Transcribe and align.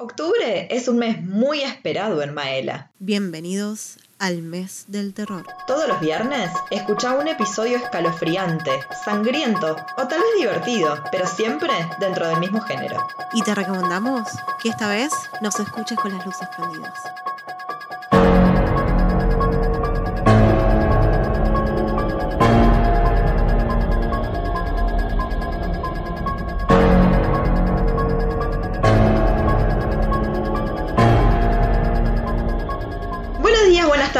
Octubre 0.00 0.68
es 0.70 0.86
un 0.86 0.98
mes 0.98 1.20
muy 1.24 1.62
esperado 1.62 2.22
en 2.22 2.32
Maela. 2.32 2.92
Bienvenidos 3.00 3.98
al 4.20 4.42
mes 4.42 4.84
del 4.86 5.12
terror. 5.12 5.44
Todos 5.66 5.88
los 5.88 5.98
viernes 5.98 6.52
escucha 6.70 7.18
un 7.18 7.26
episodio 7.26 7.78
escalofriante, 7.78 8.70
sangriento 9.04 9.74
o 9.96 10.06
tal 10.06 10.20
vez 10.20 10.38
divertido, 10.38 11.02
pero 11.10 11.26
siempre 11.26 11.72
dentro 11.98 12.28
del 12.28 12.38
mismo 12.38 12.60
género. 12.60 13.04
Y 13.32 13.42
te 13.42 13.56
recomendamos 13.56 14.28
que 14.62 14.68
esta 14.68 14.88
vez 14.88 15.10
nos 15.42 15.58
escuches 15.58 15.98
con 15.98 16.16
las 16.16 16.24
luces 16.24 16.46
prendidas. 16.56 17.00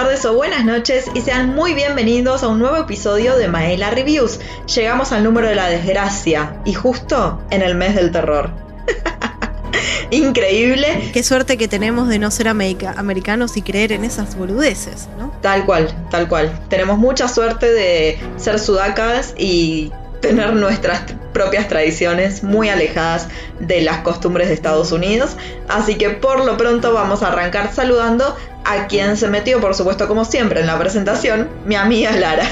Tardes 0.05 0.25
o 0.27 0.35
buenas 0.35 0.65
noches 0.65 1.07
y 1.13 1.23
sean 1.23 1.57
muy 1.57 1.75
bienvenidos 1.75 2.45
a 2.45 2.47
un 2.47 2.61
nuevo 2.61 2.77
episodio 2.77 3.37
de 3.37 3.49
Maela 3.49 3.91
Reviews. 3.91 4.39
Llegamos 4.73 5.11
al 5.11 5.25
número 5.25 5.49
de 5.49 5.57
la 5.57 5.67
desgracia 5.69 6.55
y 6.65 6.73
justo 6.73 7.43
en 7.51 7.63
el 7.63 7.75
mes 7.75 7.97
del 7.97 8.13
terror. 8.13 8.49
Increíble. 10.13 11.11
Qué 11.13 11.25
suerte 11.25 11.59
que 11.59 11.67
tenemos 11.67 12.09
de 12.09 12.21
no 12.21 12.31
ser 12.31 12.47
america- 12.47 12.95
americanos 12.97 13.57
y 13.57 13.63
creer 13.63 13.91
en 13.91 14.05
esas 14.05 14.37
boludeces, 14.37 15.09
¿no? 15.19 15.33
Tal 15.43 15.67
cual, 15.67 15.93
tal 16.13 16.29
cual. 16.29 16.57
Tenemos 16.69 16.97
mucha 16.97 17.27
suerte 17.27 17.73
de 17.73 18.21
ser 18.37 18.61
sudacas 18.61 19.35
y 19.37 19.91
tener 20.21 20.53
nuestras 20.53 21.03
propias 21.33 21.69
tradiciones 21.69 22.43
muy 22.43 22.69
alejadas 22.69 23.29
de 23.61 23.81
las 23.83 23.99
costumbres 23.99 24.49
de 24.49 24.55
Estados 24.55 24.91
Unidos. 24.93 25.37
Así 25.69 25.95
que 25.97 26.11
por 26.11 26.45
lo 26.45 26.57
pronto 26.57 26.93
vamos 26.93 27.23
a 27.23 27.29
arrancar 27.29 27.73
saludando 27.73 28.37
a 28.65 28.87
quien 28.87 29.17
se 29.17 29.29
metió, 29.29 29.61
por 29.61 29.75
supuesto, 29.75 30.09
como 30.09 30.25
siempre 30.25 30.61
en 30.61 30.67
la 30.67 30.79
presentación, 30.79 31.49
mi 31.65 31.75
amiga 31.75 32.13
Lara. 32.13 32.49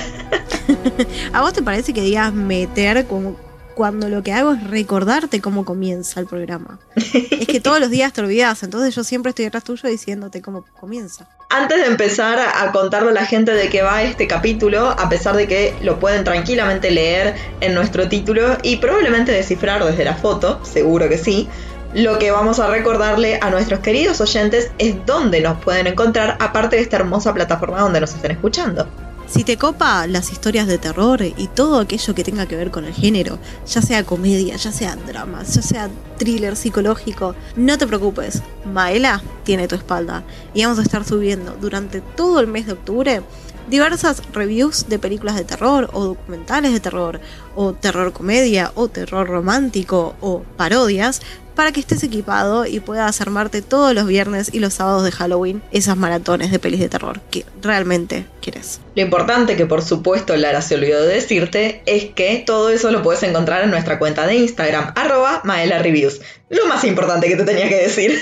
¿A 1.33 1.41
vos 1.41 1.53
te 1.53 1.62
parece 1.62 1.92
que 1.92 2.00
digas 2.00 2.33
meter 2.33 3.06
como 3.06 3.36
cuando 3.75 4.08
lo 4.08 4.22
que 4.22 4.33
hago 4.33 4.55
es 4.55 4.64
recordarte 4.64 5.42
cómo 5.42 5.66
comienza 5.66 6.19
el 6.19 6.27
programa? 6.27 6.78
es 6.97 7.47
que 7.47 7.61
todos 7.61 7.78
los 7.78 7.91
días 7.91 8.12
te 8.12 8.22
olvidas, 8.22 8.62
entonces 8.62 8.94
yo 8.94 9.05
siempre 9.05 9.31
estoy 9.31 9.44
detrás 9.44 9.64
tuyo 9.64 9.89
diciéndote 9.89 10.41
cómo 10.41 10.64
comienza. 10.81 11.28
Antes 11.50 11.78
de 11.78 11.86
empezar 11.86 12.38
a 12.38 12.72
contarle 12.72 13.11
a 13.11 13.14
la 13.14 13.27
gente 13.27 13.53
de 13.53 13.69
qué 13.69 13.83
va 13.83 14.03
este 14.03 14.27
capítulo, 14.27 14.88
a 14.88 15.09
pesar 15.09 15.36
de 15.36 15.47
que 15.47 15.75
lo 15.83 16.00
pueden 16.00 16.25
tranquilamente 16.25 16.91
leer 16.91 17.34
en 17.61 17.75
nuestro 17.75 18.09
título 18.09 18.56
y 18.62 18.77
probablemente 18.77 19.31
descifrar 19.31 19.84
desde 19.84 20.05
la 20.05 20.14
foto, 20.14 20.64
seguro 20.64 21.09
que 21.09 21.19
sí, 21.19 21.48
lo 21.97 22.19
que 22.19 22.30
vamos 22.30 22.58
a 22.58 22.69
recordarle 22.69 23.39
a 23.41 23.48
nuestros 23.48 23.80
queridos 23.80 24.20
oyentes 24.20 24.70
es 24.77 24.94
dónde 25.06 25.41
nos 25.41 25.58
pueden 25.64 25.86
encontrar, 25.86 26.36
aparte 26.41 26.77
de 26.77 26.83
esta 26.83 26.97
hermosa 26.97 27.33
plataforma 27.33 27.80
donde 27.80 28.03
nos 28.03 28.14
estén 28.14 28.33
escuchando. 28.33 28.86
Si 29.27 29.44
te 29.44 29.56
copa 29.56 30.06
las 30.06 30.30
historias 30.30 30.66
de 30.66 30.77
terror 30.77 31.22
y 31.22 31.48
todo 31.48 31.80
aquello 31.80 32.14
que 32.14 32.22
tenga 32.22 32.44
que 32.44 32.55
ver 32.55 32.70
con 32.70 32.84
el 32.84 32.92
género, 32.92 33.38
ya 33.66 33.80
sea 33.80 34.05
comedia, 34.05 34.56
ya 34.56 34.72
sea 34.72 34.94
drama, 34.94 35.42
ya 35.42 35.62
sea 35.62 35.88
thriller 36.19 36.55
psicológico, 36.55 37.34
no 37.56 37.78
te 37.78 37.86
preocupes, 37.86 38.42
Maela 38.66 39.22
tiene 39.44 39.66
tu 39.66 39.75
espalda 39.75 40.22
y 40.53 40.64
vamos 40.64 40.78
a 40.78 40.83
estar 40.83 41.03
subiendo 41.03 41.56
durante 41.58 42.03
todo 42.03 42.41
el 42.41 42.47
mes 42.47 42.66
de 42.66 42.75
octubre 42.75 43.22
diversas 43.70 44.22
reviews 44.33 44.88
de 44.88 44.98
películas 44.98 45.34
de 45.34 45.44
terror 45.44 45.88
o 45.92 46.05
documentales 46.05 46.72
de 46.72 46.78
terror 46.78 47.20
o 47.56 47.72
terror 47.72 48.12
comedia 48.12 48.70
o 48.75 48.86
terror 48.88 49.27
romántico 49.27 50.14
o 50.20 50.42
parodias 50.56 51.20
para 51.57 51.73
que 51.73 51.81
estés 51.81 52.05
equipado 52.05 52.67
y 52.67 52.79
puedas 52.79 53.21
armarte 53.21 53.62
todos 53.62 53.95
los 53.95 54.07
viernes 54.07 54.51
y 54.53 54.61
los 54.61 54.75
sábados 54.75 55.03
de 55.03 55.11
Halloween 55.11 55.62
esas 55.73 55.97
maratones 55.97 56.53
de 56.53 56.61
pelis 56.61 56.79
de 56.79 56.89
terror 56.89 57.21
que 57.31 57.45
realmente 57.62 58.27
quieres. 58.41 58.81
Lo 58.95 59.03
importante 59.03 59.57
que 59.57 59.67
por 59.67 59.83
supuesto 59.83 60.37
Lara 60.37 60.62
se 60.62 60.77
olvidó 60.77 61.03
de 61.03 61.15
decirte 61.15 61.83
es 61.87 62.05
que 62.15 62.45
todo 62.47 62.71
eso 62.71 62.93
lo 62.93 63.03
puedes 63.03 63.22
encontrar 63.25 63.65
en 63.65 63.71
nuestra 63.71 63.99
cuenta 63.99 64.27
de 64.27 64.37
Instagram, 64.37 64.93
arroba 64.95 65.41
Maela 65.43 65.78
Reviews. 65.78 66.21
Lo 66.50 66.66
más 66.66 66.84
importante 66.84 67.27
que 67.27 67.37
te 67.37 67.45
tenía 67.45 67.69
que 67.69 67.83
decir. 67.83 68.21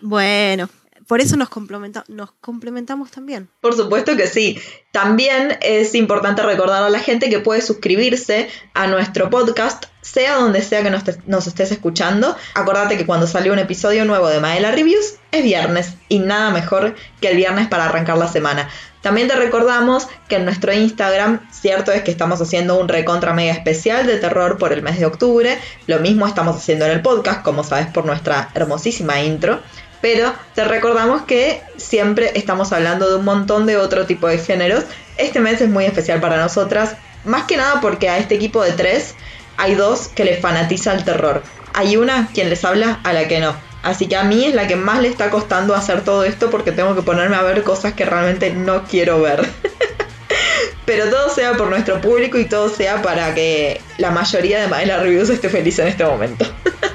Bueno, 0.00 0.68
por 1.06 1.20
eso 1.20 1.36
nos, 1.36 1.48
complementa- 1.48 2.04
nos 2.08 2.32
complementamos 2.40 3.10
también. 3.10 3.48
Por 3.60 3.74
supuesto 3.74 4.16
que 4.16 4.26
sí. 4.26 4.58
También 4.92 5.58
es 5.60 5.94
importante 5.94 6.42
recordar 6.42 6.82
a 6.82 6.90
la 6.90 7.00
gente 7.00 7.28
que 7.28 7.38
puede 7.40 7.60
suscribirse 7.60 8.48
a 8.74 8.86
nuestro 8.86 9.28
podcast, 9.30 9.84
sea 10.00 10.36
donde 10.36 10.62
sea 10.62 10.82
que 10.82 10.90
nos, 10.90 11.46
estés 11.46 11.70
escuchando. 11.72 12.34
Acordate 12.54 12.96
que 12.96 13.06
cuando 13.06 13.26
salió 13.26 13.52
un 13.52 13.58
episodio 13.58 14.04
nuevo 14.04 14.28
de 14.28 14.40
Maela 14.40 14.70
Reviews 14.70 15.16
es 15.32 15.42
viernes 15.42 15.94
y 16.08 16.18
nada 16.20 16.50
mejor 16.50 16.94
que 17.20 17.28
el 17.28 17.36
viernes 17.36 17.68
para 17.68 17.84
arrancar 17.86 18.16
la 18.16 18.28
semana. 18.28 18.68
También 19.02 19.28
te 19.28 19.36
recordamos 19.36 20.08
que 20.28 20.36
en 20.36 20.44
nuestro 20.44 20.72
Instagram, 20.72 21.48
cierto 21.52 21.92
es 21.92 22.02
que 22.02 22.10
estamos 22.10 22.40
haciendo 22.40 22.80
un 22.80 22.88
recontra 22.88 23.32
mega 23.34 23.52
especial 23.52 24.04
de 24.06 24.16
terror 24.16 24.58
por 24.58 24.72
el 24.72 24.82
mes 24.82 24.98
de 24.98 25.06
octubre. 25.06 25.58
Lo 25.86 26.00
mismo 26.00 26.26
estamos 26.26 26.56
haciendo 26.56 26.86
en 26.86 26.90
el 26.92 27.02
podcast, 27.02 27.42
como 27.42 27.62
sabes 27.62 27.86
por 27.86 28.04
nuestra 28.04 28.48
hermosísima 28.54 29.20
intro. 29.22 29.60
Pero 30.00 30.32
te 30.54 30.64
recordamos 30.64 31.22
que 31.22 31.62
siempre 31.76 32.32
estamos 32.34 32.72
hablando 32.72 33.08
de 33.08 33.16
un 33.16 33.24
montón 33.24 33.66
de 33.66 33.76
otro 33.76 34.06
tipo 34.06 34.28
de 34.28 34.38
géneros. 34.38 34.84
Este 35.16 35.40
mes 35.40 35.60
es 35.60 35.68
muy 35.68 35.84
especial 35.84 36.20
para 36.20 36.36
nosotras, 36.36 36.96
más 37.24 37.44
que 37.44 37.56
nada 37.56 37.80
porque 37.80 38.08
a 38.08 38.18
este 38.18 38.34
equipo 38.34 38.62
de 38.62 38.72
tres 38.72 39.14
hay 39.56 39.74
dos 39.74 40.08
que 40.08 40.24
les 40.24 40.40
fanatiza 40.40 40.92
el 40.92 41.04
terror. 41.04 41.42
Hay 41.74 41.96
una 41.96 42.28
quien 42.32 42.50
les 42.50 42.64
habla 42.64 43.00
a 43.02 43.12
la 43.12 43.26
que 43.28 43.40
no. 43.40 43.54
Así 43.82 44.08
que 44.08 44.16
a 44.16 44.24
mí 44.24 44.44
es 44.44 44.54
la 44.54 44.66
que 44.66 44.76
más 44.76 45.00
le 45.00 45.08
está 45.08 45.30
costando 45.30 45.74
hacer 45.74 46.02
todo 46.02 46.24
esto 46.24 46.50
porque 46.50 46.72
tengo 46.72 46.94
que 46.94 47.02
ponerme 47.02 47.36
a 47.36 47.42
ver 47.42 47.62
cosas 47.62 47.94
que 47.94 48.04
realmente 48.04 48.50
no 48.50 48.84
quiero 48.84 49.20
ver. 49.20 49.48
Pero 50.86 51.08
todo 51.10 51.30
sea 51.30 51.54
por 51.54 51.68
nuestro 51.68 52.00
público 52.00 52.38
y 52.38 52.46
todo 52.46 52.68
sea 52.68 53.02
para 53.02 53.34
que 53.34 53.80
la 53.98 54.10
mayoría 54.10 54.60
de 54.60 54.68
Maela 54.68 54.98
Reviews 54.98 55.30
esté 55.30 55.48
feliz 55.48 55.78
en 55.78 55.88
este 55.88 56.04
momento. 56.04 56.46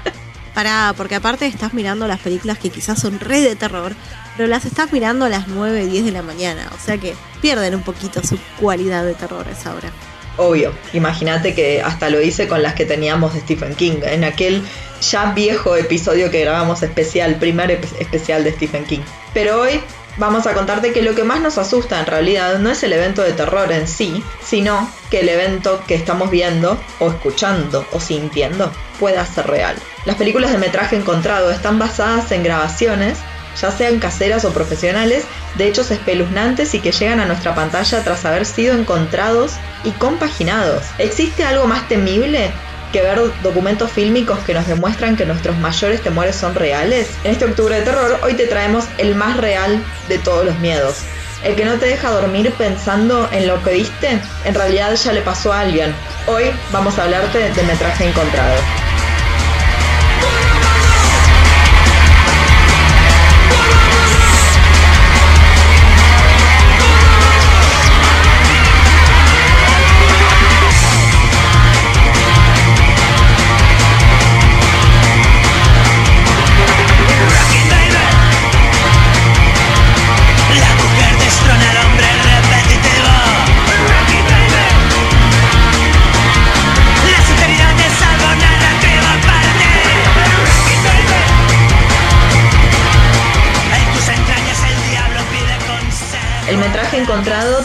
Pará, 0.54 0.94
porque 0.98 1.16
aparte 1.16 1.46
estás 1.46 1.74
mirando 1.74 2.08
las 2.08 2.20
películas 2.20 2.58
que 2.58 2.70
quizás 2.70 3.00
son 3.00 3.20
re 3.20 3.40
de 3.42 3.56
terror, 3.56 3.94
pero 4.36 4.50
las 4.50 4.66
estás 4.66 4.92
mirando 4.92 5.26
a 5.26 5.30
las 5.30 5.48
9, 5.48 5.86
10 5.86 6.06
de 6.06 6.12
la 6.12 6.22
mañana. 6.22 6.70
O 6.76 6.86
sea 6.86 6.98
que 6.98 7.16
pierden 7.42 7.76
un 7.76 7.84
poquito 7.84 8.22
su 8.24 8.38
cualidad 8.60 9.06
de 9.06 9.14
terror 9.14 9.48
a 9.48 9.52
esa 9.52 9.74
hora. 9.74 9.92
Obvio, 10.38 10.74
imagínate 10.94 11.54
que 11.54 11.82
hasta 11.82 12.10
lo 12.10 12.22
hice 12.22 12.48
con 12.48 12.64
las 12.64 12.74
que 12.74 12.86
teníamos 12.86 13.34
de 13.34 13.42
Stephen 13.42 13.76
King, 13.76 14.00
en 14.04 14.24
aquel 14.24 14.64
ya 15.02 15.34
viejo 15.34 15.76
episodio 15.76 16.32
que 16.32 16.42
grabamos 16.42 16.84
especial, 16.84 17.36
primer 17.36 17.72
especial 17.72 18.44
de 18.44 18.52
Stephen 18.54 18.86
King. 18.86 19.02
Pero 19.34 19.62
hoy 19.62 19.82
vamos 20.18 20.48
a 20.48 20.54
contarte 20.54 20.94
que 20.94 21.02
lo 21.02 21.16
que 21.16 21.24
más 21.24 21.42
nos 21.42 21.58
asusta 21.58 22.00
en 22.00 22.06
realidad 22.06 22.60
no 22.60 22.70
es 22.70 22.84
el 22.84 22.94
evento 22.94 23.22
de 23.22 23.34
terror 23.34 23.72
en 23.72 23.88
sí, 23.88 24.24
sino 24.44 24.90
que 25.10 25.20
el 25.22 25.30
evento 25.30 25.84
que 25.88 25.96
estamos 25.96 26.32
viendo 26.32 26.80
o 27.00 27.10
escuchando 27.10 27.86
o 27.92 28.00
sintiendo 28.00 28.72
pueda 29.00 29.26
ser 29.26 29.48
real. 29.48 29.76
Las 30.06 30.16
películas 30.16 30.52
de 30.52 30.58
metraje 30.58 30.96
encontrado 30.96 31.52
están 31.52 31.80
basadas 31.80 32.32
en 32.32 32.44
grabaciones 32.44 33.18
ya 33.60 33.72
sean 33.72 34.00
caseras 34.00 34.46
o 34.46 34.54
profesionales, 34.54 35.26
de 35.56 35.68
hechos 35.68 35.92
espeluznantes 35.92 36.74
y 36.74 36.80
que 36.80 36.92
llegan 36.92 37.20
a 37.20 37.26
nuestra 37.26 37.54
pantalla 37.56 38.04
tras 38.04 38.26
haber 38.26 38.46
sido 38.46 38.76
encontrados 38.76 39.54
y 39.84 39.92
compaginados. 39.92 40.84
¿Existe 40.98 41.44
algo 41.44 41.68
más 41.68 41.88
temible 41.88 42.52
que 42.94 43.02
ver 43.02 43.20
documentos 43.42 43.92
fílmicos 43.92 44.40
que 44.40 44.54
nos 44.54 44.68
demuestran 44.68 45.16
que 45.16 45.26
nuestros 45.26 45.58
mayores 45.58 46.02
temores 46.02 46.36
son 46.36 46.56
reales? 46.56 47.10
En 47.24 47.32
este 47.32 47.46
octubre 47.46 47.76
de 47.76 47.82
terror, 47.82 48.20
hoy 48.24 48.34
te 48.34 48.48
traemos 48.48 48.86
el 48.98 49.16
más 49.16 49.38
real 49.38 49.84
de 50.08 50.18
todos 50.20 50.46
los 50.46 50.58
miedos. 50.60 50.98
El 51.44 51.56
que 51.56 51.66
no 51.66 51.74
te 51.76 51.88
deja 51.88 52.12
dormir 52.12 52.54
pensando 52.54 53.28
en 53.32 53.48
lo 53.48 53.64
que 53.64 53.74
viste, 53.74 54.22
en 54.46 54.54
realidad 54.54 54.94
ya 54.96 55.12
le 55.12 55.22
pasó 55.22 55.52
a 55.52 55.62
alguien. 55.62 55.94
Hoy 56.28 56.52
vamos 56.72 57.00
a 57.00 57.04
hablarte 57.04 57.40
de 57.40 57.64
metraje 57.64 58.08
encontrado. 58.08 58.91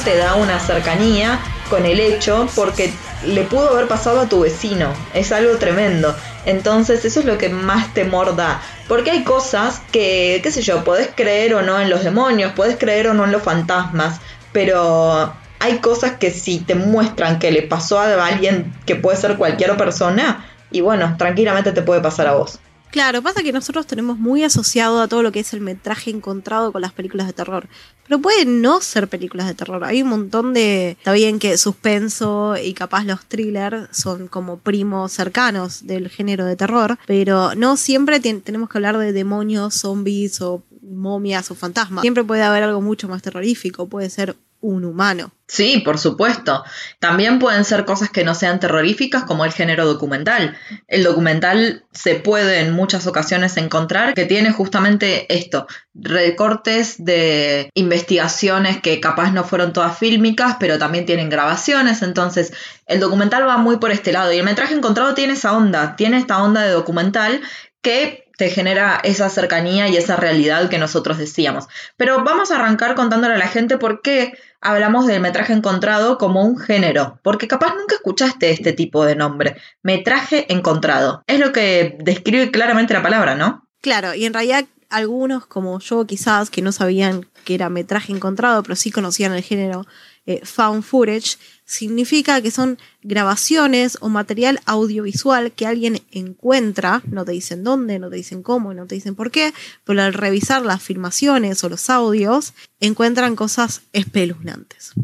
Te 0.06 0.16
da 0.16 0.36
una 0.36 0.60
cercanía 0.60 1.40
con 1.68 1.84
el 1.84 1.98
hecho 1.98 2.48
porque 2.54 2.92
le 3.26 3.42
pudo 3.42 3.70
haber 3.70 3.88
pasado 3.88 4.20
a 4.20 4.28
tu 4.28 4.38
vecino. 4.38 4.94
Es 5.14 5.32
algo 5.32 5.56
tremendo. 5.56 6.14
Entonces 6.44 7.04
eso 7.04 7.18
es 7.18 7.26
lo 7.26 7.38
que 7.38 7.48
más 7.48 7.92
temor 7.92 8.36
da. 8.36 8.62
Porque 8.86 9.10
hay 9.10 9.24
cosas 9.24 9.82
que, 9.90 10.38
qué 10.44 10.52
sé 10.52 10.62
yo, 10.62 10.84
podés 10.84 11.10
creer 11.12 11.54
o 11.54 11.62
no 11.62 11.80
en 11.80 11.90
los 11.90 12.04
demonios, 12.04 12.52
podés 12.52 12.76
creer 12.76 13.08
o 13.08 13.14
no 13.14 13.24
en 13.24 13.32
los 13.32 13.42
fantasmas, 13.42 14.20
pero 14.52 15.34
hay 15.58 15.78
cosas 15.78 16.12
que 16.12 16.30
si 16.30 16.60
te 16.60 16.76
muestran 16.76 17.40
que 17.40 17.50
le 17.50 17.62
pasó 17.62 17.98
a 17.98 18.26
alguien 18.28 18.72
que 18.86 18.94
puede 18.94 19.16
ser 19.16 19.36
cualquier 19.36 19.76
persona, 19.76 20.46
y 20.70 20.82
bueno, 20.82 21.16
tranquilamente 21.18 21.72
te 21.72 21.82
puede 21.82 22.00
pasar 22.00 22.28
a 22.28 22.34
vos. 22.34 22.60
Claro, 22.96 23.20
pasa 23.20 23.42
que 23.42 23.52
nosotros 23.52 23.86
tenemos 23.86 24.18
muy 24.18 24.42
asociado 24.42 25.02
a 25.02 25.06
todo 25.06 25.22
lo 25.22 25.30
que 25.30 25.40
es 25.40 25.52
el 25.52 25.60
metraje 25.60 26.10
encontrado 26.10 26.72
con 26.72 26.80
las 26.80 26.94
películas 26.94 27.26
de 27.26 27.34
terror. 27.34 27.68
Pero 28.04 28.22
pueden 28.22 28.62
no 28.62 28.80
ser 28.80 29.06
películas 29.06 29.46
de 29.48 29.52
terror. 29.52 29.84
Hay 29.84 30.00
un 30.00 30.08
montón 30.08 30.54
de. 30.54 30.92
Está 30.92 31.12
bien 31.12 31.38
que 31.38 31.58
suspenso 31.58 32.56
y 32.56 32.72
capaz 32.72 33.04
los 33.04 33.26
thrillers 33.26 33.94
son 33.94 34.28
como 34.28 34.60
primos 34.60 35.12
cercanos 35.12 35.86
del 35.86 36.08
género 36.08 36.46
de 36.46 36.56
terror. 36.56 36.98
Pero 37.06 37.54
no 37.54 37.76
siempre 37.76 38.18
tenemos 38.18 38.70
que 38.70 38.78
hablar 38.78 38.96
de 38.96 39.12
demonios, 39.12 39.74
zombies 39.74 40.40
o 40.40 40.62
momias 40.80 41.50
o 41.50 41.54
fantasmas. 41.54 42.00
Siempre 42.00 42.24
puede 42.24 42.44
haber 42.44 42.62
algo 42.62 42.80
mucho 42.80 43.08
más 43.08 43.20
terrorífico. 43.20 43.90
Puede 43.90 44.08
ser 44.08 44.36
un 44.66 44.84
humano. 44.84 45.32
Sí, 45.48 45.80
por 45.84 45.98
supuesto. 45.98 46.64
También 46.98 47.38
pueden 47.38 47.64
ser 47.64 47.84
cosas 47.84 48.10
que 48.10 48.24
no 48.24 48.34
sean 48.34 48.58
terroríficas 48.58 49.22
como 49.22 49.44
el 49.44 49.52
género 49.52 49.86
documental. 49.86 50.56
El 50.88 51.04
documental 51.04 51.84
se 51.92 52.16
puede 52.16 52.60
en 52.60 52.72
muchas 52.72 53.06
ocasiones 53.06 53.56
encontrar 53.56 54.14
que 54.14 54.24
tiene 54.24 54.50
justamente 54.50 55.32
esto, 55.32 55.68
recortes 55.94 56.96
de 57.04 57.70
investigaciones 57.74 58.82
que 58.82 58.98
capaz 58.98 59.30
no 59.30 59.44
fueron 59.44 59.72
todas 59.72 59.96
fílmicas, 59.96 60.56
pero 60.58 60.78
también 60.78 61.06
tienen 61.06 61.30
grabaciones, 61.30 62.02
entonces 62.02 62.52
el 62.86 62.98
documental 62.98 63.46
va 63.46 63.56
muy 63.56 63.76
por 63.76 63.92
este 63.92 64.12
lado 64.12 64.32
y 64.32 64.38
el 64.38 64.44
metraje 64.44 64.74
encontrado 64.74 65.14
tiene 65.14 65.34
esa 65.34 65.56
onda, 65.56 65.94
tiene 65.94 66.18
esta 66.18 66.42
onda 66.42 66.62
de 66.62 66.72
documental 66.72 67.40
que 67.82 68.25
te 68.36 68.50
genera 68.50 69.00
esa 69.02 69.28
cercanía 69.28 69.88
y 69.88 69.96
esa 69.96 70.16
realidad 70.16 70.68
que 70.68 70.78
nosotros 70.78 71.18
decíamos. 71.18 71.66
Pero 71.96 72.22
vamos 72.22 72.50
a 72.50 72.56
arrancar 72.56 72.94
contándole 72.94 73.34
a 73.34 73.38
la 73.38 73.48
gente 73.48 73.78
por 73.78 74.02
qué 74.02 74.38
hablamos 74.60 75.06
del 75.06 75.20
metraje 75.20 75.52
encontrado 75.52 76.18
como 76.18 76.42
un 76.42 76.58
género, 76.58 77.18
porque 77.22 77.48
capaz 77.48 77.74
nunca 77.74 77.94
escuchaste 77.96 78.50
este 78.50 78.72
tipo 78.72 79.04
de 79.04 79.16
nombre, 79.16 79.56
metraje 79.82 80.52
encontrado. 80.52 81.22
Es 81.26 81.40
lo 81.40 81.52
que 81.52 81.96
describe 82.00 82.50
claramente 82.50 82.94
la 82.94 83.02
palabra, 83.02 83.34
¿no? 83.34 83.66
Claro, 83.80 84.14
y 84.14 84.24
en 84.26 84.34
realidad 84.34 84.64
algunos 84.90 85.46
como 85.46 85.78
yo 85.80 86.06
quizás 86.06 86.50
que 86.50 86.62
no 86.62 86.72
sabían 86.72 87.26
que 87.44 87.54
era 87.54 87.68
metraje 87.68 88.12
encontrado, 88.12 88.62
pero 88.62 88.76
sí 88.76 88.90
conocían 88.90 89.32
el 89.32 89.42
género 89.42 89.86
eh, 90.26 90.40
found 90.44 90.82
footage, 90.82 91.38
significa 91.66 92.40
que 92.40 92.50
son 92.50 92.78
grabaciones 93.02 93.98
o 94.00 94.08
material 94.08 94.60
audiovisual 94.64 95.52
que 95.52 95.66
alguien 95.66 96.00
encuentra, 96.12 97.02
no 97.10 97.24
te 97.24 97.32
dicen 97.32 97.64
dónde, 97.64 97.98
no 97.98 98.08
te 98.08 98.16
dicen 98.16 98.42
cómo, 98.42 98.72
no 98.72 98.86
te 98.86 98.94
dicen 98.94 99.14
por 99.14 99.30
qué, 99.30 99.52
pero 99.84 100.00
al 100.00 100.14
revisar 100.14 100.64
las 100.64 100.82
filmaciones 100.82 101.62
o 101.64 101.68
los 101.68 101.90
audios, 101.90 102.54
encuentran 102.80 103.36
cosas 103.36 103.82
espeluznantes 103.92 104.94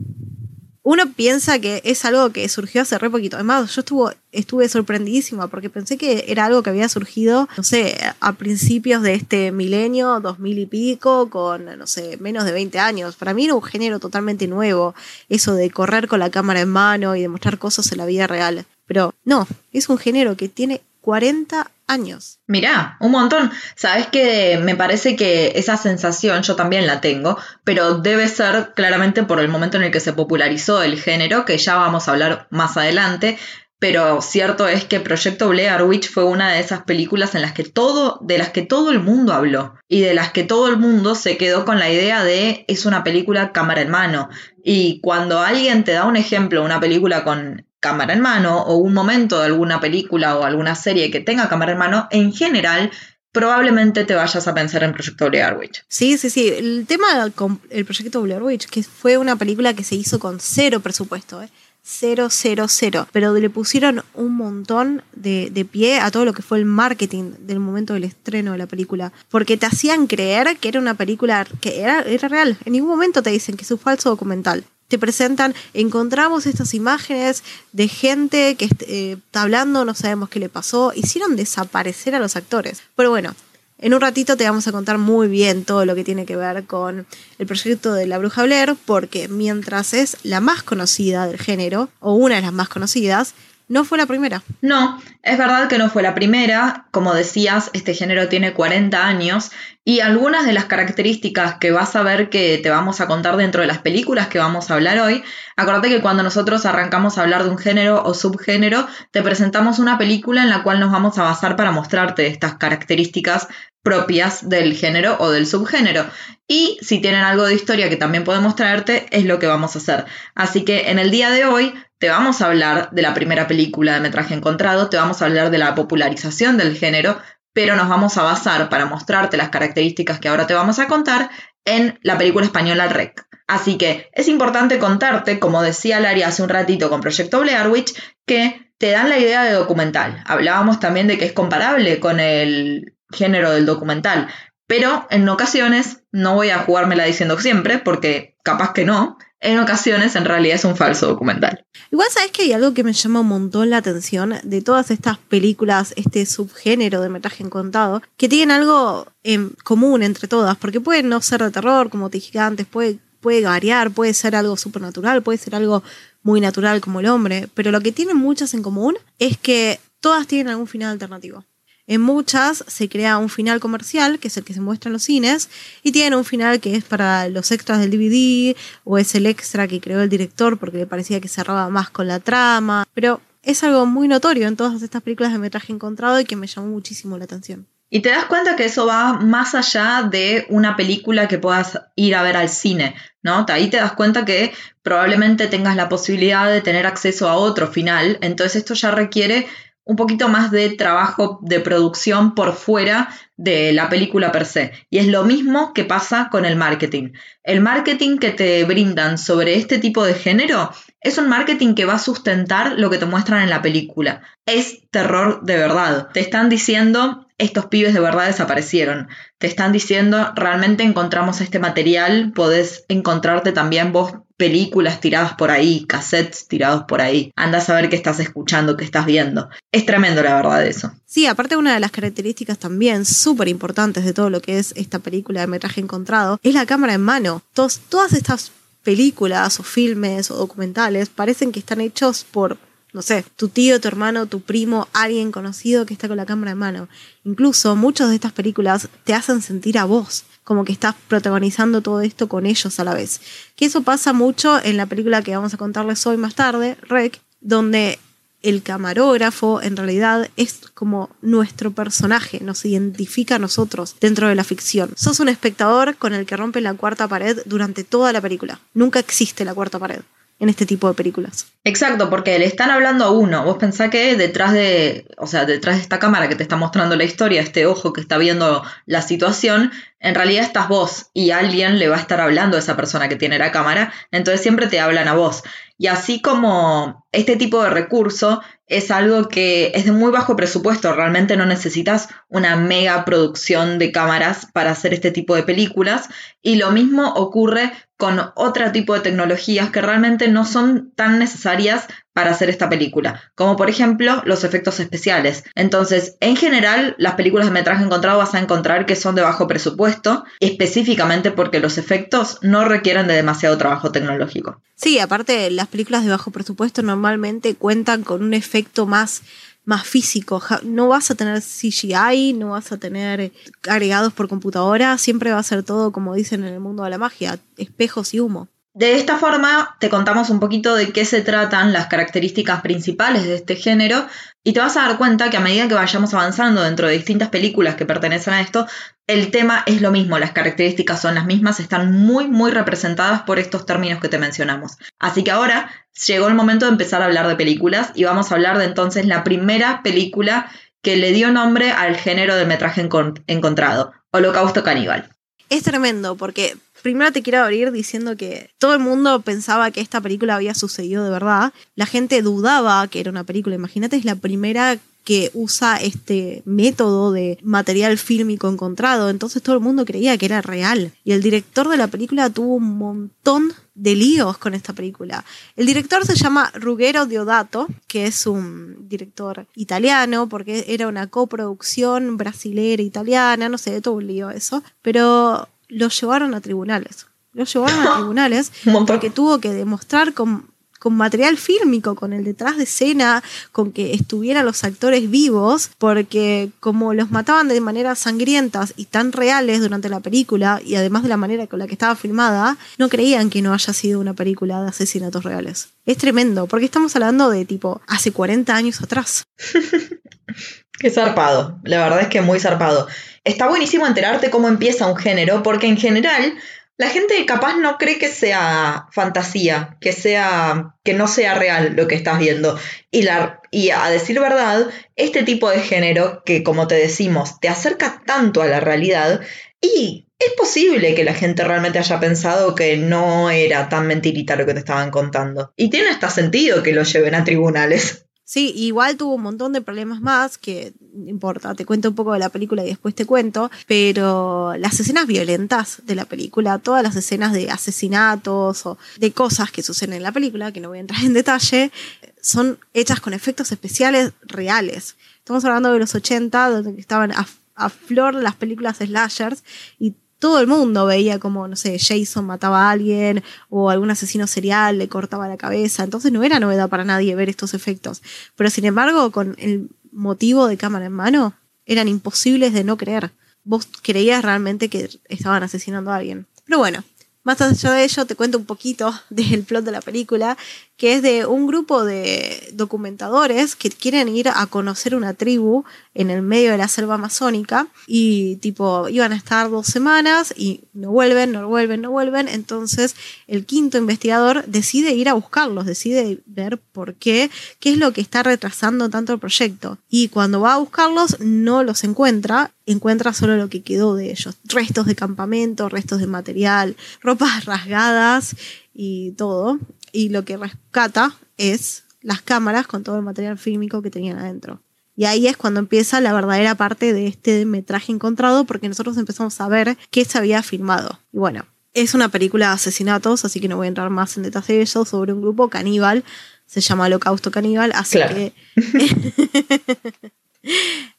uno 0.85 1.13
piensa 1.13 1.61
que 1.61 1.81
es 1.85 2.05
algo 2.05 2.31
que 2.31 2.49
surgió 2.49 2.83
hace 2.83 2.99
re 2.99 3.09
poquito. 3.09 3.37
Además, 3.37 3.73
yo 3.75 3.81
estuvo, 3.81 4.13
estuve 4.33 4.69
sorprendidísima 4.69 5.47
porque 5.47 5.71
pensé 5.71 5.97
que 5.97 6.25
era 6.29 6.47
algo 6.47 6.63
que 6.63 6.71
había 6.71 6.89
surgido, 6.89 7.49
no 7.57 7.63
sé, 7.63 7.97
a 8.19 8.33
principios 8.33 9.03
de 9.03 9.15
este 9.15 9.53
milenio, 9.53 10.19
dos 10.21 10.41
mil 10.41 10.59
y 10.59 10.67
pico, 10.67 11.31
con, 11.31 11.67
no 11.79 11.87
sé, 11.87 12.17
menos 12.21 12.45
de 12.45 12.53
20 12.53 12.79
años. 12.81 13.15
Para 13.15 13.33
mí 13.33 13.45
era 13.45 13.55
un 13.55 13.63
género 13.63 14.01
totalmente 14.01 14.49
nuevo, 14.49 14.95
eso 15.29 15.55
de 15.55 15.71
correr 15.71 16.09
con 16.09 16.19
la 16.19 16.31
cámara 16.31 16.61
en 16.61 16.69
mano 16.69 17.15
y 17.15 17.23
de 17.23 17.29
mostrar 17.29 17.59
cosas 17.59 17.91
en 17.93 17.99
la 17.99 18.07
vida 18.07 18.27
real. 18.27 18.67
Pero 18.87 19.15
no, 19.25 19.47
es 19.73 19.89
un 19.89 19.99
género 19.99 20.37
que 20.37 20.49
tiene 20.49 20.83
40 21.01 21.71
años. 21.93 22.41
Mirá, 22.47 22.97
un 23.01 23.13
montón. 23.13 23.53
Sabes 23.77 24.07
que 24.09 24.59
me 24.63 24.75
parece 24.75 25.15
que 25.15 25.53
esa 25.57 25.77
sensación 25.77 26.43
yo 26.43 26.57
también 26.57 26.87
la 26.87 27.01
tengo, 27.01 27.39
pero 27.65 27.99
debe 27.99 28.27
ser 28.29 28.73
claramente 28.75 29.23
por 29.23 29.39
el 29.41 29.49
momento 29.49 29.77
en 29.77 29.85
el 29.85 29.91
que 29.91 30.01
se 30.01 30.13
popularizó 30.13 30.83
el 30.83 30.99
género, 30.99 31.45
que 31.45 31.59
ya 31.59 31.77
vamos 31.77 32.09
a 32.09 32.13
hablar 32.13 32.47
más 32.51 32.77
adelante. 32.77 33.39
Pero 33.79 34.23
cierto 34.23 34.69
es 34.69 34.85
que 34.85 35.01
Proyecto 35.01 35.49
Blair 35.49 35.83
Witch 35.83 36.09
fue 36.09 36.23
una 36.23 36.53
de 36.53 36.61
esas 36.61 36.85
películas 36.85 37.35
en 37.35 37.43
las 37.43 37.51
que 37.53 37.65
todo, 37.65 38.21
de 38.23 38.39
las 38.39 38.51
que 38.51 38.63
todo 38.63 38.93
el 38.93 39.01
mundo 39.01 39.33
habló 39.33 39.75
y 39.89 40.03
de 40.03 40.15
las 40.15 40.31
que 40.31 40.45
todo 40.45 40.69
el 40.69 40.77
mundo 40.77 41.17
se 41.17 41.37
quedó 41.37 41.65
con 41.65 41.81
la 41.81 41.91
idea 41.91 42.23
de 42.23 42.65
es 42.69 42.87
una 42.87 43.03
película 43.03 43.51
cámara 43.51 43.81
en 43.81 43.91
mano. 43.91 44.29
Y 44.63 45.01
cuando 45.01 45.41
alguien 45.41 45.83
te 45.83 45.91
da 45.91 46.05
un 46.05 46.15
ejemplo, 46.15 46.65
una 46.65 46.79
película 46.79 47.25
con 47.25 47.67
cámara 47.83 48.15
en 48.15 48.21
mano 48.21 48.63
o 48.63 48.77
un 48.77 48.95
momento 48.95 49.41
de 49.41 49.47
alguna 49.47 49.81
película 49.81 50.39
o 50.39 50.45
alguna 50.45 50.75
serie 50.75 51.11
que 51.11 51.21
tenga 51.21 51.49
cámara 51.49 51.73
en 51.73 51.79
mano, 51.79 52.07
en 52.11 52.33
general 52.33 52.91
probablemente 53.33 54.05
te 54.05 54.15
vayas 54.15 54.47
a 54.47 54.55
pensar 54.55 54.85
en 54.85 54.93
Proyecto 54.93 55.29
Blair 55.29 55.57
Witch. 55.59 55.85
Sí, 55.89 56.17
sí, 56.17 56.31
sí. 56.31 56.49
El 56.49 56.87
tema 56.87 57.07
del 57.19 57.85
Proyecto 57.85 58.23
Blair 58.23 58.43
Witch, 58.43 58.67
que 58.67 58.83
fue 58.83 59.17
una 59.17 59.37
película 59.37 59.75
que 59.75 59.83
se 59.83 59.97
hizo 59.97 60.21
con 60.21 60.39
cero 60.39 60.81
presupuesto, 60.81 61.43
¿eh? 61.43 61.49
Cero, 61.85 62.29
cero, 62.31 62.67
cero. 62.69 63.09
Pero 63.11 63.35
le 63.35 63.51
pusieron 63.51 64.05
un 64.15 64.37
montón 64.37 65.03
de, 65.17 65.51
de, 65.51 65.65
pie 65.65 65.99
a 65.99 66.13
todo 66.13 66.25
lo 66.25 66.33
que 66.33 66.43
fue 66.43 66.59
el 66.59 66.65
marketing 66.65 67.33
del 67.41 67.59
momento 67.59 67.95
del 67.95 68.05
estreno 68.05 68.53
de 68.53 68.59
la 68.59 68.69
película. 68.69 69.13
Porque 69.29 69.57
te 69.57 69.67
hacían 69.67 70.07
creer 70.07 70.57
que 70.59 70.69
era 70.69 70.79
una 70.79 70.95
película 70.95 71.45
que 71.61 71.81
era, 71.81 72.03
era 72.03 72.29
real. 72.29 72.57
En 72.65 72.75
ningún 72.75 72.91
momento 72.91 73.21
te 73.21 73.31
dicen 73.31 73.57
que 73.57 73.65
es 73.65 73.71
un 73.73 73.81
falso 73.81 74.11
documental 74.11 74.63
te 74.93 74.99
presentan, 74.99 75.55
encontramos 75.73 76.45
estas 76.45 76.75
imágenes 76.75 77.43
de 77.73 77.89
gente 77.89 78.57
que 78.57 78.69
eh, 78.81 79.17
está 79.25 79.41
hablando, 79.41 79.87
no 79.87 79.95
sabemos 79.95 80.29
qué 80.29 80.39
le 80.39 80.51
pasó, 80.51 80.93
hicieron 80.95 81.35
desaparecer 81.35 82.15
a 82.15 82.19
los 82.19 82.37
actores. 82.37 82.83
Pero 82.95 83.09
bueno, 83.09 83.35
en 83.79 83.95
un 83.95 84.03
ratito 84.03 84.37
te 84.37 84.45
vamos 84.45 84.69
a 84.69 84.73
contar 84.73 84.99
muy 84.99 85.29
bien 85.29 85.65
todo 85.65 85.87
lo 85.87 85.95
que 85.95 86.05
tiene 86.05 86.27
que 86.27 86.37
ver 86.37 86.67
con 86.67 87.07
el 87.39 87.47
proyecto 87.47 87.95
de 87.95 88.07
la 88.07 88.19
Bruja 88.19 88.43
Blair, 88.43 88.77
porque 88.85 89.29
mientras 89.29 89.95
es 89.95 90.19
la 90.25 90.43
más 90.43 90.63
conocida 90.63 91.27
del 91.27 91.39
género, 91.39 91.89
o 91.99 92.13
una 92.13 92.35
de 92.35 92.43
las 92.43 92.53
más 92.53 92.69
conocidas, 92.69 93.33
no 93.73 93.87
fue 93.87 93.97
la 93.97 94.05
primera. 94.05 94.43
No, 94.61 95.01
es 95.23 95.39
verdad 95.39 95.67
que 95.67 95.79
no 95.79 95.89
fue 95.89 96.03
la 96.03 96.15
primera. 96.15 96.89
Como 96.91 97.15
decías, 97.15 97.71
este 97.73 97.95
género 97.95 98.29
tiene 98.29 98.53
40 98.53 99.07
años 99.07 99.51
y 99.83 100.01
algunas 100.01 100.45
de 100.45 100.53
las 100.53 100.67
características 100.67 101.55
que 101.55 101.71
vas 101.71 101.97
a 101.97 102.03
ver 102.03 102.29
que 102.29 102.61
te 102.63 102.69
vamos 102.69 103.01
a 103.01 103.07
contar 103.07 103.39
dentro 103.39 103.63
de 103.63 103.67
las 103.67 103.79
películas 103.79 104.29
que 104.29 104.39
vamos 104.39 104.71
a 104.71 104.75
hablar 104.75 104.99
hoy, 104.99 105.25
acordate 105.57 105.89
que 105.89 106.03
cuando 106.03 106.23
nosotros 106.23 106.67
arrancamos 106.67 107.17
a 107.17 107.23
hablar 107.23 107.45
de 107.45 107.49
un 107.49 107.57
género 107.57 108.05
o 108.05 108.13
subgénero, 108.13 108.87
te 109.11 109.23
presentamos 109.23 109.79
una 109.79 109.97
película 109.97 110.43
en 110.43 110.51
la 110.51 110.63
cual 110.63 110.79
nos 110.79 110.93
vamos 110.93 111.17
a 111.17 111.23
basar 111.23 111.57
para 111.57 111.71
mostrarte 111.71 112.27
estas 112.27 112.57
características 112.57 113.49
propias 113.83 114.51
del 114.51 114.75
género 114.75 115.17
o 115.19 115.31
del 115.31 115.47
subgénero. 115.47 116.05
Y 116.47 116.79
si 116.83 117.01
tienen 117.01 117.23
algo 117.23 117.47
de 117.47 117.55
historia 117.55 117.89
que 117.89 117.97
también 117.97 118.25
podemos 118.25 118.55
traerte, 118.55 119.07
es 119.11 119.25
lo 119.25 119.39
que 119.39 119.47
vamos 119.47 119.75
a 119.75 119.79
hacer. 119.79 120.05
Así 120.35 120.63
que 120.67 120.91
en 120.91 120.99
el 120.99 121.11
día 121.11 121.31
de 121.31 121.47
hoy 121.47 121.73
te 122.03 122.09
vamos 122.09 122.43
a 122.43 122.47
hablar 122.47 122.91
de 122.91 123.01
la 123.01 123.15
primera 123.15 123.47
película 123.47 123.95
de 123.95 124.01
metraje 124.01 124.35
encontrado, 124.35 124.89
te 124.89 124.97
vamos 124.97 125.23
a 125.23 125.27
hablar 125.27 125.53
de 125.53 125.59
la 125.59 125.77
popularización 125.77 126.57
del 126.57 126.77
género, 126.77 127.17
pero 127.53 127.77
nos 127.77 127.89
vamos 127.89 128.19
a 128.19 128.25
basar 128.25 128.69
para 128.69 128.87
mostrarte 128.87 129.37
las 129.37 129.51
características 129.51 130.19
que 130.19 130.27
ahora 130.27 130.49
te 130.49 130.55
vamos 130.55 130.81
a 130.81 130.89
contar 130.89 131.31
en 131.65 132.01
la 132.03 132.19
película 132.19 132.45
española 132.45 132.89
Rec. 132.89 133.25
Así 133.47 133.79
que 133.79 134.11
es 134.15 134.27
importante 134.27 134.81
contarte, 134.81 135.39
como 135.39 135.63
decía 135.63 136.01
Lari 136.01 136.25
hace 136.25 136.43
un 136.43 136.49
ratito 136.49 136.91
con 136.91 137.03
Proyecto 137.03 137.39
Blair 137.39 137.69
Witch, 137.69 137.95
que 138.27 138.73
te 138.79 138.91
dan 138.91 139.09
la 139.09 139.21
idea 139.21 139.45
de 139.45 139.53
documental. 139.53 140.25
Hablábamos 140.27 140.81
también 140.81 141.07
de 141.07 141.19
que 141.19 141.27
es 141.27 141.33
comparable 141.33 142.01
con 142.01 142.19
el 142.19 142.97
género 143.13 143.53
del 143.53 143.65
documental, 143.65 144.27
pero 144.67 145.07
en 145.11 145.29
ocasiones, 145.29 146.03
no 146.11 146.35
voy 146.35 146.51
a 146.51 146.59
jugármela 146.59 147.05
diciendo 147.05 147.39
siempre, 147.39 147.79
porque 147.79 148.37
capaz 148.43 148.73
que 148.73 148.85
no, 148.85 149.19
en 149.43 149.59
ocasiones 149.59 150.15
en 150.15 150.25
realidad 150.25 150.55
es 150.55 150.65
un 150.65 150.77
falso 150.77 151.07
documental. 151.09 151.65
Igual 151.91 152.09
sabes 152.11 152.31
que 152.31 152.43
hay 152.43 152.53
algo 152.53 152.73
que 152.73 152.85
me 152.85 152.93
llama 152.93 153.21
un 153.21 153.27
montón 153.27 153.71
la 153.71 153.79
atención 153.79 154.35
de 154.45 154.63
todas 154.63 154.91
estas 154.91 155.19
películas, 155.19 155.93
este 155.97 156.25
subgénero 156.25 157.01
de 157.03 157.09
metraje 157.09 157.43
encontrado, 157.43 158.03
que 158.17 158.29
tienen 158.29 158.53
algo 158.53 159.07
en 159.25 159.51
común 159.65 160.03
entre 160.03 160.29
todas, 160.29 160.57
porque 160.57 160.81
pueden 160.81 161.09
no 161.09 161.21
ser 161.21 161.43
de 161.43 161.51
terror, 161.51 161.91
como 161.91 162.09
te 162.09 162.19
dije 162.19 162.39
puede, 162.71 162.99
puede 163.21 163.43
variar, 163.43 163.91
puede 163.91 164.15
ser 164.15 164.37
algo 164.37 164.57
supernatural, 164.57 165.23
puede 165.23 165.39
ser 165.39 165.57
algo 165.57 165.83
muy 166.23 166.41
natural 166.41 166.81
como 166.81 167.01
el 167.01 167.07
hombre, 167.07 167.49
pero 167.53 167.73
lo 167.73 167.81
que 167.81 167.93
tienen 167.93 168.17
muchas 168.17 168.55
en 168.55 168.63
común 168.63 168.97
es 169.19 169.37
que 169.37 169.81
todas 170.01 170.27
tienen 170.27 170.49
algún 170.49 170.69
final 170.69 170.93
alternativo. 170.93 171.45
En 171.87 172.01
muchas 172.01 172.65
se 172.69 172.89
crea 172.89 173.19
un 173.19 173.29
final 173.29 173.61
comercial, 173.61 174.19
que 174.19 174.29
es 174.29 174.37
el 174.37 174.45
que 174.45 174.55
se 174.55 174.61
muestra 174.61 174.89
en 174.89 174.93
los 174.95 175.03
cines, 175.03 175.51
y 175.83 175.93
tiene 175.93 176.17
un 176.17 176.25
final 176.25 176.61
que 176.61 176.77
es 176.77 176.85
para 176.85 177.29
los 177.29 177.51
extras 177.51 177.81
del 177.81 177.91
DVD, 177.91 178.57
o 178.85 178.99
es 178.99 179.15
el 179.15 179.27
extra 179.27 179.67
que 179.67 179.81
creó 179.81 180.01
el 180.01 180.09
director 180.09 180.59
porque 180.59 180.79
le 180.79 180.87
parecía 180.87 181.21
que 181.21 181.29
cerraba 181.29 181.69
más 181.69 181.91
con 181.91 182.07
la 182.07 182.21
trama. 182.21 182.87
Pero 182.95 183.21
es 183.43 183.65
algo 183.65 183.87
muy 183.87 184.07
notorio 184.07 184.47
en 184.47 184.57
todas 184.57 184.81
estas 184.83 185.03
películas 185.03 185.33
de 185.33 185.39
metraje 185.39 185.73
encontrado 185.73 186.21
y 186.21 186.25
que 186.25 186.37
me 186.37 186.47
llamó 186.47 186.69
muchísimo 186.69 187.19
la 187.19 187.25
atención. 187.25 187.67
Y 187.91 188.01
te 188.01 188.09
das 188.09 188.25
cuenta 188.25 188.57
que 188.57 188.65
eso 188.65 188.87
va 188.87 189.13
más 189.15 189.55
allá 189.55 190.09
de 190.11 190.47
una 190.49 190.77
película 190.77 191.29
que 191.29 191.39
puedas 191.39 191.79
ir 191.95 192.15
a 192.15 192.23
ver 192.23 192.39
al 192.39 192.49
cine, 192.49 192.95
¿no? 193.23 193.45
Ahí 193.49 193.69
te 193.69 193.77
das 193.77 193.93
cuenta 193.93 194.25
que 194.25 194.55
probablemente 194.83 195.47
tengas 195.47 195.77
la 195.77 195.91
posibilidad 195.91 196.51
de 196.51 196.63
tener 196.63 196.87
acceso 196.87 197.29
a 197.29 197.35
otro 197.35 197.67
final, 197.67 198.17
entonces 198.23 198.57
esto 198.57 198.73
ya 198.73 198.93
requiere 198.93 199.47
un 199.85 199.97
poquito 199.97 200.29
más 200.29 200.51
de 200.51 200.71
trabajo 200.71 201.39
de 201.43 201.61
producción 201.61 202.35
por 202.35 202.55
fuera 202.55 203.09
de 203.37 203.73
la 203.73 203.89
película 203.89 204.31
per 204.31 204.47
se. 204.47 204.73
Y 204.91 204.99
es 204.99 205.09
lo 205.09 205.25
mismo 205.25 205.73
que 205.73 205.85
pasa 205.85 206.29
con 206.31 206.45
el 206.45 206.57
marketing. 206.57 207.13
El 207.43 207.61
marketing 207.61 208.19
que 208.19 208.31
te 208.31 208.65
brindan 208.65 209.19
sobre 209.19 209.57
este 209.57 209.79
tipo 209.79 210.05
de 210.05 210.15
género 210.15 210.71
es 211.01 211.19
un 211.19 211.29
marketing 211.29 211.75
que 211.75 211.85
va 211.85 211.95
a 211.95 211.99
sustentar 211.99 212.79
lo 212.79 212.91
que 212.91 212.99
te 212.99 213.07
muestran 213.07 213.43
en 213.43 213.51
la 213.51 213.63
película. 213.63 214.23
Es 214.47 214.89
terror 214.91 215.43
de 215.43 215.57
verdad. 215.57 216.09
Te 216.13 216.21
están 216.21 216.49
diciendo, 216.49 217.27
estos 217.39 217.67
pibes 217.67 217.95
de 217.95 218.01
verdad 218.01 218.27
desaparecieron. 218.27 219.09
Te 219.39 219.49
están 219.49 219.73
diciendo, 219.73 220.33
realmente 220.37 220.85
encontramos 220.85 221.41
este 221.41 221.59
material, 221.59 222.33
podés 222.33 222.85
encontrarte 222.89 223.51
también 223.51 223.91
vos 223.91 224.15
películas 224.43 225.01
tiradas 225.01 225.35
por 225.35 225.53
ahí, 225.53 225.85
cassettes 225.87 226.49
tirados 226.49 226.83
por 226.89 227.01
ahí. 227.01 227.31
Anda 227.37 227.59
a 227.59 227.61
saber 227.61 227.89
qué 227.89 227.95
estás 227.95 228.19
escuchando, 228.19 228.77
qué 228.77 228.85
estás 228.85 229.07
viendo. 229.07 229.49
Es 229.71 229.87
tremendo 229.87 230.21
la 230.21 230.35
verdad 230.35 230.67
eso. 230.67 230.91
Sí, 231.07 231.27
aparte 231.27 231.57
una 231.57 231.75
de 231.75 231.79
las 231.79 231.93
características 231.93 232.59
también 232.59 233.05
súper 233.05 233.47
importantes 233.47 234.05
de 234.05 234.13
todo 234.13 234.31
lo 234.31 234.43
que 234.43 234.59
es 234.59 234.73
esta 234.75 234.99
película 234.99 235.43
de 235.43 235.47
metraje 235.47 235.81
encontrado 235.81 236.41
es 236.43 236.55
la 236.55 236.67
cámara 236.67 236.95
en 236.95 237.03
mano. 237.03 237.41
todas 237.53 238.13
estas 238.15 238.51
películas 238.83 239.61
o 239.61 239.63
filmes 239.63 240.33
o 240.33 240.35
documentales 240.35 241.09
parecen 241.09 241.53
que 241.53 241.61
están 241.61 241.81
hechos 241.81 242.27
por, 242.29 242.59
no 242.93 243.01
sé, 243.01 243.25
tu 243.37 243.49
tío, 243.49 243.81
tu 243.81 243.87
hermano, 243.87 244.27
tu 244.27 244.41
primo, 244.41 244.89
alguien 244.93 245.31
conocido 245.31 245.87
que 245.87 245.95
está 245.95 246.09
con 246.09 246.17
la 246.17 246.27
cámara 246.27 246.51
en 246.51 246.59
mano. 246.59 246.89
Incluso 247.23 247.77
muchas 247.77 248.09
de 248.09 248.17
estas 248.17 248.33
películas 248.33 248.89
te 249.05 249.15
hacen 249.15 249.41
sentir 249.41 249.79
a 249.79 249.85
vos, 249.85 250.25
como 250.45 250.65
que 250.65 250.73
estás 250.73 250.95
protagonizando 251.09 251.83
todo 251.83 252.01
esto 252.01 252.29
con 252.29 252.47
ellos 252.47 252.79
a 252.81 252.85
la 252.85 252.95
vez. 252.95 253.21
Que 253.57 253.67
eso 253.67 253.83
pasa 253.83 254.13
mucho 254.13 254.63
en 254.63 254.77
la 254.77 254.87
película 254.87 255.23
que 255.23 255.35
vamos 255.35 255.55
a 255.55 255.59
contarles 255.59 256.07
hoy 256.07 256.17
más 256.17 256.35
tarde, 256.35 256.77
Rec, 256.83 257.21
donde 257.41 257.99
el 258.43 258.63
camarógrafo 258.63 259.63
en 259.63 259.77
realidad 259.77 260.29
es 260.37 260.61
como 260.75 261.11
nuestro 261.21 261.71
personaje, 261.71 262.41
nos 262.41 262.65
identifica 262.65 263.37
a 263.37 263.39
nosotros 263.39 263.97
dentro 264.01 264.29
de 264.29 264.35
la 264.35 264.45
ficción. 264.45 264.93
Sos 264.97 265.21
un 265.21 265.29
espectador 265.29 265.97
con 265.97 266.13
el 266.13 266.27
que 266.27 266.37
rompe 266.37 266.61
la 266.61 266.75
cuarta 266.75 267.07
pared 267.07 267.41
durante 267.45 267.85
toda 267.85 268.13
la 268.13 268.21
película. 268.21 268.61
Nunca 268.75 268.99
existe 268.99 269.45
la 269.45 269.55
cuarta 269.55 269.79
pared 269.79 270.03
en 270.43 270.49
este 270.49 270.67
tipo 270.67 270.89
de 270.89 270.95
películas. 270.95 271.47
Exacto, 271.63 272.11
porque 272.11 272.37
le 272.41 272.47
están 272.47 272.73
hablando 272.73 273.05
a 273.05 273.13
uno. 273.13 273.45
Vos 273.45 273.59
pensás 273.59 273.91
que 273.91 274.17
detrás 274.17 274.53
de, 274.53 275.07
o 275.17 275.29
sea, 275.29 275.45
detrás 275.45 275.77
de 275.77 275.83
esta 275.83 276.01
cámara 276.01 276.29
que 276.29 276.35
te 276.35 276.43
está 276.43 276.57
mostrando 276.57 276.97
la 276.97 277.05
historia, 277.05 277.41
este 277.41 277.65
ojo 277.65 277.93
que 277.93 278.01
está 278.01 278.19
viendo 278.19 278.65
la 278.85 279.03
situación, 279.03 279.71
en 280.01 280.17
realidad 280.17 280.43
estás 280.43 280.67
vos 280.67 281.07
y 281.15 281.31
alguien 281.31 281.79
le 281.79 281.87
va 281.87 281.95
a 281.95 282.01
estar 282.01 282.21
hablando 282.21 282.57
a 282.57 282.61
esa 282.61 282.75
persona 282.75 283.09
que 283.09 283.15
tiene 283.15 283.39
la 283.39 283.53
cámara, 283.53 283.93
entonces 284.11 284.43
siempre 284.43 284.67
te 284.67 284.81
hablan 284.81 285.07
a 285.07 285.15
vos. 285.15 285.45
Y 285.79 285.87
así 285.87 286.21
como 286.21 287.02
este 287.13 287.37
tipo 287.37 287.63
de 287.63 287.71
recurso 287.71 288.41
es 288.67 288.91
algo 288.91 289.29
que 289.29 289.73
es 289.75 289.85
de 289.85 289.93
muy 289.93 290.11
bajo 290.11 290.35
presupuesto, 290.35 290.95
realmente 290.95 291.37
no 291.37 291.45
necesitas 291.45 292.09
una 292.29 292.57
mega 292.57 293.05
producción 293.05 293.79
de 293.79 293.93
cámaras 293.93 294.47
para 294.53 294.71
hacer 294.71 294.95
este 294.95 295.11
tipo 295.11 295.37
de 295.37 295.43
películas. 295.43 296.09
Y 296.41 296.57
lo 296.57 296.71
mismo 296.71 297.13
ocurre 297.15 297.73
con 297.99 298.33
otro 298.35 298.73
tipo 298.73 298.95
de 298.95 299.01
tecnologías 299.01 299.71
que 299.71 299.81
realmente 299.81 300.27
no 300.29 300.45
son 300.45 300.91
tan 300.97 301.19
necesarias 301.19 301.87
para 302.13 302.31
hacer 302.33 302.51
esta 302.51 302.69
película, 302.69 303.23
como 303.35 303.57
por 303.57 303.71
ejemplo 303.71 304.23
los 304.25 304.45
efectos 304.45 304.81
especiales. 304.81 305.45
Entonces, 305.55 306.17
en 306.21 306.37
general, 306.37 306.95
las 306.99 307.15
películas 307.15 307.47
de 307.47 307.53
metraje 307.53 307.85
encontrado 307.85 308.19
vas 308.19 308.35
a 308.35 308.41
encontrar 308.41 308.87
que 308.87 308.97
son 308.97 309.15
de 309.15 309.23
bajo 309.23 309.47
presupuesto, 309.47 310.25
específicamente 310.41 311.31
porque 311.31 311.61
los 311.61 311.79
efectos 311.79 312.39
no 312.43 312.65
requieren 312.65 313.07
de 313.07 313.15
demasiado 313.15 313.57
trabajo 313.57 313.93
tecnológico. 313.93 314.61
Sí, 314.75 314.99
aparte, 314.99 315.49
las 315.53 315.69
películas 315.69 316.05
de 316.05 316.11
bajo 316.11 316.33
presupuesto 316.33 316.83
normalmente 317.03 317.57
cuentan 317.57 318.05
con 318.05 318.23
un 318.23 318.33
efecto 318.33 318.87
más 318.87 319.23
más 319.65 319.87
físico. 319.87 320.43
No 320.65 320.89
vas 320.89 321.11
a 321.11 321.15
tener 321.15 321.41
CGI, 321.41 322.33
no 322.33 322.51
vas 322.51 322.73
a 322.73 322.79
tener 322.79 323.33
agregados 323.69 324.13
por 324.13 324.29
computadora, 324.29 324.99
siempre 324.99 325.33
va 325.33 325.39
a 325.39 325.43
ser 325.43 325.63
todo, 325.63 325.93
como 325.93 326.15
dicen 326.15 326.45
en 326.45 326.55
el 326.55 326.61
mundo 326.61 326.83
de 326.85 326.91
la 326.91 326.99
magia, 326.99 327.39
espejos 327.57 328.15
y 328.15 328.21
humo. 328.21 328.49
De 328.75 328.95
esta 328.95 329.19
forma 329.19 329.77
te 329.81 329.91
contamos 329.91 330.31
un 330.31 330.41
poquito 330.41 330.75
de 330.75 330.93
qué 330.93 331.05
se 331.05 331.21
tratan 331.21 331.75
las 331.75 331.89
características 331.89 332.63
principales 332.63 333.25
de 333.25 333.35
este 333.35 333.55
género 333.55 334.07
y 334.43 334.55
te 334.55 334.61
vas 334.61 334.79
a 334.79 334.89
dar 334.89 334.97
cuenta 334.97 335.29
que 335.29 335.37
a 335.37 335.41
medida 335.41 335.69
que 335.69 335.75
vayamos 335.75 336.15
avanzando 336.15 336.63
dentro 336.63 336.87
de 336.87 336.95
distintas 336.95 337.29
películas 337.29 337.75
que 337.75 337.85
pertenecen 337.85 338.33
a 338.33 338.41
esto, 338.41 338.67
el 339.07 339.31
tema 339.31 339.63
es 339.67 339.83
lo 339.83 339.91
mismo, 339.91 340.19
las 340.19 340.33
características 340.33 341.03
son 341.03 341.17
las 341.17 341.27
mismas, 341.27 341.61
están 341.61 341.93
muy 341.93 342.29
muy 342.29 342.51
representadas 342.51 343.23
por 343.23 343.39
estos 343.39 343.67
términos 343.67 344.01
que 344.01 344.09
te 344.09 344.19
mencionamos. 344.19 344.79
Así 344.99 345.23
que 345.23 345.33
ahora 345.33 345.71
llegó 346.07 346.29
el 346.29 346.35
momento 346.35 346.65
de 346.65 346.73
empezar 346.73 347.03
a 347.03 347.07
hablar 347.07 347.29
de 347.29 347.37
películas 347.37 347.93
y 347.95 348.05
vamos 348.05 348.33
a 348.33 348.37
hablar 348.37 348.57
de 348.57 348.65
entonces 348.65 349.05
la 349.05 349.23
primera 349.23 349.83
película 349.83 350.51
que 350.81 350.97
le 350.97 351.13
dio 351.13 351.31
nombre 351.31 351.73
al 351.73 351.97
género 351.97 352.37
del 352.37 352.49
metraje 352.49 352.89
encontrado, 353.27 353.93
Holocausto 354.13 354.65
Caníbal. 354.65 355.11
Es 355.51 355.65
tremendo 355.65 356.17
porque 356.17 356.57
primero 356.83 357.13
te 357.13 357.23
quiero 357.23 357.43
abrir 357.43 357.73
diciendo 357.73 358.17
que 358.17 358.51
todo 358.59 358.75
el 358.75 358.81
mundo 358.81 359.21
pensaba 359.23 359.71
que 359.71 359.81
esta 359.81 360.01
película 360.01 360.37
había 360.37 360.55
sucedido 360.55 361.05
de 361.05 361.11
verdad. 361.11 361.53
La 361.75 361.87
gente 361.87 362.23
dudaba 362.23 362.87
que 362.89 363.01
era 363.01 363.11
una 363.11 363.25
película. 363.25 363.55
Imagínate, 363.55 363.97
es 363.97 364.05
la 364.05 364.17
primera 364.17 364.79
que 365.05 365.31
usa 365.35 365.77
este 365.77 366.43
método 366.45 367.13
de 367.13 367.39
material 367.43 367.99
fílmico 367.99 368.49
encontrado, 368.49 369.11
entonces 369.11 369.43
todo 369.43 369.57
el 369.57 369.63
mundo 369.63 369.85
creía 369.85 370.17
que 370.17 370.27
era 370.27 370.43
real. 370.43 370.93
Y 371.05 371.13
el 371.13 371.23
director 371.23 371.69
de 371.69 371.77
la 371.77 371.89
película 371.89 372.31
tuvo 372.31 372.57
un 372.57 372.79
montón 372.79 373.53
de 373.75 373.97
líos 373.97 374.39
con 374.39 374.55
esta 374.55 374.73
película. 374.73 375.25
El 375.57 375.67
director 375.67 376.07
se 376.07 376.15
llama 376.15 376.53
Ruggero 376.55 377.07
Diodato, 377.07 377.67
que 377.89 378.07
es 378.07 378.27
un 378.27 378.89
director 378.89 379.47
italiano, 379.55 380.29
porque 380.29 380.67
era 380.69 380.87
una 380.87 381.09
coproducción 381.09 382.17
brasilera 382.17 382.83
italiana, 382.83 383.49
no 383.49 383.59
sé, 383.59 383.81
todo 383.81 383.95
un 383.95 384.07
lío 384.07 384.31
eso, 384.31 384.63
pero 384.83 385.49
lo 385.73 385.89
llevaron 385.89 386.35
a 386.35 386.41
tribunales. 386.41 387.07
Lo 387.33 387.45
llevaron 387.45 387.87
a 387.87 387.95
tribunales 387.97 388.53
porque 388.87 389.11
tuvo 389.11 389.41
que 389.41 389.53
demostrar 389.53 390.13
con, 390.15 390.52
con 390.83 390.97
material 390.97 391.39
fílmico, 391.39 391.95
con 391.95 392.13
el 392.13 392.25
detrás 392.25 392.57
de 392.57 392.65
escena, 392.65 393.23
con 393.53 393.71
que 393.71 393.95
estuvieran 393.95 394.45
los 394.45 394.65
actores 394.65 395.09
vivos, 395.09 395.71
porque 395.79 396.51
como 396.59 396.93
los 396.93 397.13
mataban 397.13 397.47
de 397.47 397.61
maneras 397.61 398.01
sangrientas 398.01 398.75
y 398.77 398.87
tan 398.87 399.13
reales 399.13 399.61
durante 399.61 399.89
la 399.89 400.01
película, 400.01 400.61
y 400.65 400.75
además 400.75 401.05
de 401.05 401.09
la 401.09 401.17
manera 401.17 401.47
con 401.47 401.61
la 401.61 401.69
que 401.69 401.75
estaba 401.75 401.95
filmada, 401.95 402.57
no 402.79 402.89
creían 402.89 403.31
que 403.31 403.43
no 403.43 403.55
haya 403.55 403.73
sido 403.73 404.01
una 404.01 404.15
película 404.15 404.61
de 404.61 404.71
asesinatos 404.71 405.23
reales. 405.23 405.69
Es 405.87 405.99
tremendo, 405.99 406.49
porque 406.49 406.65
estamos 406.65 406.97
hablando 406.97 407.31
de 407.31 407.45
tipo 407.45 407.81
hace 407.87 408.11
40 408.11 408.53
años 408.53 408.83
atrás. 408.83 409.23
Qué 410.81 410.91
zarpado, 410.91 411.61
la 411.63 411.79
verdad 411.79 412.01
es 412.01 412.09
que 412.09 412.23
muy 412.23 412.41
zarpado 412.41 412.89
está 413.25 413.49
buenísimo 413.49 413.87
enterarte 413.87 414.31
cómo 414.31 414.49
empieza 414.49 414.87
un 414.87 414.97
género, 414.97 415.45
porque 415.45 415.69
en 415.69 415.77
general 415.77 416.35
la 416.79 416.89
gente 416.89 417.25
capaz 417.27 417.57
no 417.57 417.79
cree 417.79 417.99
que 417.99 418.09
sea 418.09 418.87
fantasía, 418.93 419.77
que 419.81 419.93
sea 419.93 420.75
que 420.83 420.95
no 420.95 421.07
sea 421.07 421.35
real 421.35 421.75
lo 421.77 421.87
que 421.87 421.95
estás 421.95 422.19
viendo. 422.19 422.59
Y, 422.91 423.03
la, 423.03 423.41
y 423.51 423.71
a 423.71 423.89
decir 423.89 424.19
verdad, 424.19 424.69
este 424.97 425.23
tipo 425.23 425.51
de 425.51 425.61
género 425.61 426.23
que 426.25 426.43
como 426.43 426.67
te 426.67 426.75
decimos, 426.75 427.39
te 427.41 427.49
acerca 427.49 428.03
tanto 428.07 428.43
a 428.43 428.47
la 428.47 428.61
realidad 428.61 429.21
y 429.61 430.09
es 430.19 430.33
posible 430.35 430.95
que 430.95 431.05
la 431.05 431.15
gente 431.15 431.45
realmente 431.45 431.79
haya 431.79 432.01
pensado 432.01 432.55
que 432.55 432.77
no 432.77 433.31
era 433.31 433.69
tan 433.69 433.87
mentirita 433.87 434.37
lo 434.37 434.47
que 434.47 434.55
te 434.55 434.61
estaban 434.61 434.91
contando. 434.91 435.53
Y 435.57 435.71
tiene 435.71 435.89
hasta 435.91 436.11
sentido 436.11 436.63
que 436.63 436.73
lo 436.73 436.83
lleven 436.83 437.15
a 437.15 437.25
tribunales. 437.25 438.02
Sí, 438.25 438.53
igual 438.57 438.97
tuvo 438.97 439.15
un 439.15 439.23
montón 439.23 439.53
de 439.53 439.61
problemas 439.61 440.01
más, 440.01 440.39
que 440.39 440.73
no 440.95 441.11
importa, 441.11 441.55
te 441.55 441.67
cuento 441.67 441.89
un 441.89 441.95
poco 441.95 442.13
de 442.13 442.21
la 442.21 442.29
película 442.29 442.63
y 442.63 442.69
después 442.69 442.95
te 442.95 443.05
cuento, 443.05 443.51
pero 443.67 444.55
las 444.57 444.79
escenas 444.79 445.07
violentas 445.07 445.83
de 445.85 445.97
la 445.97 446.05
película, 446.05 446.59
todas 446.59 446.83
las 446.83 446.95
escenas 446.95 447.33
de 447.33 447.51
asesinatos 447.51 448.65
o 448.65 448.79
de 448.99 449.13
cosas 449.13 449.51
que 449.51 449.63
suceden 449.63 449.95
en 449.95 450.03
la 450.05 450.13
película, 450.13 450.53
que 450.53 450.61
no 450.61 450.69
voy 450.69 450.79
a 450.79 450.83
entrar 450.83 451.05
en 451.05 451.15
detalle, 451.15 451.73
son 452.21 452.59
hechas 452.73 453.01
con 453.01 453.13
efectos 453.13 453.51
especiales 453.51 454.13
reales. 454.23 454.97
Estamos 455.19 455.45
hablando 455.45 455.73
de 455.73 455.81
los 455.81 455.95
80, 455.95 456.51
donde 456.51 456.81
estaban 456.81 457.13
a, 457.13 457.27
flor 457.69 458.15
las 458.15 458.35
películas 458.35 458.79
slashers 458.79 459.45
y 459.79 459.95
todo 460.23 460.39
el 460.39 460.47
mundo 460.47 460.87
veía 460.87 461.19
como, 461.19 461.49
no 461.49 461.57
sé, 461.57 461.81
Jason 461.81 462.25
mataba 462.25 462.69
a 462.69 462.71
alguien 462.71 463.25
o 463.49 463.71
algún 463.71 463.91
asesino 463.91 464.29
serial 464.29 464.79
le 464.79 464.87
cortaba 464.89 465.27
la 465.27 465.37
cabeza. 465.37 465.83
Entonces 465.83 466.13
no 466.13 466.23
era 466.23 466.39
novedad 466.39 466.69
para 466.69 466.85
nadie 466.85 467.17
ver 467.17 467.29
estos 467.29 467.55
efectos. 467.55 468.03
Pero 468.37 468.49
sin 468.49 468.65
embargo, 468.65 469.11
con 469.11 469.35
el 469.41 469.71
motivo 469.91 470.47
de 470.47 470.57
cámara 470.57 470.87
en 470.87 470.93
mano, 470.93 471.35
eran 471.67 471.89
imposibles 471.89 472.53
de 472.53 472.63
no 472.63 472.77
creer. 472.77 473.11
Vos 473.43 473.69
creías 473.83 474.25
realmente 474.25 474.69
que 474.69 474.89
estaban 475.09 475.43
asesinando 475.43 475.91
a 475.91 475.97
alguien. 475.97 476.29
Pero 476.45 476.59
bueno, 476.59 476.85
Más 477.25 477.41
allá 477.41 477.73
de 477.73 477.85
ello, 477.85 478.05
te 478.05 478.17
cuento 478.17 478.39
un 478.39 478.45
poquito 478.45 478.93
del 479.11 479.45
plot 479.45 479.65
de 479.65 479.73
la 479.73 479.81
película, 479.81 480.37
que 480.77 480.95
es 480.95 481.03
de 481.03 481.27
un 481.27 481.47
grupo 481.47 481.85
de 481.85 482.51
documentadores 482.55 483.55
que 483.55 483.71
quieren 483.71 484.09
ir 484.09 484.29
a 484.29 484.45
conocer 484.47 484.97
una 484.97 485.15
tribu 485.15 485.65
en 485.95 486.11
el 486.11 486.23
medio 486.23 486.51
de 486.51 486.59
la 486.59 486.67
selva 486.67 486.95
amazónica 486.95 487.69
y 487.87 488.37
tipo 488.37 488.89
iban 488.89 489.13
a 489.13 489.17
estar 489.17 489.49
dos 489.51 489.69
semanas 489.69 490.35
y 490.37 490.63
no 490.73 490.91
vuelven, 490.91 491.31
no 491.31 491.47
vuelven, 491.47 491.83
no 491.83 491.93
vuelven. 491.93 492.27
Entonces 492.27 492.97
el 493.29 493.47
quinto 493.47 493.79
investigador 493.79 494.45
decide 494.47 494.93
ir 494.93 495.09
a 495.09 495.15
buscarlos, 495.15 495.67
decide 495.67 496.21
ver 496.27 496.59
por 496.59 496.95
qué, 496.95 497.31
qué 497.61 497.71
es 497.71 497.79
lo 497.79 497.93
que 497.93 498.01
está 498.01 498.25
retrasando 498.25 498.91
tanto 498.91 499.13
el 499.13 499.21
proyecto. 499.21 499.79
Y 499.89 500.09
cuando 500.09 500.41
va 500.41 500.55
a 500.55 500.59
buscarlos 500.59 501.21
no 501.21 501.63
los 501.63 501.85
encuentra, 501.85 502.51
encuentra 502.67 503.13
solo 503.13 503.37
lo 503.37 503.49
que 503.49 503.63
quedó 503.63 503.95
de 503.95 504.11
ellos, 504.11 504.37
restos 504.45 504.87
de 504.87 504.95
campamento, 504.95 505.69
restos 505.69 506.01
de 506.01 506.07
material, 506.07 506.77
ropas 507.13 507.45
rasgadas 507.45 508.37
y 508.75 509.13
todo 509.13 509.59
y 509.93 510.09
lo 510.09 510.25
que 510.25 510.37
rescata 510.37 511.15
es 511.37 511.85
las 512.01 512.23
cámaras 512.23 512.67
con 512.67 512.83
todo 512.83 512.97
el 512.97 513.03
material 513.03 513.39
fílmico 513.39 513.83
que 513.83 513.91
tenían 513.91 514.19
adentro. 514.19 514.63
Y 514.97 515.05
ahí 515.05 515.27
es 515.27 515.37
cuando 515.37 515.61
empieza 515.61 516.01
la 516.01 516.13
verdadera 516.13 516.55
parte 516.55 516.93
de 516.93 517.07
este 517.07 517.47
metraje 517.47 517.93
encontrado, 517.93 518.45
porque 518.45 518.69
nosotros 518.69 518.97
empezamos 518.99 519.41
a 519.41 519.49
ver 519.49 519.77
qué 519.91 520.05
se 520.05 520.19
había 520.19 520.43
filmado. 520.43 521.01
Y 521.13 521.19
bueno, 521.19 521.47
es 521.75 521.95
una 521.95 522.09
película 522.09 522.49
de 522.49 522.55
asesinatos, 522.55 523.25
así 523.25 523.41
que 523.41 523.49
no 523.49 523.57
voy 523.57 523.67
a 523.67 523.69
entrar 523.69 523.91
más 523.91 524.17
en 524.17 524.25
detalle 524.25 524.55
de 524.55 524.63
eso, 524.63 524.85
sobre 524.85 525.13
un 525.13 525.23
grupo 525.23 525.49
caníbal, 525.49 526.05
se 526.47 526.61
llama 526.61 526.87
Holocausto 526.87 527.31
Caníbal, 527.31 527.73
así 527.75 527.99
que 527.99 528.35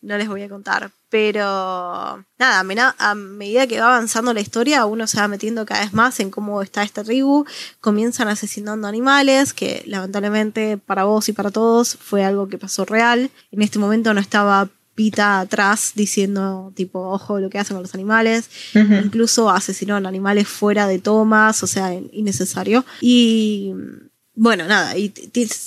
no 0.01 0.17
les 0.17 0.27
voy 0.27 0.43
a 0.43 0.50
contar. 0.50 0.91
Pero 1.09 2.25
nada, 2.39 2.95
a 2.97 3.15
medida 3.15 3.67
que 3.67 3.79
va 3.79 3.95
avanzando 3.95 4.33
la 4.33 4.41
historia, 4.41 4.85
uno 4.85 5.05
se 5.05 5.19
va 5.19 5.27
metiendo 5.27 5.65
cada 5.65 5.81
vez 5.81 5.93
más 5.93 6.19
en 6.19 6.31
cómo 6.31 6.62
está 6.62 6.83
esta 6.83 7.03
tribu. 7.03 7.45
Comienzan 7.81 8.27
asesinando 8.27 8.88
animales, 8.88 9.53
que 9.53 9.83
lamentablemente 9.85 10.77
para 10.77 11.03
vos 11.03 11.29
y 11.29 11.33
para 11.33 11.51
todos 11.51 11.95
fue 11.95 12.23
algo 12.23 12.47
que 12.47 12.57
pasó 12.57 12.85
real. 12.85 13.29
En 13.51 13.62
este 13.62 13.79
momento 13.79 14.13
no 14.13 14.19
estaba 14.19 14.69
Pita 14.95 15.39
atrás 15.39 15.93
diciendo 15.95 16.71
tipo, 16.75 17.00
ojo, 17.09 17.39
lo 17.39 17.50
que 17.50 17.57
hacen 17.57 17.75
con 17.75 17.81
los 17.81 17.95
animales. 17.95 18.47
Incluso 18.75 19.50
asesinaron 19.50 20.05
animales 20.05 20.47
fuera 20.47 20.85
de 20.85 21.00
tomas, 21.00 21.63
o 21.63 21.67
sea, 21.67 21.91
innecesario. 21.93 22.85
Y 23.01 23.73
bueno, 24.35 24.65
nada, 24.65 24.97
y 24.97 25.13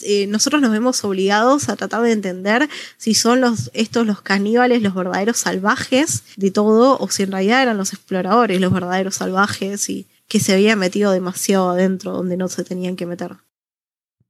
eh, 0.02 0.26
nosotros 0.26 0.60
nos 0.60 0.72
vemos 0.72 1.04
obligados 1.04 1.68
a 1.68 1.76
tratar 1.76 2.02
de 2.02 2.10
entender 2.10 2.68
si 2.96 3.14
son 3.14 3.40
los, 3.40 3.70
estos 3.74 4.06
los 4.06 4.22
caníbales, 4.22 4.82
los 4.82 4.94
verdaderos 4.94 5.36
salvajes 5.36 6.24
de 6.36 6.50
todo, 6.50 6.98
o 6.98 7.08
si 7.08 7.22
en 7.22 7.32
realidad 7.32 7.62
eran 7.62 7.78
los 7.78 7.92
exploradores, 7.92 8.60
los 8.60 8.72
verdaderos 8.72 9.14
salvajes 9.14 9.88
y 9.88 10.06
que 10.26 10.40
se 10.40 10.52
habían 10.52 10.80
metido 10.80 11.12
demasiado 11.12 11.70
adentro 11.70 12.12
donde 12.12 12.36
no 12.36 12.48
se 12.48 12.64
tenían 12.64 12.96
que 12.96 13.06
meter. 13.06 13.36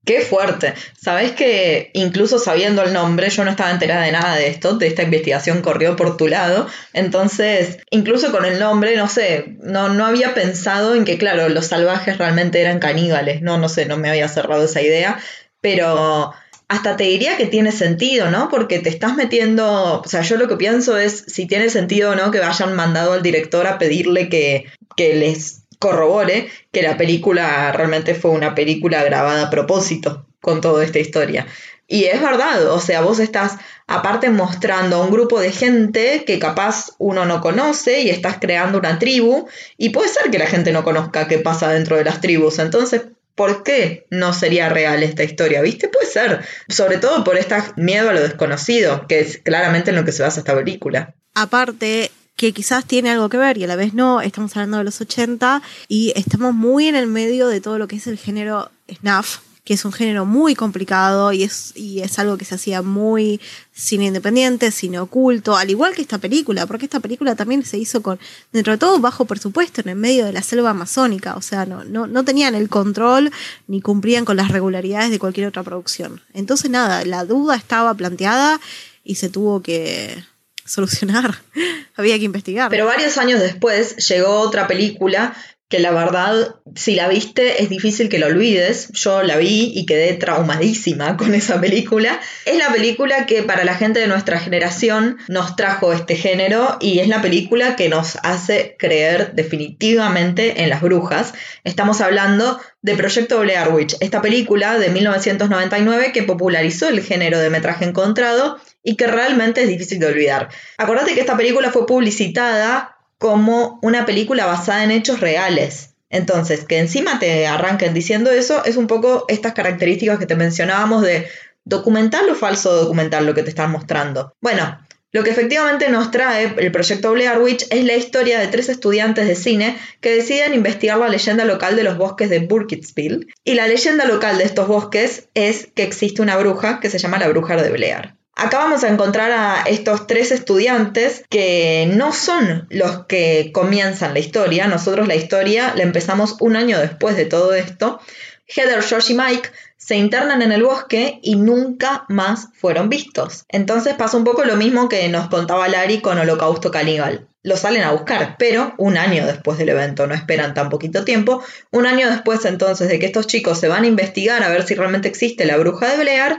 Qué 0.06 0.20
fuerte. 0.20 0.72
Sabes 0.96 1.32
que 1.32 1.90
incluso 1.92 2.38
sabiendo 2.38 2.82
el 2.82 2.92
nombre, 2.92 3.28
yo 3.28 3.44
no 3.44 3.50
estaba 3.50 3.72
enterada 3.72 4.04
de 4.04 4.12
nada 4.12 4.36
de 4.36 4.46
esto, 4.46 4.78
de 4.78 4.86
esta 4.86 5.02
investigación 5.02 5.62
corrió 5.62 5.96
por 5.96 6.16
tu 6.16 6.28
lado. 6.28 6.68
Entonces, 6.92 7.78
incluso 7.90 8.30
con 8.30 8.44
el 8.44 8.60
nombre, 8.60 8.96
no 8.96 9.08
sé, 9.08 9.56
no, 9.62 9.88
no 9.88 10.06
había 10.06 10.32
pensado 10.32 10.94
en 10.94 11.04
que, 11.04 11.18
claro, 11.18 11.48
los 11.48 11.66
salvajes 11.66 12.18
realmente 12.18 12.60
eran 12.60 12.78
caníbales. 12.78 13.42
No, 13.42 13.58
no 13.58 13.68
sé, 13.68 13.86
no 13.86 13.96
me 13.96 14.08
había 14.08 14.28
cerrado 14.28 14.66
esa 14.66 14.80
idea. 14.80 15.18
Pero 15.60 16.32
hasta 16.68 16.96
te 16.96 17.02
diría 17.02 17.36
que 17.36 17.46
tiene 17.46 17.72
sentido, 17.72 18.30
¿no? 18.30 18.48
Porque 18.48 18.78
te 18.78 18.90
estás 18.90 19.16
metiendo, 19.16 20.00
o 20.02 20.08
sea, 20.08 20.22
yo 20.22 20.36
lo 20.36 20.46
que 20.46 20.56
pienso 20.56 20.96
es 20.96 21.24
si 21.26 21.46
tiene 21.48 21.68
sentido 21.68 22.12
o 22.12 22.14
no 22.14 22.30
que 22.30 22.38
vayan 22.38 22.76
mandado 22.76 23.12
al 23.12 23.22
director 23.24 23.66
a 23.66 23.78
pedirle 23.78 24.28
que, 24.28 24.66
que 24.96 25.16
les 25.16 25.65
corrobore 25.78 26.48
que 26.72 26.82
la 26.82 26.96
película 26.96 27.72
realmente 27.72 28.14
fue 28.14 28.30
una 28.30 28.54
película 28.54 29.04
grabada 29.04 29.46
a 29.46 29.50
propósito 29.50 30.26
con 30.40 30.60
toda 30.60 30.84
esta 30.84 30.98
historia. 30.98 31.46
Y 31.88 32.04
es 32.04 32.20
verdad, 32.20 32.66
o 32.70 32.80
sea, 32.80 33.00
vos 33.00 33.20
estás 33.20 33.58
aparte 33.86 34.30
mostrando 34.30 34.96
a 34.96 35.04
un 35.04 35.10
grupo 35.10 35.38
de 35.38 35.52
gente 35.52 36.24
que 36.26 36.40
capaz 36.40 36.90
uno 36.98 37.24
no 37.26 37.40
conoce 37.40 38.00
y 38.00 38.10
estás 38.10 38.38
creando 38.40 38.78
una 38.78 38.98
tribu 38.98 39.46
y 39.76 39.90
puede 39.90 40.08
ser 40.08 40.30
que 40.30 40.38
la 40.38 40.46
gente 40.46 40.72
no 40.72 40.82
conozca 40.82 41.28
qué 41.28 41.38
pasa 41.38 41.68
dentro 41.68 41.96
de 41.96 42.04
las 42.04 42.20
tribus. 42.20 42.58
Entonces, 42.58 43.02
¿por 43.36 43.62
qué 43.62 44.06
no 44.10 44.32
sería 44.32 44.68
real 44.68 45.04
esta 45.04 45.22
historia? 45.22 45.62
¿Viste? 45.62 45.86
Puede 45.88 46.06
ser. 46.06 46.44
Sobre 46.68 46.98
todo 46.98 47.22
por 47.22 47.36
este 47.36 47.54
miedo 47.76 48.10
a 48.10 48.12
lo 48.12 48.20
desconocido, 48.20 49.06
que 49.06 49.20
es 49.20 49.38
claramente 49.38 49.90
en 49.90 49.96
lo 49.96 50.04
que 50.04 50.12
se 50.12 50.24
basa 50.24 50.40
esta 50.40 50.56
película. 50.56 51.14
Aparte, 51.34 52.10
que 52.36 52.52
quizás 52.52 52.84
tiene 52.84 53.10
algo 53.10 53.28
que 53.28 53.38
ver 53.38 53.58
y 53.58 53.64
a 53.64 53.66
la 53.66 53.76
vez 53.76 53.94
no, 53.94 54.20
estamos 54.20 54.54
hablando 54.56 54.78
de 54.78 54.84
los 54.84 55.00
80 55.00 55.62
y 55.88 56.12
estamos 56.14 56.54
muy 56.54 56.86
en 56.86 56.94
el 56.94 57.06
medio 57.06 57.48
de 57.48 57.60
todo 57.60 57.78
lo 57.78 57.88
que 57.88 57.96
es 57.96 58.06
el 58.06 58.18
género 58.18 58.70
snuff, 58.92 59.38
que 59.64 59.74
es 59.74 59.84
un 59.84 59.92
género 59.92 60.26
muy 60.26 60.54
complicado 60.54 61.32
y 61.32 61.42
es, 61.42 61.72
y 61.74 62.00
es 62.00 62.18
algo 62.20 62.36
que 62.36 62.44
se 62.44 62.54
hacía 62.54 62.82
muy 62.82 63.40
cine 63.72 64.04
independiente, 64.04 64.70
cine 64.70 65.00
oculto, 65.00 65.56
al 65.56 65.70
igual 65.70 65.94
que 65.94 66.02
esta 66.02 66.18
película, 66.18 66.66
porque 66.66 66.84
esta 66.84 67.00
película 67.00 67.34
también 67.34 67.64
se 67.64 67.78
hizo 67.78 68.00
con, 68.00 68.20
dentro 68.52 68.74
de 68.74 68.78
todo, 68.78 69.00
bajo 69.00 69.24
presupuesto, 69.24 69.80
en 69.80 69.88
el 69.88 69.96
medio 69.96 70.26
de 70.26 70.32
la 70.32 70.42
selva 70.42 70.70
amazónica, 70.70 71.34
o 71.36 71.42
sea, 71.42 71.66
no, 71.66 71.84
no, 71.84 72.06
no 72.06 72.24
tenían 72.24 72.54
el 72.54 72.68
control 72.68 73.32
ni 73.66 73.80
cumplían 73.80 74.24
con 74.24 74.36
las 74.36 74.52
regularidades 74.52 75.10
de 75.10 75.18
cualquier 75.18 75.48
otra 75.48 75.64
producción. 75.64 76.20
Entonces, 76.32 76.70
nada, 76.70 77.04
la 77.04 77.24
duda 77.24 77.56
estaba 77.56 77.92
planteada 77.94 78.60
y 79.02 79.16
se 79.16 79.30
tuvo 79.30 79.62
que, 79.62 80.22
solucionar, 80.66 81.36
había 81.96 82.18
que 82.18 82.24
investigar. 82.24 82.70
Pero 82.70 82.86
varios 82.86 83.18
años 83.18 83.40
después 83.40 83.96
llegó 84.08 84.40
otra 84.40 84.66
película 84.66 85.34
que 85.68 85.80
la 85.80 85.90
verdad, 85.90 86.54
si 86.76 86.94
la 86.94 87.08
viste, 87.08 87.60
es 87.60 87.68
difícil 87.68 88.08
que 88.08 88.20
lo 88.20 88.26
olvides. 88.26 88.88
Yo 88.92 89.24
la 89.24 89.36
vi 89.36 89.72
y 89.74 89.84
quedé 89.84 90.12
traumadísima 90.14 91.16
con 91.16 91.34
esa 91.34 91.60
película. 91.60 92.20
Es 92.44 92.56
la 92.56 92.72
película 92.72 93.26
que 93.26 93.42
para 93.42 93.64
la 93.64 93.74
gente 93.74 93.98
de 93.98 94.06
nuestra 94.06 94.38
generación 94.38 95.18
nos 95.26 95.56
trajo 95.56 95.92
este 95.92 96.14
género 96.14 96.76
y 96.80 97.00
es 97.00 97.08
la 97.08 97.20
película 97.20 97.74
que 97.74 97.88
nos 97.88 98.16
hace 98.22 98.76
creer 98.78 99.32
definitivamente 99.34 100.62
en 100.62 100.70
las 100.70 100.82
brujas. 100.82 101.34
Estamos 101.64 102.00
hablando 102.00 102.60
de 102.82 102.94
Proyecto 102.94 103.40
Blair 103.40 103.68
Witch, 103.70 103.96
esta 103.98 104.22
película 104.22 104.78
de 104.78 104.90
1999 104.90 106.12
que 106.12 106.22
popularizó 106.22 106.88
el 106.88 107.02
género 107.02 107.40
de 107.40 107.50
metraje 107.50 107.84
encontrado 107.84 108.60
y 108.84 108.94
que 108.94 109.08
realmente 109.08 109.62
es 109.62 109.68
difícil 109.68 109.98
de 109.98 110.06
olvidar. 110.06 110.48
Acordate 110.78 111.14
que 111.14 111.20
esta 111.20 111.36
película 111.36 111.72
fue 111.72 111.86
publicitada 111.86 112.95
como 113.18 113.78
una 113.82 114.06
película 114.06 114.46
basada 114.46 114.84
en 114.84 114.90
hechos 114.90 115.20
reales. 115.20 115.94
Entonces, 116.10 116.64
que 116.64 116.78
encima 116.78 117.18
te 117.18 117.46
arranquen 117.46 117.94
diciendo 117.94 118.30
eso 118.30 118.64
es 118.64 118.76
un 118.76 118.86
poco 118.86 119.24
estas 119.28 119.54
características 119.54 120.18
que 120.18 120.26
te 120.26 120.36
mencionábamos 120.36 121.02
de 121.02 121.26
documental 121.64 122.28
o 122.30 122.34
falso 122.34 122.74
documental 122.74 123.26
lo 123.26 123.34
que 123.34 123.42
te 123.42 123.50
están 123.50 123.72
mostrando. 123.72 124.32
Bueno, 124.40 124.78
lo 125.12 125.24
que 125.24 125.30
efectivamente 125.30 125.88
nos 125.88 126.10
trae 126.10 126.54
el 126.58 126.70
proyecto 126.70 127.12
Blair 127.12 127.38
Witch 127.38 127.66
es 127.70 127.84
la 127.84 127.94
historia 127.94 128.38
de 128.38 128.48
tres 128.48 128.68
estudiantes 128.68 129.26
de 129.26 129.34
cine 129.34 129.78
que 130.00 130.14
deciden 130.14 130.52
investigar 130.52 130.98
la 130.98 131.08
leyenda 131.08 131.44
local 131.44 131.74
de 131.74 131.84
los 131.84 131.96
bosques 131.96 132.28
de 132.28 132.40
Burkittsville. 132.40 133.26
Y 133.42 133.54
la 133.54 133.66
leyenda 133.66 134.04
local 134.04 134.38
de 134.38 134.44
estos 134.44 134.68
bosques 134.68 135.28
es 135.34 135.68
que 135.74 135.84
existe 135.84 136.22
una 136.22 136.36
bruja 136.36 136.80
que 136.80 136.90
se 136.90 136.98
llama 136.98 137.18
la 137.18 137.28
bruja 137.28 137.56
de 137.56 137.70
Blair. 137.70 138.14
Acá 138.38 138.58
vamos 138.58 138.84
a 138.84 138.88
encontrar 138.88 139.32
a 139.32 139.62
estos 139.62 140.06
tres 140.06 140.30
estudiantes 140.30 141.24
que 141.30 141.90
no 141.90 142.12
son 142.12 142.66
los 142.68 143.06
que 143.06 143.50
comienzan 143.50 144.12
la 144.12 144.18
historia. 144.18 144.66
Nosotros 144.66 145.08
la 145.08 145.14
historia 145.14 145.72
la 145.74 145.82
empezamos 145.82 146.36
un 146.40 146.54
año 146.54 146.78
después 146.78 147.16
de 147.16 147.24
todo 147.24 147.54
esto. 147.54 147.98
Heather, 148.46 148.82
George 148.82 149.14
y 149.14 149.16
Mike 149.16 149.50
se 149.78 149.96
internan 149.96 150.42
en 150.42 150.52
el 150.52 150.62
bosque 150.62 151.18
y 151.22 151.36
nunca 151.36 152.04
más 152.10 152.48
fueron 152.52 152.90
vistos. 152.90 153.46
Entonces 153.48 153.94
pasa 153.94 154.18
un 154.18 154.24
poco 154.24 154.44
lo 154.44 154.56
mismo 154.56 154.90
que 154.90 155.08
nos 155.08 155.28
contaba 155.28 155.66
Larry 155.68 156.02
con 156.02 156.18
Holocausto 156.18 156.70
Caníbal. 156.70 157.26
Lo 157.42 157.56
salen 157.56 157.84
a 157.84 157.92
buscar, 157.92 158.36
pero 158.38 158.74
un 158.76 158.98
año 158.98 159.24
después 159.24 159.56
del 159.56 159.70
evento, 159.70 160.06
no 160.06 160.14
esperan 160.14 160.52
tan 160.52 160.68
poquito 160.68 161.04
tiempo. 161.04 161.42
Un 161.70 161.86
año 161.86 162.10
después 162.10 162.44
entonces 162.44 162.88
de 162.88 162.98
que 162.98 163.06
estos 163.06 163.28
chicos 163.28 163.58
se 163.58 163.68
van 163.68 163.84
a 163.84 163.86
investigar 163.86 164.42
a 164.42 164.50
ver 164.50 164.66
si 164.66 164.74
realmente 164.74 165.08
existe 165.08 165.46
la 165.46 165.56
bruja 165.56 165.88
de 165.88 165.96
Blair, 165.96 166.36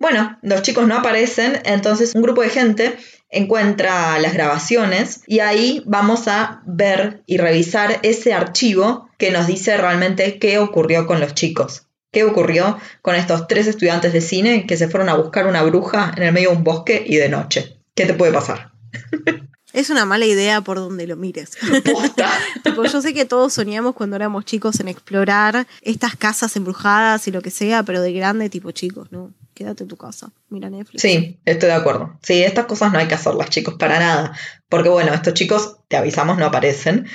bueno, 0.00 0.38
los 0.40 0.62
chicos 0.62 0.88
no 0.88 0.96
aparecen, 0.96 1.60
entonces 1.64 2.14
un 2.14 2.22
grupo 2.22 2.40
de 2.40 2.48
gente 2.48 2.96
encuentra 3.28 4.18
las 4.18 4.32
grabaciones 4.32 5.22
y 5.26 5.40
ahí 5.40 5.82
vamos 5.86 6.26
a 6.26 6.62
ver 6.66 7.22
y 7.26 7.36
revisar 7.36 8.00
ese 8.02 8.32
archivo 8.32 9.10
que 9.18 9.30
nos 9.30 9.46
dice 9.46 9.76
realmente 9.76 10.38
qué 10.38 10.58
ocurrió 10.58 11.06
con 11.06 11.20
los 11.20 11.34
chicos. 11.34 11.86
¿Qué 12.10 12.24
ocurrió 12.24 12.78
con 13.02 13.14
estos 13.14 13.46
tres 13.46 13.66
estudiantes 13.66 14.14
de 14.14 14.22
cine 14.22 14.66
que 14.66 14.78
se 14.78 14.88
fueron 14.88 15.10
a 15.10 15.14
buscar 15.14 15.46
una 15.46 15.62
bruja 15.62 16.12
en 16.16 16.22
el 16.24 16.32
medio 16.32 16.50
de 16.50 16.56
un 16.56 16.64
bosque 16.64 17.04
y 17.06 17.16
de 17.16 17.28
noche? 17.28 17.76
¿Qué 17.94 18.06
te 18.06 18.14
puede 18.14 18.32
pasar? 18.32 18.72
Es 19.72 19.90
una 19.90 20.04
mala 20.04 20.26
idea 20.26 20.60
por 20.60 20.76
donde 20.76 21.06
lo 21.06 21.16
mires. 21.16 21.56
yo 22.92 23.02
sé 23.02 23.14
que 23.14 23.24
todos 23.24 23.52
soñamos 23.52 23.94
cuando 23.94 24.16
éramos 24.16 24.44
chicos 24.44 24.80
en 24.80 24.88
explorar 24.88 25.66
estas 25.82 26.16
casas 26.16 26.56
embrujadas 26.56 27.28
y 27.28 27.30
lo 27.30 27.42
que 27.42 27.50
sea, 27.50 27.82
pero 27.82 28.00
de 28.02 28.12
grande 28.12 28.50
tipo 28.50 28.70
chicos, 28.72 29.12
¿no? 29.12 29.32
quédate 29.60 29.82
en 29.82 29.88
tu 29.88 29.96
casa, 29.98 30.30
mira 30.48 30.70
Netflix. 30.70 31.02
Sí, 31.02 31.38
estoy 31.44 31.68
de 31.68 31.74
acuerdo. 31.74 32.18
Sí, 32.22 32.42
estas 32.42 32.64
cosas 32.64 32.94
no 32.94 32.98
hay 32.98 33.08
que 33.08 33.14
hacerlas, 33.14 33.50
chicos, 33.50 33.74
para 33.74 33.98
nada. 33.98 34.32
Porque 34.70 34.88
bueno, 34.88 35.12
estos 35.12 35.34
chicos, 35.34 35.76
te 35.86 35.98
avisamos, 35.98 36.38
no 36.38 36.46
aparecen. 36.46 37.06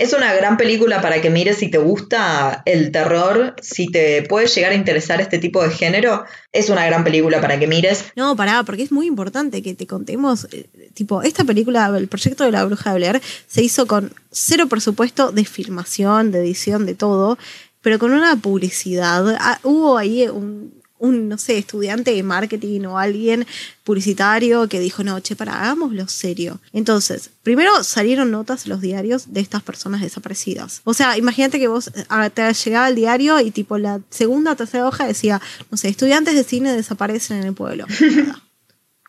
Es 0.00 0.14
una 0.14 0.32
gran 0.32 0.56
película 0.56 1.02
para 1.02 1.20
que 1.20 1.28
mires 1.28 1.58
si 1.58 1.70
te 1.70 1.76
gusta 1.76 2.62
el 2.64 2.90
terror, 2.90 3.54
si 3.60 3.86
te 3.88 4.22
puede 4.22 4.46
llegar 4.46 4.72
a 4.72 4.74
interesar 4.74 5.20
este 5.20 5.38
tipo 5.38 5.62
de 5.62 5.68
género. 5.68 6.24
Es 6.52 6.70
una 6.70 6.86
gran 6.86 7.04
película 7.04 7.38
para 7.42 7.58
que 7.58 7.66
mires. 7.66 8.06
No, 8.16 8.34
pará, 8.34 8.62
porque 8.62 8.82
es 8.82 8.92
muy 8.92 9.06
importante 9.06 9.60
que 9.60 9.74
te 9.74 9.86
contemos, 9.86 10.48
eh, 10.52 10.70
tipo, 10.94 11.20
esta 11.20 11.44
película, 11.44 11.92
el 11.94 12.08
proyecto 12.08 12.44
de 12.44 12.50
la 12.50 12.64
bruja 12.64 12.94
de 12.94 12.96
Blair, 12.96 13.20
se 13.46 13.62
hizo 13.62 13.86
con 13.86 14.10
cero 14.30 14.68
presupuesto 14.68 15.32
de 15.32 15.44
filmación, 15.44 16.32
de 16.32 16.38
edición, 16.38 16.86
de 16.86 16.94
todo, 16.94 17.36
pero 17.82 17.98
con 17.98 18.14
una 18.14 18.36
publicidad. 18.36 19.36
Ah, 19.38 19.60
hubo 19.64 19.98
ahí 19.98 20.26
un, 20.28 20.79
un, 21.00 21.28
no 21.28 21.38
sé, 21.38 21.58
estudiante 21.58 22.12
de 22.12 22.22
marketing 22.22 22.82
o 22.82 22.98
alguien 22.98 23.46
publicitario 23.82 24.68
que 24.68 24.78
dijo, 24.78 25.02
no, 25.02 25.18
che, 25.20 25.34
para, 25.34 25.60
hagámoslo 25.60 26.06
serio. 26.06 26.60
Entonces, 26.72 27.30
primero 27.42 27.82
salieron 27.82 28.30
notas 28.30 28.66
en 28.66 28.70
los 28.70 28.80
diarios 28.80 29.32
de 29.32 29.40
estas 29.40 29.62
personas 29.62 30.02
desaparecidas. 30.02 30.82
O 30.84 30.94
sea, 30.94 31.16
imagínate 31.16 31.58
que 31.58 31.68
vos 31.68 31.88
eh, 31.88 32.30
te 32.32 32.52
llegaba 32.52 32.88
el 32.88 32.94
diario 32.94 33.40
y 33.40 33.50
tipo 33.50 33.78
la 33.78 34.00
segunda 34.10 34.52
o 34.52 34.56
tercera 34.56 34.86
hoja 34.86 35.06
decía, 35.06 35.40
no 35.70 35.76
sé, 35.76 35.88
estudiantes 35.88 36.34
de 36.34 36.44
cine 36.44 36.72
desaparecen 36.72 37.38
en 37.38 37.48
el 37.48 37.54
pueblo. 37.54 37.86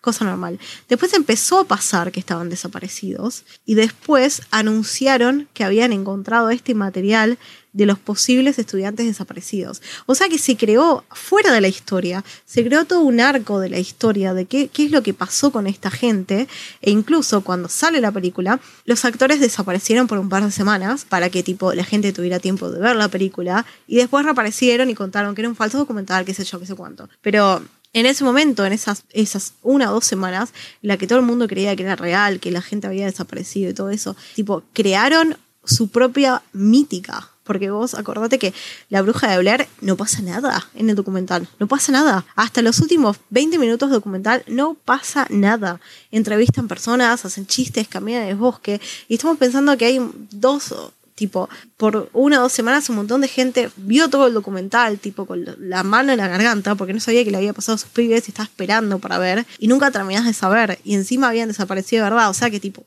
Cosa 0.02 0.26
normal. 0.26 0.60
Después 0.90 1.14
empezó 1.14 1.60
a 1.60 1.64
pasar 1.66 2.12
que 2.12 2.20
estaban 2.20 2.50
desaparecidos 2.50 3.44
y 3.68 3.76
después 3.76 4.42
anunciaron 4.50 5.48
que 5.54 5.64
habían 5.64 5.94
encontrado 5.94 6.50
este 6.50 6.74
material 6.74 7.38
de 7.74 7.86
los 7.86 8.00
posibles 8.00 8.58
estudiantes 8.58 9.06
desaparecidos. 9.06 9.82
O 10.08 10.16
sea 10.16 10.28
que 10.28 10.40
se 10.40 10.58
creó, 10.58 11.06
fuera 11.12 11.54
de 11.54 11.62
la 11.62 11.68
historia, 11.68 12.24
se 12.46 12.64
creó 12.64 12.86
todo 12.86 13.02
un 13.02 13.20
arco 13.20 13.60
de 13.60 13.70
la 13.70 13.78
historia 13.78 14.34
de 14.34 14.46
qué, 14.46 14.70
qué 14.70 14.86
es 14.86 14.92
lo 14.92 15.04
que 15.04 15.14
pasó 15.14 15.52
con 15.52 15.68
esta 15.68 15.92
gente. 15.92 16.48
E 16.82 16.90
incluso 16.90 17.42
cuando 17.42 17.70
sale 17.70 18.02
la 18.02 18.12
película, 18.12 18.60
los 18.86 19.06
actores 19.06 19.40
desaparecieron 19.40 20.08
por 20.08 20.18
un 20.18 20.30
par 20.30 20.44
de 20.44 20.52
semanas 20.52 21.06
para 21.06 21.30
que 21.30 21.44
tipo 21.44 21.74
la 21.74 21.84
gente 21.84 22.12
tuviera 22.12 22.40
tiempo 22.40 22.72
de 22.72 22.80
ver 22.80 22.96
la 22.96 23.08
película. 23.08 23.68
Y 23.88 23.98
después 23.98 24.26
reaparecieron 24.26 24.90
y 24.90 24.96
contaron 24.96 25.36
que 25.36 25.42
era 25.42 25.50
un 25.50 25.56
falso 25.56 25.78
documental, 25.78 26.26
qué 26.26 26.34
sé 26.34 26.44
yo, 26.44 26.60
qué 26.60 26.66
sé 26.66 26.76
cuánto. 26.76 27.08
Pero 27.22 27.62
en 27.94 28.06
ese 28.06 28.24
momento, 28.24 28.66
en 28.66 28.74
esas, 28.74 29.04
esas 29.12 29.54
una 29.62 29.90
o 29.92 29.94
dos 29.94 30.06
semanas, 30.06 30.54
la 30.82 30.98
que 30.98 31.08
todo 31.08 31.20
el 31.20 31.26
mundo 31.26 31.48
creía 31.48 31.76
que 31.76 31.84
era 31.84 31.96
real, 31.96 32.40
que 32.40 32.52
la 32.52 32.62
gente 32.62 32.88
había 32.88 33.06
desaparecido 33.06 33.70
y 33.70 33.74
todo 33.74 33.90
eso, 33.90 34.16
tipo, 34.36 34.64
crearon 34.74 35.38
su 35.64 35.90
propia 35.90 36.42
mítica. 36.54 37.28
Porque 37.44 37.72
vos 37.72 37.96
acordate 37.96 38.38
que 38.40 38.54
la 38.90 39.02
bruja 39.02 39.30
de 39.30 39.40
Blair 39.40 39.68
no 39.82 39.98
pasa 39.98 40.22
nada 40.22 40.70
en 40.76 40.90
el 40.90 40.96
documental. 40.96 41.50
No 41.60 41.68
pasa 41.68 41.92
nada. 41.92 42.24
Hasta 42.36 42.62
los 42.62 42.80
últimos 42.80 43.18
20 43.32 43.58
minutos 43.58 43.90
de 43.90 43.96
documental 43.96 44.44
no 44.48 44.76
pasa 44.76 45.26
nada. 45.30 45.82
Entrevistan 46.12 46.68
personas, 46.68 47.26
hacen 47.26 47.48
chistes, 47.48 47.88
caminan 47.88 48.24
en 48.24 48.30
el 48.30 48.36
bosque. 48.36 48.80
Y 49.08 49.16
estamos 49.16 49.38
pensando 49.38 49.76
que 49.76 49.86
hay 49.86 50.00
dos 50.30 50.74
tipo, 51.22 51.48
por 51.78 52.10
una 52.14 52.40
o 52.40 52.42
dos 52.42 52.52
semanas 52.52 52.90
un 52.90 52.96
montón 52.96 53.22
de 53.22 53.28
gente 53.28 53.70
vio 53.76 54.10
todo 54.10 54.26
el 54.26 54.34
documental, 54.34 54.98
tipo, 54.98 55.28
con 55.28 55.46
la 55.60 55.84
mano 55.84 56.12
en 56.12 56.18
la 56.18 56.28
garganta, 56.28 56.74
porque 56.74 56.94
no 56.94 57.00
sabía 57.00 57.24
que 57.24 57.30
le 57.30 57.38
había 57.38 57.54
pasado 57.54 57.76
a 57.76 57.78
sus 57.78 57.90
pibes 57.92 58.28
y 58.28 58.32
estaba 58.32 58.46
esperando 58.46 58.98
para 58.98 59.20
ver, 59.20 59.46
y 59.60 59.68
nunca 59.68 59.92
terminás 59.92 60.26
de 60.26 60.34
saber, 60.34 60.80
y 60.84 60.96
encima 60.96 61.30
habían 61.30 61.48
desaparecido 61.48 62.04
de 62.04 62.10
verdad, 62.10 62.32
o 62.32 62.34
sea 62.34 62.50
que 62.50 62.60
tipo, 62.60 62.84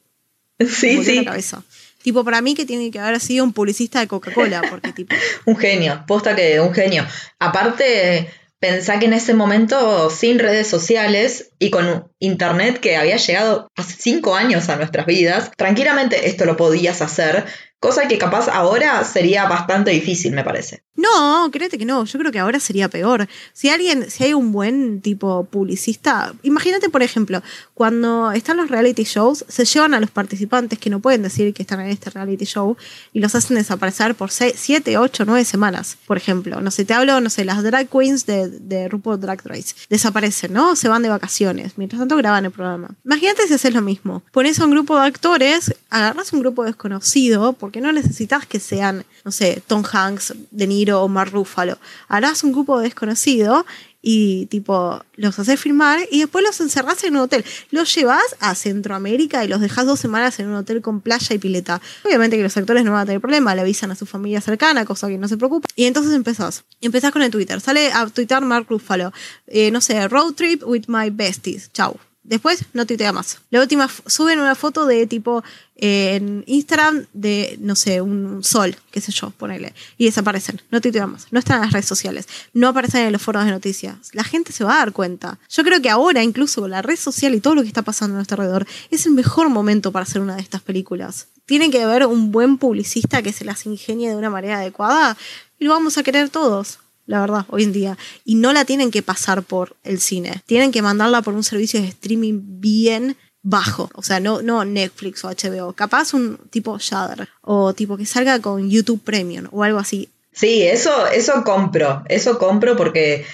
Sí, 0.58 1.04
sí. 1.04 1.14
la 1.20 1.26
cabeza. 1.26 1.62
Tipo, 2.02 2.24
para 2.24 2.42
mí 2.42 2.56
que 2.56 2.66
tiene 2.66 2.90
que 2.90 2.98
haber 2.98 3.20
sido 3.20 3.44
un 3.44 3.52
publicista 3.52 4.00
de 4.00 4.08
Coca-Cola, 4.08 4.62
porque 4.68 4.92
tipo, 4.92 5.14
Un 5.44 5.56
genio, 5.56 6.02
posta 6.08 6.34
que 6.34 6.58
un 6.60 6.74
genio. 6.74 7.06
Aparte, 7.38 8.28
pensá 8.58 8.98
que 8.98 9.06
en 9.06 9.12
ese 9.12 9.34
momento, 9.34 10.10
sin 10.10 10.38
redes 10.40 10.66
sociales 10.66 11.50
y 11.58 11.70
con 11.70 12.08
internet 12.18 12.80
que 12.80 12.96
había 12.96 13.16
llegado 13.16 13.68
hace 13.76 13.94
cinco 13.98 14.34
años 14.34 14.68
a 14.70 14.76
nuestras 14.76 15.06
vidas, 15.06 15.50
tranquilamente 15.56 16.28
esto 16.28 16.46
lo 16.46 16.56
podías 16.56 17.00
hacer, 17.02 17.44
cosa 17.84 18.08
que 18.08 18.16
capaz 18.16 18.48
ahora 18.48 19.04
sería 19.04 19.46
bastante 19.46 19.90
difícil, 19.90 20.32
me 20.32 20.42
parece. 20.42 20.82
No, 20.96 21.50
créete 21.52 21.76
que 21.76 21.84
no. 21.84 22.06
Yo 22.06 22.18
creo 22.18 22.32
que 22.32 22.38
ahora 22.38 22.58
sería 22.58 22.88
peor. 22.88 23.28
Si 23.52 23.68
alguien, 23.68 24.10
si 24.10 24.24
hay 24.24 24.32
un 24.32 24.52
buen 24.52 25.02
tipo 25.02 25.44
publicista, 25.44 26.32
imagínate, 26.42 26.88
por 26.88 27.02
ejemplo, 27.02 27.42
cuando 27.74 28.32
están 28.32 28.56
los 28.56 28.70
reality 28.70 29.04
shows, 29.04 29.44
se 29.48 29.66
llevan 29.66 29.92
a 29.92 30.00
los 30.00 30.10
participantes 30.10 30.78
que 30.78 30.88
no 30.88 31.00
pueden 31.00 31.22
decir 31.22 31.52
que 31.52 31.60
están 31.60 31.80
en 31.80 31.88
este 31.88 32.08
reality 32.08 32.46
show 32.46 32.74
y 33.12 33.20
los 33.20 33.34
hacen 33.34 33.56
desaparecer 33.56 34.14
por 34.14 34.30
7, 34.30 34.96
8, 34.96 35.24
9 35.26 35.44
semanas, 35.44 35.98
por 36.06 36.16
ejemplo. 36.16 36.62
No 36.62 36.70
sé, 36.70 36.86
te 36.86 36.94
hablo, 36.94 37.20
no 37.20 37.28
sé, 37.28 37.44
las 37.44 37.62
drag 37.62 37.88
queens 37.90 38.24
de, 38.24 38.48
de 38.48 38.88
Drag 38.88 39.42
Race. 39.44 39.74
Desaparecen, 39.90 40.54
¿no? 40.54 40.74
Se 40.74 40.88
van 40.88 41.02
de 41.02 41.10
vacaciones. 41.10 41.76
Mientras 41.76 42.00
tanto 42.00 42.16
graban 42.16 42.46
el 42.46 42.50
programa. 42.50 42.94
Imagínate 43.04 43.46
si 43.46 43.52
haces 43.52 43.74
lo 43.74 43.82
mismo. 43.82 44.22
Pones 44.32 44.58
a 44.58 44.64
un 44.64 44.70
grupo 44.70 44.98
de 44.98 45.06
actores, 45.06 45.74
agarras 45.90 46.32
un 46.32 46.40
grupo 46.40 46.64
desconocido, 46.64 47.52
porque 47.52 47.73
no 47.80 47.92
necesitas 47.92 48.46
que 48.46 48.60
sean, 48.60 49.04
no 49.24 49.30
sé, 49.30 49.62
Tom 49.66 49.82
Hanks, 49.90 50.34
De 50.50 50.66
Niro 50.66 51.02
o 51.02 51.08
Mark 51.08 51.32
Ruffalo. 51.32 51.78
Harás 52.08 52.44
un 52.44 52.52
grupo 52.52 52.78
desconocido 52.80 53.64
y 54.06 54.46
tipo 54.46 55.02
los 55.16 55.38
haces 55.38 55.58
filmar 55.58 56.00
y 56.10 56.20
después 56.20 56.44
los 56.44 56.60
encerrás 56.60 57.02
en 57.04 57.16
un 57.16 57.22
hotel. 57.22 57.44
Los 57.70 57.94
llevas 57.94 58.36
a 58.38 58.54
Centroamérica 58.54 59.44
y 59.44 59.48
los 59.48 59.60
dejas 59.60 59.86
dos 59.86 59.98
semanas 59.98 60.38
en 60.38 60.48
un 60.48 60.56
hotel 60.56 60.82
con 60.82 61.00
playa 61.00 61.34
y 61.34 61.38
pileta. 61.38 61.80
Obviamente 62.04 62.36
que 62.36 62.42
los 62.42 62.56
actores 62.56 62.84
no 62.84 62.92
van 62.92 63.00
a 63.00 63.06
tener 63.06 63.20
problema, 63.20 63.54
le 63.54 63.62
avisan 63.62 63.90
a 63.90 63.94
su 63.94 64.04
familia 64.04 64.42
cercana, 64.42 64.84
cosa 64.84 65.08
que 65.08 65.16
no 65.16 65.26
se 65.26 65.38
preocupa. 65.38 65.68
Y 65.74 65.84
entonces 65.84 66.12
empezás. 66.12 66.64
Empezás 66.82 67.12
con 67.12 67.22
el 67.22 67.30
Twitter. 67.30 67.60
Sale 67.60 67.90
a 67.92 68.06
tuitar 68.06 68.44
Mark 68.44 68.66
Ruffalo. 68.68 69.12
Eh, 69.46 69.70
no 69.70 69.80
sé, 69.80 70.06
road 70.08 70.34
trip 70.34 70.62
with 70.64 70.84
my 70.86 71.08
besties. 71.08 71.70
Chau. 71.72 71.98
Después 72.24 72.64
no 72.72 72.86
tuitea 72.86 73.12
más. 73.12 73.38
La 73.50 73.60
última 73.60 73.88
suben 74.06 74.40
una 74.40 74.54
foto 74.54 74.86
de 74.86 75.06
tipo 75.06 75.44
en 75.76 76.42
Instagram 76.46 77.06
de, 77.12 77.58
no 77.60 77.76
sé, 77.76 78.00
un 78.00 78.42
sol, 78.42 78.76
qué 78.90 79.02
sé 79.02 79.12
yo, 79.12 79.30
ponele. 79.30 79.74
Y 79.98 80.06
desaparecen. 80.06 80.62
No 80.70 80.80
tuitean 80.80 81.12
más. 81.12 81.26
No 81.30 81.38
están 81.38 81.56
en 81.56 81.62
las 81.64 81.72
redes 81.72 81.86
sociales. 81.86 82.26
No 82.54 82.68
aparecen 82.68 83.02
en 83.02 83.12
los 83.12 83.20
foros 83.20 83.44
de 83.44 83.50
noticias. 83.50 83.96
La 84.12 84.24
gente 84.24 84.52
se 84.52 84.64
va 84.64 84.76
a 84.76 84.78
dar 84.78 84.92
cuenta. 84.92 85.38
Yo 85.50 85.64
creo 85.64 85.82
que 85.82 85.90
ahora, 85.90 86.22
incluso 86.22 86.62
con 86.62 86.70
la 86.70 86.80
red 86.80 86.96
social 86.96 87.34
y 87.34 87.40
todo 87.40 87.54
lo 87.54 87.62
que 87.62 87.68
está 87.68 87.82
pasando 87.82 88.14
a 88.14 88.16
nuestro 88.16 88.40
alrededor, 88.40 88.66
es 88.90 89.04
el 89.04 89.12
mejor 89.12 89.50
momento 89.50 89.92
para 89.92 90.04
hacer 90.04 90.22
una 90.22 90.36
de 90.36 90.42
estas 90.42 90.62
películas. 90.62 91.28
Tiene 91.44 91.70
que 91.70 91.82
haber 91.82 92.06
un 92.06 92.32
buen 92.32 92.56
publicista 92.56 93.20
que 93.20 93.34
se 93.34 93.44
las 93.44 93.66
ingenie 93.66 94.08
de 94.08 94.16
una 94.16 94.30
manera 94.30 94.60
adecuada 94.60 95.18
y 95.58 95.64
lo 95.66 95.72
vamos 95.72 95.98
a 95.98 96.02
querer 96.02 96.30
todos 96.30 96.78
la 97.06 97.20
verdad, 97.20 97.46
hoy 97.48 97.64
en 97.64 97.72
día. 97.72 97.98
Y 98.24 98.36
no 98.36 98.52
la 98.52 98.64
tienen 98.64 98.90
que 98.90 99.02
pasar 99.02 99.42
por 99.42 99.76
el 99.84 100.00
cine. 100.00 100.42
Tienen 100.46 100.72
que 100.72 100.82
mandarla 100.82 101.22
por 101.22 101.34
un 101.34 101.44
servicio 101.44 101.80
de 101.80 101.88
streaming 101.88 102.40
bien 102.60 103.16
bajo. 103.42 103.90
O 103.94 104.02
sea, 104.02 104.20
no, 104.20 104.42
no 104.42 104.64
Netflix 104.64 105.24
o 105.24 105.28
HBO. 105.28 105.72
Capaz 105.74 106.14
un 106.14 106.38
tipo 106.50 106.78
Shudder. 106.78 107.28
O 107.42 107.74
tipo 107.74 107.96
que 107.96 108.06
salga 108.06 108.40
con 108.40 108.70
YouTube 108.70 109.02
Premium 109.02 109.48
o 109.52 109.62
algo 109.62 109.78
así. 109.78 110.08
Sí, 110.32 110.62
eso, 110.62 111.06
eso 111.06 111.44
compro, 111.44 112.02
eso 112.08 112.38
compro 112.38 112.76
porque 112.76 113.24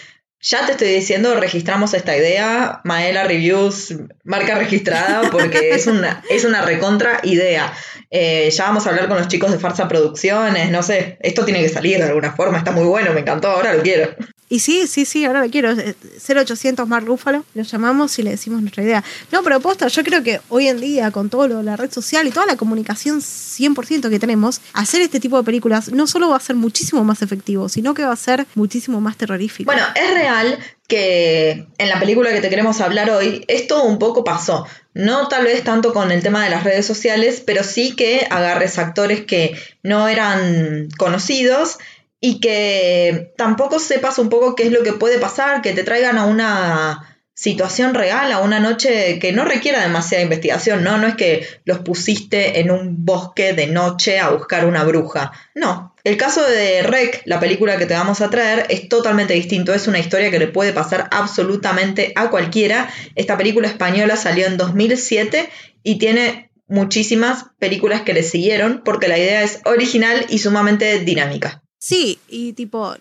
ya 0.40 0.64
te 0.64 0.72
estoy 0.72 0.88
diciendo, 0.88 1.34
registramos 1.34 1.92
esta 1.94 2.16
idea, 2.16 2.80
Maela 2.84 3.24
Reviews, 3.24 3.94
marca 4.24 4.54
registrada, 4.54 5.30
porque 5.30 5.70
es 5.74 5.86
una, 5.86 6.22
es 6.30 6.44
una 6.44 6.62
recontra 6.62 7.20
idea. 7.22 7.72
Eh, 8.10 8.50
ya 8.50 8.64
vamos 8.64 8.86
a 8.86 8.90
hablar 8.90 9.08
con 9.08 9.18
los 9.18 9.28
chicos 9.28 9.52
de 9.52 9.58
Farsa 9.58 9.86
Producciones, 9.86 10.70
no 10.70 10.82
sé, 10.82 11.18
esto 11.20 11.44
tiene 11.44 11.60
que 11.60 11.68
salir 11.68 11.98
de 11.98 12.04
alguna 12.04 12.32
forma, 12.32 12.58
está 12.58 12.72
muy 12.72 12.84
bueno, 12.84 13.12
me 13.12 13.20
encantó, 13.20 13.48
ahora 13.48 13.74
lo 13.74 13.82
quiero. 13.82 14.10
Y 14.52 14.58
sí, 14.58 14.88
sí, 14.88 15.04
sí, 15.04 15.24
ahora 15.24 15.44
lo 15.44 15.48
quiero. 15.48 15.70
Eh, 15.70 15.94
0800 16.28 16.86
Mark 16.88 17.06
Ruffalo, 17.06 17.44
lo 17.54 17.62
llamamos 17.62 18.18
y 18.18 18.24
le 18.24 18.30
decimos 18.30 18.60
nuestra 18.60 18.82
idea. 18.82 19.04
No, 19.30 19.44
pero 19.44 19.60
posta, 19.60 19.86
yo 19.86 20.02
creo 20.02 20.24
que 20.24 20.40
hoy 20.48 20.66
en 20.66 20.80
día, 20.80 21.12
con 21.12 21.30
todo 21.30 21.46
lo 21.46 21.58
de 21.58 21.62
la 21.62 21.76
red 21.76 21.90
social 21.92 22.26
y 22.26 22.32
toda 22.32 22.46
la 22.46 22.56
comunicación 22.56 23.20
100% 23.20 24.10
que 24.10 24.18
tenemos, 24.18 24.60
hacer 24.72 25.02
este 25.02 25.20
tipo 25.20 25.38
de 25.38 25.44
películas 25.44 25.92
no 25.92 26.08
solo 26.08 26.30
va 26.30 26.36
a 26.36 26.40
ser 26.40 26.56
muchísimo 26.56 27.04
más 27.04 27.22
efectivo, 27.22 27.68
sino 27.68 27.94
que 27.94 28.04
va 28.04 28.12
a 28.12 28.16
ser 28.16 28.44
muchísimo 28.56 29.00
más 29.00 29.16
terrorífico. 29.16 29.70
Bueno, 29.70 29.86
es 29.94 30.14
real 30.14 30.58
que 30.88 31.68
en 31.78 31.88
la 31.88 32.00
película 32.00 32.32
que 32.32 32.40
te 32.40 32.50
queremos 32.50 32.80
hablar 32.80 33.08
hoy, 33.10 33.44
esto 33.46 33.84
un 33.84 34.00
poco 34.00 34.24
pasó. 34.24 34.66
No 34.94 35.28
tal 35.28 35.44
vez 35.44 35.62
tanto 35.62 35.92
con 35.92 36.10
el 36.10 36.24
tema 36.24 36.42
de 36.42 36.50
las 36.50 36.64
redes 36.64 36.84
sociales, 36.84 37.40
pero 37.46 37.62
sí 37.62 37.94
que 37.94 38.26
agarres 38.28 38.78
actores 38.80 39.24
que 39.24 39.56
no 39.84 40.08
eran 40.08 40.88
conocidos 40.98 41.78
y 42.20 42.40
que 42.40 43.32
tampoco 43.36 43.78
sepas 43.78 44.18
un 44.18 44.28
poco 44.28 44.54
qué 44.54 44.64
es 44.64 44.72
lo 44.72 44.82
que 44.82 44.92
puede 44.92 45.18
pasar, 45.18 45.62
que 45.62 45.72
te 45.72 45.84
traigan 45.84 46.18
a 46.18 46.26
una 46.26 47.10
situación 47.40 47.94
real, 47.94 48.32
a 48.32 48.40
una 48.40 48.60
noche 48.60 49.18
que 49.18 49.32
no 49.32 49.46
requiera 49.46 49.80
demasiada 49.80 50.22
investigación, 50.22 50.84
¿no? 50.84 50.98
No 50.98 51.06
es 51.06 51.14
que 51.14 51.46
los 51.64 51.78
pusiste 51.78 52.60
en 52.60 52.70
un 52.70 53.06
bosque 53.06 53.54
de 53.54 53.66
noche 53.66 54.18
a 54.18 54.28
buscar 54.28 54.66
una 54.66 54.84
bruja. 54.84 55.32
No. 55.54 55.94
El 56.04 56.18
caso 56.18 56.46
de 56.46 56.82
Rec, 56.82 57.22
la 57.24 57.40
película 57.40 57.78
que 57.78 57.86
te 57.86 57.94
vamos 57.94 58.20
a 58.20 58.28
traer, 58.28 58.66
es 58.68 58.90
totalmente 58.90 59.32
distinto. 59.32 59.72
Es 59.72 59.88
una 59.88 59.98
historia 59.98 60.30
que 60.30 60.38
le 60.38 60.48
puede 60.48 60.74
pasar 60.74 61.08
absolutamente 61.10 62.12
a 62.14 62.28
cualquiera. 62.28 62.90
Esta 63.14 63.38
película 63.38 63.68
española 63.68 64.16
salió 64.16 64.46
en 64.46 64.58
2007 64.58 65.48
y 65.82 65.98
tiene 65.98 66.50
muchísimas 66.68 67.46
películas 67.58 68.02
que 68.02 68.12
le 68.12 68.22
siguieron 68.22 68.82
porque 68.84 69.08
la 69.08 69.16
idea 69.16 69.42
es 69.42 69.60
original 69.64 70.26
y 70.28 70.40
sumamente 70.40 70.98
dinámica. 71.00 71.62
Sí, 71.80 72.18
y 72.28 72.52
tipo, 72.52 72.94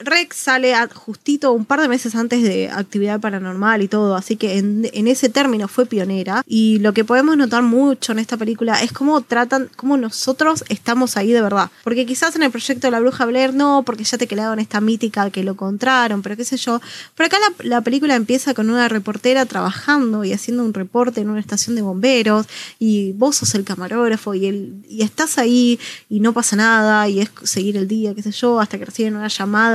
Rex 0.00 0.36
sale 0.36 0.74
a- 0.74 0.88
justito 0.88 1.52
un 1.52 1.64
par 1.64 1.80
de 1.80 1.88
meses 1.88 2.14
antes 2.14 2.42
de 2.42 2.70
actividad 2.70 3.20
paranormal 3.20 3.82
y 3.82 3.88
todo, 3.88 4.16
así 4.16 4.36
que 4.36 4.58
en, 4.58 4.88
ese 5.06 5.28
término 5.28 5.68
fue 5.68 5.86
pionera. 5.86 6.42
Y 6.46 6.78
lo 6.78 6.92
que 6.94 7.04
podemos 7.04 7.36
notar 7.36 7.62
mucho 7.62 8.12
en 8.12 8.18
esta 8.18 8.36
película 8.36 8.82
es 8.82 8.92
cómo 8.92 9.20
tratan, 9.20 9.68
cómo 9.76 9.96
nosotros 9.96 10.64
estamos 10.68 11.16
ahí 11.16 11.32
de 11.32 11.42
verdad. 11.42 11.70
Porque 11.84 12.06
quizás 12.06 12.34
en 12.36 12.42
el 12.44 12.50
proyecto 12.50 12.86
de 12.86 12.90
la 12.92 13.00
bruja 13.00 13.26
Blair 13.26 13.52
no, 13.54 13.82
porque 13.84 14.04
ya 14.04 14.16
te 14.16 14.26
quedaron 14.26 14.58
esta 14.58 14.80
mítica 14.80 15.30
que 15.30 15.44
lo 15.44 15.52
encontraron, 15.52 16.22
pero 16.22 16.36
qué 16.36 16.44
sé 16.44 16.56
yo. 16.56 16.80
Pero 17.14 17.26
acá 17.26 17.36
la, 17.38 17.64
la 17.68 17.80
película 17.82 18.14
empieza 18.14 18.54
con 18.54 18.70
una 18.70 18.88
reportera 18.88 19.44
trabajando 19.46 20.24
y 20.24 20.32
haciendo 20.32 20.64
un 20.64 20.72
reporte 20.74 21.20
en 21.20 21.28
una 21.30 21.40
estación 21.40 21.76
de 21.76 21.82
bomberos 21.82 22.46
y 22.78 23.12
vos 23.12 23.36
sos 23.36 23.54
el 23.54 23.64
camarógrafo 23.64 24.34
y, 24.34 24.46
el, 24.46 24.74
y 24.88 25.02
estás 25.02 25.38
ahí 25.38 25.78
y 26.08 26.20
no 26.20 26.32
pasa 26.32 26.56
nada 26.56 27.08
y 27.08 27.20
es 27.20 27.30
seguir 27.42 27.76
el 27.76 27.88
día, 27.88 28.14
qué 28.14 28.22
sé 28.22 28.30
yo, 28.30 28.60
hasta 28.60 28.78
que 28.78 28.84
reciben 28.86 29.16
una 29.16 29.28
llamada 29.28 29.73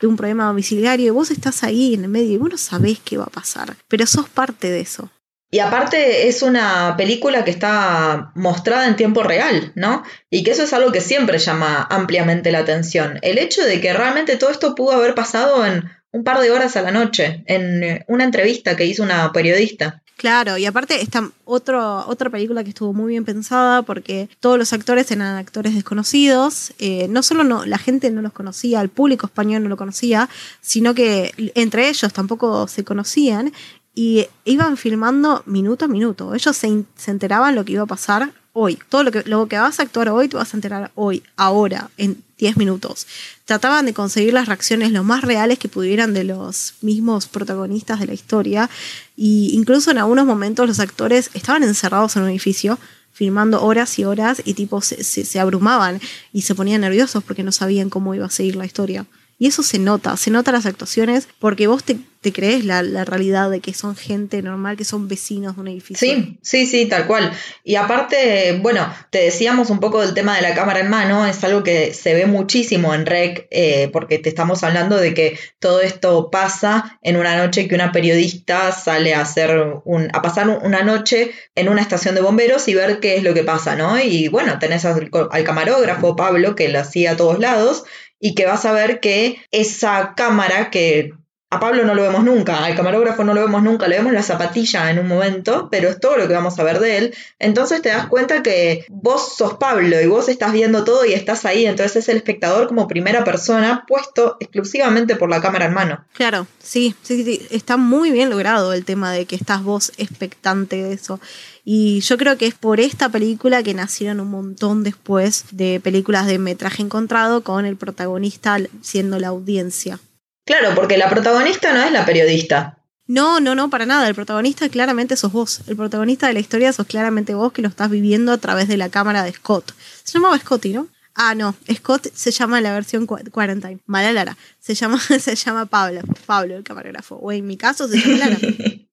de 0.00 0.06
un 0.06 0.16
problema 0.16 0.46
domiciliario 0.46 1.06
y 1.06 1.10
vos 1.10 1.30
estás 1.30 1.62
ahí 1.62 1.94
en 1.94 2.04
el 2.04 2.10
medio 2.10 2.32
y 2.32 2.36
vos 2.36 2.50
no 2.50 2.58
sabés 2.58 2.98
qué 3.04 3.16
va 3.16 3.24
a 3.24 3.30
pasar, 3.30 3.76
pero 3.88 4.06
sos 4.06 4.28
parte 4.28 4.70
de 4.70 4.80
eso. 4.80 5.10
Y 5.50 5.60
aparte 5.60 6.28
es 6.28 6.42
una 6.42 6.96
película 6.96 7.44
que 7.44 7.52
está 7.52 8.32
mostrada 8.34 8.86
en 8.88 8.96
tiempo 8.96 9.22
real, 9.22 9.72
¿no? 9.76 10.02
Y 10.28 10.42
que 10.42 10.50
eso 10.50 10.64
es 10.64 10.72
algo 10.72 10.90
que 10.90 11.00
siempre 11.00 11.38
llama 11.38 11.86
ampliamente 11.88 12.50
la 12.50 12.58
atención. 12.58 13.18
El 13.22 13.38
hecho 13.38 13.64
de 13.64 13.80
que 13.80 13.92
realmente 13.92 14.36
todo 14.36 14.50
esto 14.50 14.74
pudo 14.74 14.92
haber 14.92 15.14
pasado 15.14 15.64
en 15.64 15.88
un 16.10 16.24
par 16.24 16.40
de 16.40 16.50
horas 16.50 16.76
a 16.76 16.82
la 16.82 16.90
noche, 16.90 17.44
en 17.46 18.04
una 18.08 18.24
entrevista 18.24 18.76
que 18.76 18.86
hizo 18.86 19.02
una 19.02 19.32
periodista. 19.32 20.02
Claro, 20.16 20.56
y 20.56 20.64
aparte 20.64 21.02
está 21.02 21.30
otro, 21.44 22.06
otra 22.08 22.30
película 22.30 22.64
que 22.64 22.70
estuvo 22.70 22.94
muy 22.94 23.10
bien 23.10 23.26
pensada 23.26 23.82
porque 23.82 24.30
todos 24.40 24.58
los 24.58 24.72
actores 24.72 25.10
eran 25.10 25.36
actores 25.36 25.74
desconocidos. 25.74 26.72
eh, 26.78 27.06
no 27.08 27.22
solo 27.22 27.44
no, 27.44 27.66
la 27.66 27.76
gente 27.76 28.10
no 28.10 28.22
los 28.22 28.32
conocía, 28.32 28.80
el 28.80 28.88
público 28.88 29.26
español 29.26 29.62
no 29.62 29.68
lo 29.68 29.76
conocía, 29.76 30.30
sino 30.62 30.94
que 30.94 31.34
entre 31.54 31.90
ellos 31.90 32.14
tampoco 32.14 32.66
se 32.66 32.82
conocían 32.82 33.52
y 33.94 34.26
iban 34.46 34.78
filmando 34.78 35.42
minuto 35.44 35.84
a 35.84 35.88
minuto. 35.88 36.34
Ellos 36.34 36.56
se, 36.56 36.84
se 36.96 37.10
enteraban 37.10 37.54
lo 37.54 37.66
que 37.66 37.72
iba 37.72 37.82
a 37.82 37.86
pasar 37.86 38.32
hoy. 38.54 38.78
Todo 38.88 39.04
lo 39.04 39.12
que, 39.12 39.22
lo 39.24 39.46
que 39.48 39.58
vas 39.58 39.80
a 39.80 39.82
actuar 39.82 40.08
hoy, 40.08 40.28
te 40.28 40.38
vas 40.38 40.54
a 40.54 40.56
enterar 40.56 40.92
hoy, 40.94 41.22
ahora, 41.36 41.90
en 41.98 42.22
10 42.38 42.56
minutos. 42.56 43.06
Trataban 43.44 43.86
de 43.86 43.94
conseguir 43.94 44.32
las 44.34 44.46
reacciones 44.46 44.92
lo 44.92 45.02
más 45.04 45.22
reales 45.22 45.58
que 45.58 45.68
pudieran 45.68 46.12
de 46.12 46.24
los 46.24 46.74
mismos 46.82 47.26
protagonistas 47.26 48.00
de 48.00 48.06
la 48.06 48.14
historia. 48.14 48.68
Y 49.16 49.50
incluso 49.54 49.90
en 49.90 49.98
algunos 49.98 50.26
momentos 50.26 50.66
los 50.68 50.80
actores 50.80 51.30
estaban 51.34 51.62
encerrados 51.62 52.16
en 52.16 52.22
un 52.22 52.28
edificio 52.30 52.78
filmando 53.12 53.62
horas 53.62 53.98
y 53.98 54.04
horas 54.04 54.42
y 54.44 54.52
tipo 54.52 54.82
se, 54.82 55.02
se- 55.02 55.40
abrumaban 55.40 56.00
y 56.34 56.42
se 56.42 56.54
ponían 56.54 56.82
nerviosos 56.82 57.24
porque 57.24 57.42
no 57.42 57.52
sabían 57.52 57.88
cómo 57.88 58.14
iba 58.14 58.26
a 58.26 58.30
seguir 58.30 58.56
la 58.56 58.66
historia. 58.66 59.06
Y 59.38 59.46
eso 59.46 59.62
se 59.62 59.78
nota, 59.78 60.16
se 60.18 60.30
nota 60.30 60.52
las 60.52 60.66
actuaciones 60.66 61.28
porque 61.38 61.66
vos 61.66 61.82
te, 61.84 61.98
te 62.26 62.32
crees 62.32 62.64
la, 62.64 62.82
realidad 63.04 63.50
de 63.50 63.60
que 63.60 63.72
son 63.72 63.94
gente 63.94 64.42
normal, 64.42 64.76
que 64.76 64.84
son 64.84 65.06
vecinos 65.06 65.54
de 65.54 65.60
un 65.60 65.68
edificio. 65.68 66.08
Sí, 66.08 66.40
sí, 66.42 66.66
sí, 66.66 66.86
tal 66.86 67.06
cual. 67.06 67.30
Y 67.62 67.76
aparte, 67.76 68.58
bueno, 68.60 68.92
te 69.10 69.18
decíamos 69.18 69.70
un 69.70 69.78
poco 69.78 70.00
del 70.00 70.12
tema 70.12 70.34
de 70.34 70.42
la 70.42 70.52
cámara 70.52 70.80
en 70.80 70.90
mano, 70.90 71.24
es 71.24 71.44
algo 71.44 71.62
que 71.62 71.94
se 71.94 72.14
ve 72.14 72.26
muchísimo 72.26 72.92
en 72.94 73.06
REC, 73.06 73.46
eh, 73.52 73.90
porque 73.92 74.18
te 74.18 74.28
estamos 74.28 74.64
hablando 74.64 74.96
de 74.96 75.14
que 75.14 75.38
todo 75.60 75.80
esto 75.80 76.28
pasa 76.28 76.98
en 77.00 77.16
una 77.16 77.36
noche 77.36 77.68
que 77.68 77.76
una 77.76 77.92
periodista 77.92 78.72
sale 78.72 79.14
a 79.14 79.20
hacer 79.20 79.80
un, 79.84 80.08
a 80.12 80.20
pasar 80.20 80.48
una 80.48 80.82
noche 80.82 81.30
en 81.54 81.68
una 81.68 81.80
estación 81.80 82.16
de 82.16 82.22
bomberos 82.22 82.66
y 82.66 82.74
ver 82.74 82.98
qué 82.98 83.14
es 83.14 83.22
lo 83.22 83.34
que 83.34 83.44
pasa, 83.44 83.76
¿no? 83.76 84.00
Y 84.00 84.26
bueno, 84.26 84.58
tenés 84.58 84.84
al, 84.84 85.08
al 85.30 85.44
camarógrafo 85.44 86.16
Pablo 86.16 86.56
que 86.56 86.70
lo 86.70 86.80
hacía 86.80 87.12
a 87.12 87.16
todos 87.16 87.38
lados 87.38 87.84
y 88.18 88.34
que 88.34 88.46
vas 88.46 88.64
a 88.64 88.72
ver 88.72 88.98
que 88.98 89.36
esa 89.52 90.14
cámara 90.16 90.70
que 90.70 91.12
a 91.48 91.60
Pablo 91.60 91.84
no 91.84 91.94
lo 91.94 92.02
vemos 92.02 92.24
nunca, 92.24 92.64
al 92.64 92.74
camarógrafo 92.74 93.22
no 93.22 93.32
lo 93.32 93.42
vemos 93.42 93.62
nunca, 93.62 93.86
le 93.86 93.98
vemos 93.98 94.12
la 94.12 94.24
zapatilla 94.24 94.90
en 94.90 94.98
un 94.98 95.06
momento, 95.06 95.68
pero 95.70 95.88
es 95.88 96.00
todo 96.00 96.16
lo 96.16 96.26
que 96.26 96.34
vamos 96.34 96.58
a 96.58 96.64
ver 96.64 96.80
de 96.80 96.98
él. 96.98 97.14
Entonces 97.38 97.82
te 97.82 97.90
das 97.90 98.06
cuenta 98.08 98.42
que 98.42 98.84
vos 98.88 99.36
sos 99.36 99.54
Pablo 99.54 100.00
y 100.00 100.06
vos 100.06 100.28
estás 100.28 100.52
viendo 100.52 100.82
todo 100.82 101.04
y 101.04 101.12
estás 101.12 101.44
ahí, 101.44 101.64
entonces 101.64 101.96
es 101.96 102.08
el 102.08 102.16
espectador 102.16 102.66
como 102.66 102.88
primera 102.88 103.22
persona 103.22 103.84
puesto 103.86 104.36
exclusivamente 104.40 105.14
por 105.14 105.30
la 105.30 105.40
cámara 105.40 105.66
en 105.66 105.74
mano. 105.74 106.04
Claro, 106.14 106.48
sí, 106.58 106.96
sí, 107.02 107.22
sí, 107.22 107.46
está 107.50 107.76
muy 107.76 108.10
bien 108.10 108.28
logrado 108.28 108.72
el 108.72 108.84
tema 108.84 109.12
de 109.12 109.26
que 109.26 109.36
estás 109.36 109.62
vos 109.62 109.92
expectante 109.98 110.82
de 110.82 110.94
eso. 110.94 111.20
Y 111.64 112.00
yo 112.00 112.18
creo 112.18 112.36
que 112.36 112.46
es 112.46 112.54
por 112.54 112.80
esta 112.80 113.08
película 113.08 113.62
que 113.62 113.74
nacieron 113.74 114.18
un 114.18 114.30
montón 114.30 114.82
después 114.82 115.44
de 115.52 115.80
películas 115.80 116.26
de 116.26 116.40
metraje 116.40 116.82
encontrado 116.82 117.42
con 117.42 117.66
el 117.66 117.76
protagonista 117.76 118.58
siendo 118.82 119.18
la 119.20 119.28
audiencia. 119.28 120.00
Claro, 120.46 120.74
porque 120.74 120.96
la 120.96 121.10
protagonista 121.10 121.74
no 121.74 121.82
es 121.82 121.92
la 121.92 122.06
periodista. 122.06 122.78
No, 123.08 123.40
no, 123.40 123.54
no, 123.54 123.68
para 123.68 123.84
nada. 123.84 124.08
El 124.08 124.14
protagonista 124.14 124.68
claramente 124.68 125.16
sos 125.16 125.32
vos. 125.32 125.60
El 125.66 125.76
protagonista 125.76 126.28
de 126.28 126.34
la 126.34 126.40
historia 126.40 126.72
sos 126.72 126.86
claramente 126.86 127.34
vos 127.34 127.52
que 127.52 127.62
lo 127.62 127.68
estás 127.68 127.90
viviendo 127.90 128.32
a 128.32 128.38
través 128.38 128.68
de 128.68 128.76
la 128.76 128.88
cámara 128.88 129.24
de 129.24 129.32
Scott. 129.32 129.74
Se 130.04 130.14
llamaba 130.14 130.38
Scotty, 130.38 130.72
¿no? 130.72 130.88
Ah, 131.14 131.34
no. 131.34 131.56
Scott 131.72 132.08
se 132.14 132.30
llama 132.30 132.58
en 132.58 132.64
la 132.64 132.72
versión 132.72 133.06
Quarantine. 133.06 133.80
Mala 133.86 134.12
Lara. 134.12 134.36
Se 134.60 134.74
llama, 134.74 135.00
se 135.20 135.34
llama 135.34 135.66
Pablo. 135.66 136.00
Pablo, 136.26 136.56
el 136.56 136.62
camarógrafo. 136.62 137.16
O 137.16 137.32
en 137.32 137.46
mi 137.46 137.56
caso 137.56 137.88
se 137.88 137.98
llama 137.98 138.18
Lara. 138.18 138.38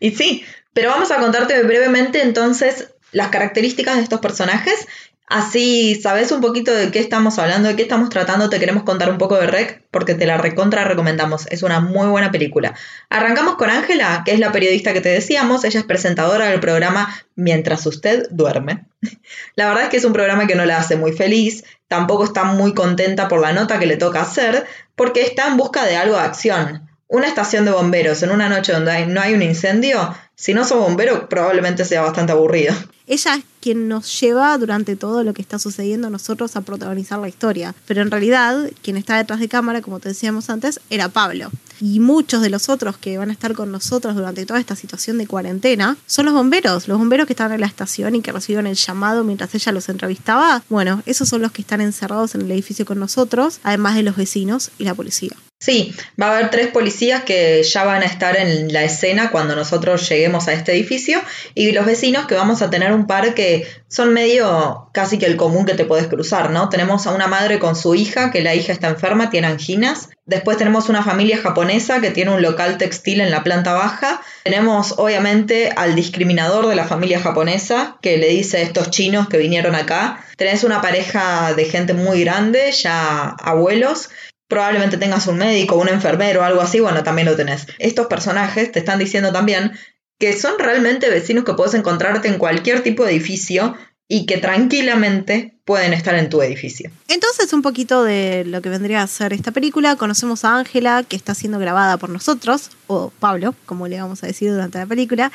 Y 0.00 0.10
sí, 0.10 0.44
pero 0.74 0.90
vamos 0.90 1.10
a 1.10 1.18
contarte 1.18 1.62
brevemente 1.62 2.20
entonces 2.20 2.88
las 3.12 3.28
características 3.28 3.96
de 3.96 4.02
estos 4.02 4.20
personajes. 4.20 4.86
Así 5.26 5.94
sabes 5.94 6.30
un 6.32 6.42
poquito 6.42 6.70
de 6.72 6.90
qué 6.90 6.98
estamos 6.98 7.38
hablando, 7.38 7.68
de 7.68 7.76
qué 7.76 7.82
estamos 7.82 8.10
tratando, 8.10 8.50
te 8.50 8.60
queremos 8.60 8.82
contar 8.82 9.10
un 9.10 9.16
poco 9.16 9.36
de 9.36 9.46
Rec, 9.46 9.82
porque 9.90 10.14
te 10.14 10.26
la 10.26 10.36
recontra 10.36 10.84
recomendamos. 10.84 11.46
Es 11.46 11.62
una 11.62 11.80
muy 11.80 12.06
buena 12.08 12.30
película. 12.30 12.74
Arrancamos 13.08 13.56
con 13.56 13.70
Ángela, 13.70 14.22
que 14.24 14.32
es 14.32 14.38
la 14.38 14.52
periodista 14.52 14.92
que 14.92 15.00
te 15.00 15.08
decíamos. 15.08 15.64
Ella 15.64 15.80
es 15.80 15.86
presentadora 15.86 16.46
del 16.46 16.60
programa 16.60 17.08
Mientras 17.36 17.86
usted 17.86 18.28
duerme. 18.30 18.84
La 19.56 19.68
verdad 19.68 19.84
es 19.84 19.88
que 19.88 19.96
es 19.96 20.04
un 20.04 20.12
programa 20.12 20.46
que 20.46 20.54
no 20.54 20.66
la 20.66 20.78
hace 20.78 20.96
muy 20.96 21.12
feliz, 21.12 21.64
tampoco 21.88 22.24
está 22.24 22.44
muy 22.44 22.74
contenta 22.74 23.26
por 23.26 23.40
la 23.40 23.52
nota 23.52 23.78
que 23.78 23.86
le 23.86 23.96
toca 23.96 24.22
hacer, 24.22 24.66
porque 24.94 25.22
está 25.22 25.48
en 25.48 25.56
busca 25.56 25.84
de 25.84 25.96
algo 25.96 26.16
de 26.16 26.22
acción. 26.22 26.88
Una 27.08 27.26
estación 27.26 27.64
de 27.64 27.70
bomberos 27.70 28.22
en 28.22 28.30
una 28.30 28.48
noche 28.48 28.72
donde 28.72 29.06
no 29.06 29.20
hay 29.20 29.34
un 29.34 29.42
incendio, 29.42 30.14
si 30.36 30.54
no 30.54 30.64
sos 30.64 30.78
bombero 30.78 31.28
probablemente 31.28 31.84
sea 31.84 32.00
bastante 32.02 32.32
aburrido. 32.32 32.74
Ella 33.06 33.34
es 33.34 33.44
quien 33.60 33.88
nos 33.88 34.18
lleva 34.20 34.56
durante 34.56 34.96
todo 34.96 35.22
lo 35.22 35.34
que 35.34 35.42
está 35.42 35.58
sucediendo 35.58 36.06
a 36.06 36.10
nosotros 36.10 36.56
a 36.56 36.62
protagonizar 36.62 37.18
la 37.18 37.28
historia. 37.28 37.74
Pero 37.86 38.00
en 38.00 38.10
realidad, 38.10 38.70
quien 38.82 38.96
está 38.96 39.18
detrás 39.18 39.40
de 39.40 39.48
cámara, 39.48 39.82
como 39.82 40.00
te 40.00 40.08
decíamos 40.08 40.48
antes, 40.48 40.80
era 40.88 41.10
Pablo. 41.10 41.50
Y 41.80 42.00
muchos 42.00 42.40
de 42.40 42.48
los 42.48 42.70
otros 42.70 42.96
que 42.96 43.18
van 43.18 43.28
a 43.28 43.32
estar 43.34 43.52
con 43.52 43.70
nosotros 43.70 44.14
durante 44.14 44.46
toda 44.46 44.58
esta 44.58 44.74
situación 44.74 45.18
de 45.18 45.26
cuarentena 45.26 45.98
son 46.06 46.24
los 46.24 46.34
bomberos, 46.34 46.88
los 46.88 46.98
bomberos 46.98 47.26
que 47.26 47.34
están 47.34 47.52
en 47.52 47.60
la 47.60 47.66
estación 47.66 48.14
y 48.14 48.22
que 48.22 48.32
reciben 48.32 48.66
el 48.66 48.76
llamado 48.76 49.22
mientras 49.24 49.54
ella 49.54 49.72
los 49.72 49.90
entrevistaba. 49.90 50.62
Bueno, 50.70 51.02
esos 51.04 51.28
son 51.28 51.42
los 51.42 51.52
que 51.52 51.60
están 51.60 51.82
encerrados 51.82 52.34
en 52.34 52.40
el 52.40 52.50
edificio 52.50 52.86
con 52.86 52.98
nosotros, 52.98 53.60
además 53.62 53.96
de 53.96 54.02
los 54.02 54.16
vecinos 54.16 54.70
y 54.78 54.84
la 54.84 54.94
policía. 54.94 55.36
Sí, 55.64 55.94
va 56.20 56.26
a 56.26 56.36
haber 56.36 56.50
tres 56.50 56.66
policías 56.66 57.24
que 57.24 57.62
ya 57.62 57.84
van 57.84 58.02
a 58.02 58.04
estar 58.04 58.36
en 58.36 58.70
la 58.70 58.84
escena 58.84 59.30
cuando 59.30 59.56
nosotros 59.56 60.06
lleguemos 60.06 60.46
a 60.46 60.52
este 60.52 60.72
edificio 60.72 61.22
y 61.54 61.72
los 61.72 61.86
vecinos 61.86 62.26
que 62.26 62.34
vamos 62.34 62.60
a 62.60 62.68
tener 62.68 62.92
un 62.92 63.06
par 63.06 63.32
que 63.32 63.66
son 63.88 64.12
medio 64.12 64.90
casi 64.92 65.16
que 65.16 65.24
el 65.24 65.38
común 65.38 65.64
que 65.64 65.72
te 65.72 65.86
puedes 65.86 66.06
cruzar, 66.06 66.50
¿no? 66.50 66.68
Tenemos 66.68 67.06
a 67.06 67.12
una 67.12 67.28
madre 67.28 67.58
con 67.58 67.76
su 67.76 67.94
hija, 67.94 68.30
que 68.30 68.42
la 68.42 68.54
hija 68.54 68.74
está 68.74 68.88
enferma, 68.88 69.30
tiene 69.30 69.46
anginas. 69.46 70.10
Después 70.26 70.58
tenemos 70.58 70.90
una 70.90 71.02
familia 71.02 71.38
japonesa 71.38 72.02
que 72.02 72.10
tiene 72.10 72.32
un 72.32 72.42
local 72.42 72.76
textil 72.76 73.22
en 73.22 73.30
la 73.30 73.42
planta 73.42 73.72
baja. 73.72 74.20
Tenemos 74.42 74.96
obviamente 74.98 75.72
al 75.74 75.94
discriminador 75.94 76.66
de 76.66 76.74
la 76.74 76.84
familia 76.84 77.20
japonesa 77.20 77.96
que 78.02 78.18
le 78.18 78.28
dice 78.28 78.58
a 78.58 78.60
estos 78.60 78.90
chinos 78.90 79.28
que 79.28 79.38
vinieron 79.38 79.74
acá. 79.74 80.22
Tenés 80.36 80.62
una 80.62 80.82
pareja 80.82 81.54
de 81.54 81.64
gente 81.64 81.94
muy 81.94 82.22
grande, 82.22 82.70
ya 82.72 83.34
abuelos, 83.40 84.10
probablemente 84.54 84.98
tengas 84.98 85.26
un 85.26 85.36
médico, 85.36 85.74
un 85.74 85.88
enfermero 85.88 86.40
o 86.40 86.44
algo 86.44 86.60
así, 86.60 86.78
bueno, 86.78 87.02
también 87.02 87.26
lo 87.26 87.34
tenés. 87.34 87.66
Estos 87.80 88.06
personajes 88.06 88.70
te 88.70 88.78
están 88.78 89.00
diciendo 89.00 89.32
también 89.32 89.72
que 90.20 90.32
son 90.32 90.60
realmente 90.60 91.10
vecinos 91.10 91.42
que 91.42 91.54
puedes 91.54 91.74
encontrarte 91.74 92.28
en 92.28 92.38
cualquier 92.38 92.84
tipo 92.84 93.04
de 93.04 93.10
edificio 93.10 93.74
y 94.06 94.26
que 94.26 94.38
tranquilamente 94.38 95.58
pueden 95.64 95.92
estar 95.92 96.14
en 96.14 96.30
tu 96.30 96.40
edificio. 96.40 96.88
Entonces, 97.08 97.52
un 97.52 97.62
poquito 97.62 98.04
de 98.04 98.44
lo 98.44 98.62
que 98.62 98.68
vendría 98.68 99.02
a 99.02 99.08
ser 99.08 99.32
esta 99.32 99.50
película. 99.50 99.96
Conocemos 99.96 100.44
a 100.44 100.56
Ángela, 100.56 101.02
que 101.02 101.16
está 101.16 101.34
siendo 101.34 101.58
grabada 101.58 101.96
por 101.96 102.10
nosotros, 102.10 102.70
o 102.86 103.10
Pablo, 103.18 103.56
como 103.66 103.88
le 103.88 104.00
vamos 104.00 104.22
a 104.22 104.28
decir 104.28 104.52
durante 104.52 104.78
la 104.78 104.86
película, 104.86 105.32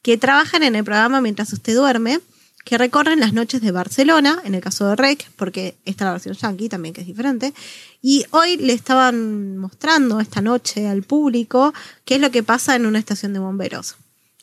que 0.00 0.16
trabajan 0.16 0.62
en 0.62 0.76
el 0.76 0.84
programa 0.84 1.20
mientras 1.20 1.52
usted 1.52 1.74
duerme, 1.74 2.20
que 2.64 2.78
recorren 2.78 3.20
las 3.20 3.32
noches 3.32 3.60
de 3.62 3.72
Barcelona, 3.72 4.40
en 4.44 4.54
el 4.54 4.60
caso 4.60 4.86
de 4.88 4.96
Rec, 4.96 5.30
porque 5.36 5.76
esta 5.84 6.04
es 6.04 6.06
la 6.06 6.12
versión 6.12 6.34
yankee 6.34 6.68
también, 6.68 6.94
que 6.94 7.00
es 7.00 7.06
diferente. 7.06 7.54
Y 8.02 8.24
hoy 8.30 8.56
le 8.56 8.72
estaban 8.72 9.58
mostrando 9.58 10.20
esta 10.20 10.40
noche 10.40 10.86
al 10.86 11.02
público 11.02 11.72
qué 12.04 12.16
es 12.16 12.20
lo 12.20 12.30
que 12.30 12.42
pasa 12.42 12.76
en 12.76 12.86
una 12.86 12.98
estación 12.98 13.32
de 13.32 13.38
bomberos. 13.38 13.96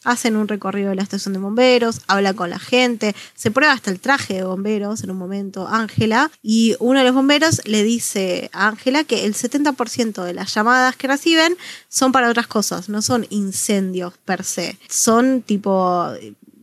hacen 0.03 0.37
un 0.37 0.47
recorrido 0.47 0.89
de 0.89 0.95
la 0.95 1.03
estación 1.03 1.33
de 1.33 1.39
bomberos, 1.39 2.01
habla 2.07 2.33
con 2.33 2.49
la 2.49 2.59
gente, 2.59 3.13
se 3.35 3.51
prueba 3.51 3.73
hasta 3.73 3.91
el 3.91 3.99
traje 3.99 4.35
de 4.35 4.43
bomberos 4.43 5.03
en 5.03 5.11
un 5.11 5.17
momento, 5.17 5.67
Ángela, 5.67 6.31
y 6.41 6.75
uno 6.79 6.99
de 6.99 7.05
los 7.05 7.13
bomberos 7.13 7.61
le 7.65 7.83
dice 7.83 8.49
a 8.53 8.67
Ángela 8.69 9.03
que 9.03 9.25
el 9.25 9.33
70% 9.33 10.23
de 10.23 10.33
las 10.33 10.53
llamadas 10.53 10.95
que 10.95 11.07
reciben 11.07 11.57
son 11.89 12.13
para 12.13 12.29
otras 12.29 12.47
cosas, 12.47 12.87
no 12.87 13.01
son 13.01 13.27
incendios 13.29 14.13
per 14.23 14.45
se, 14.45 14.77
son 14.87 15.41
tipo 15.41 16.09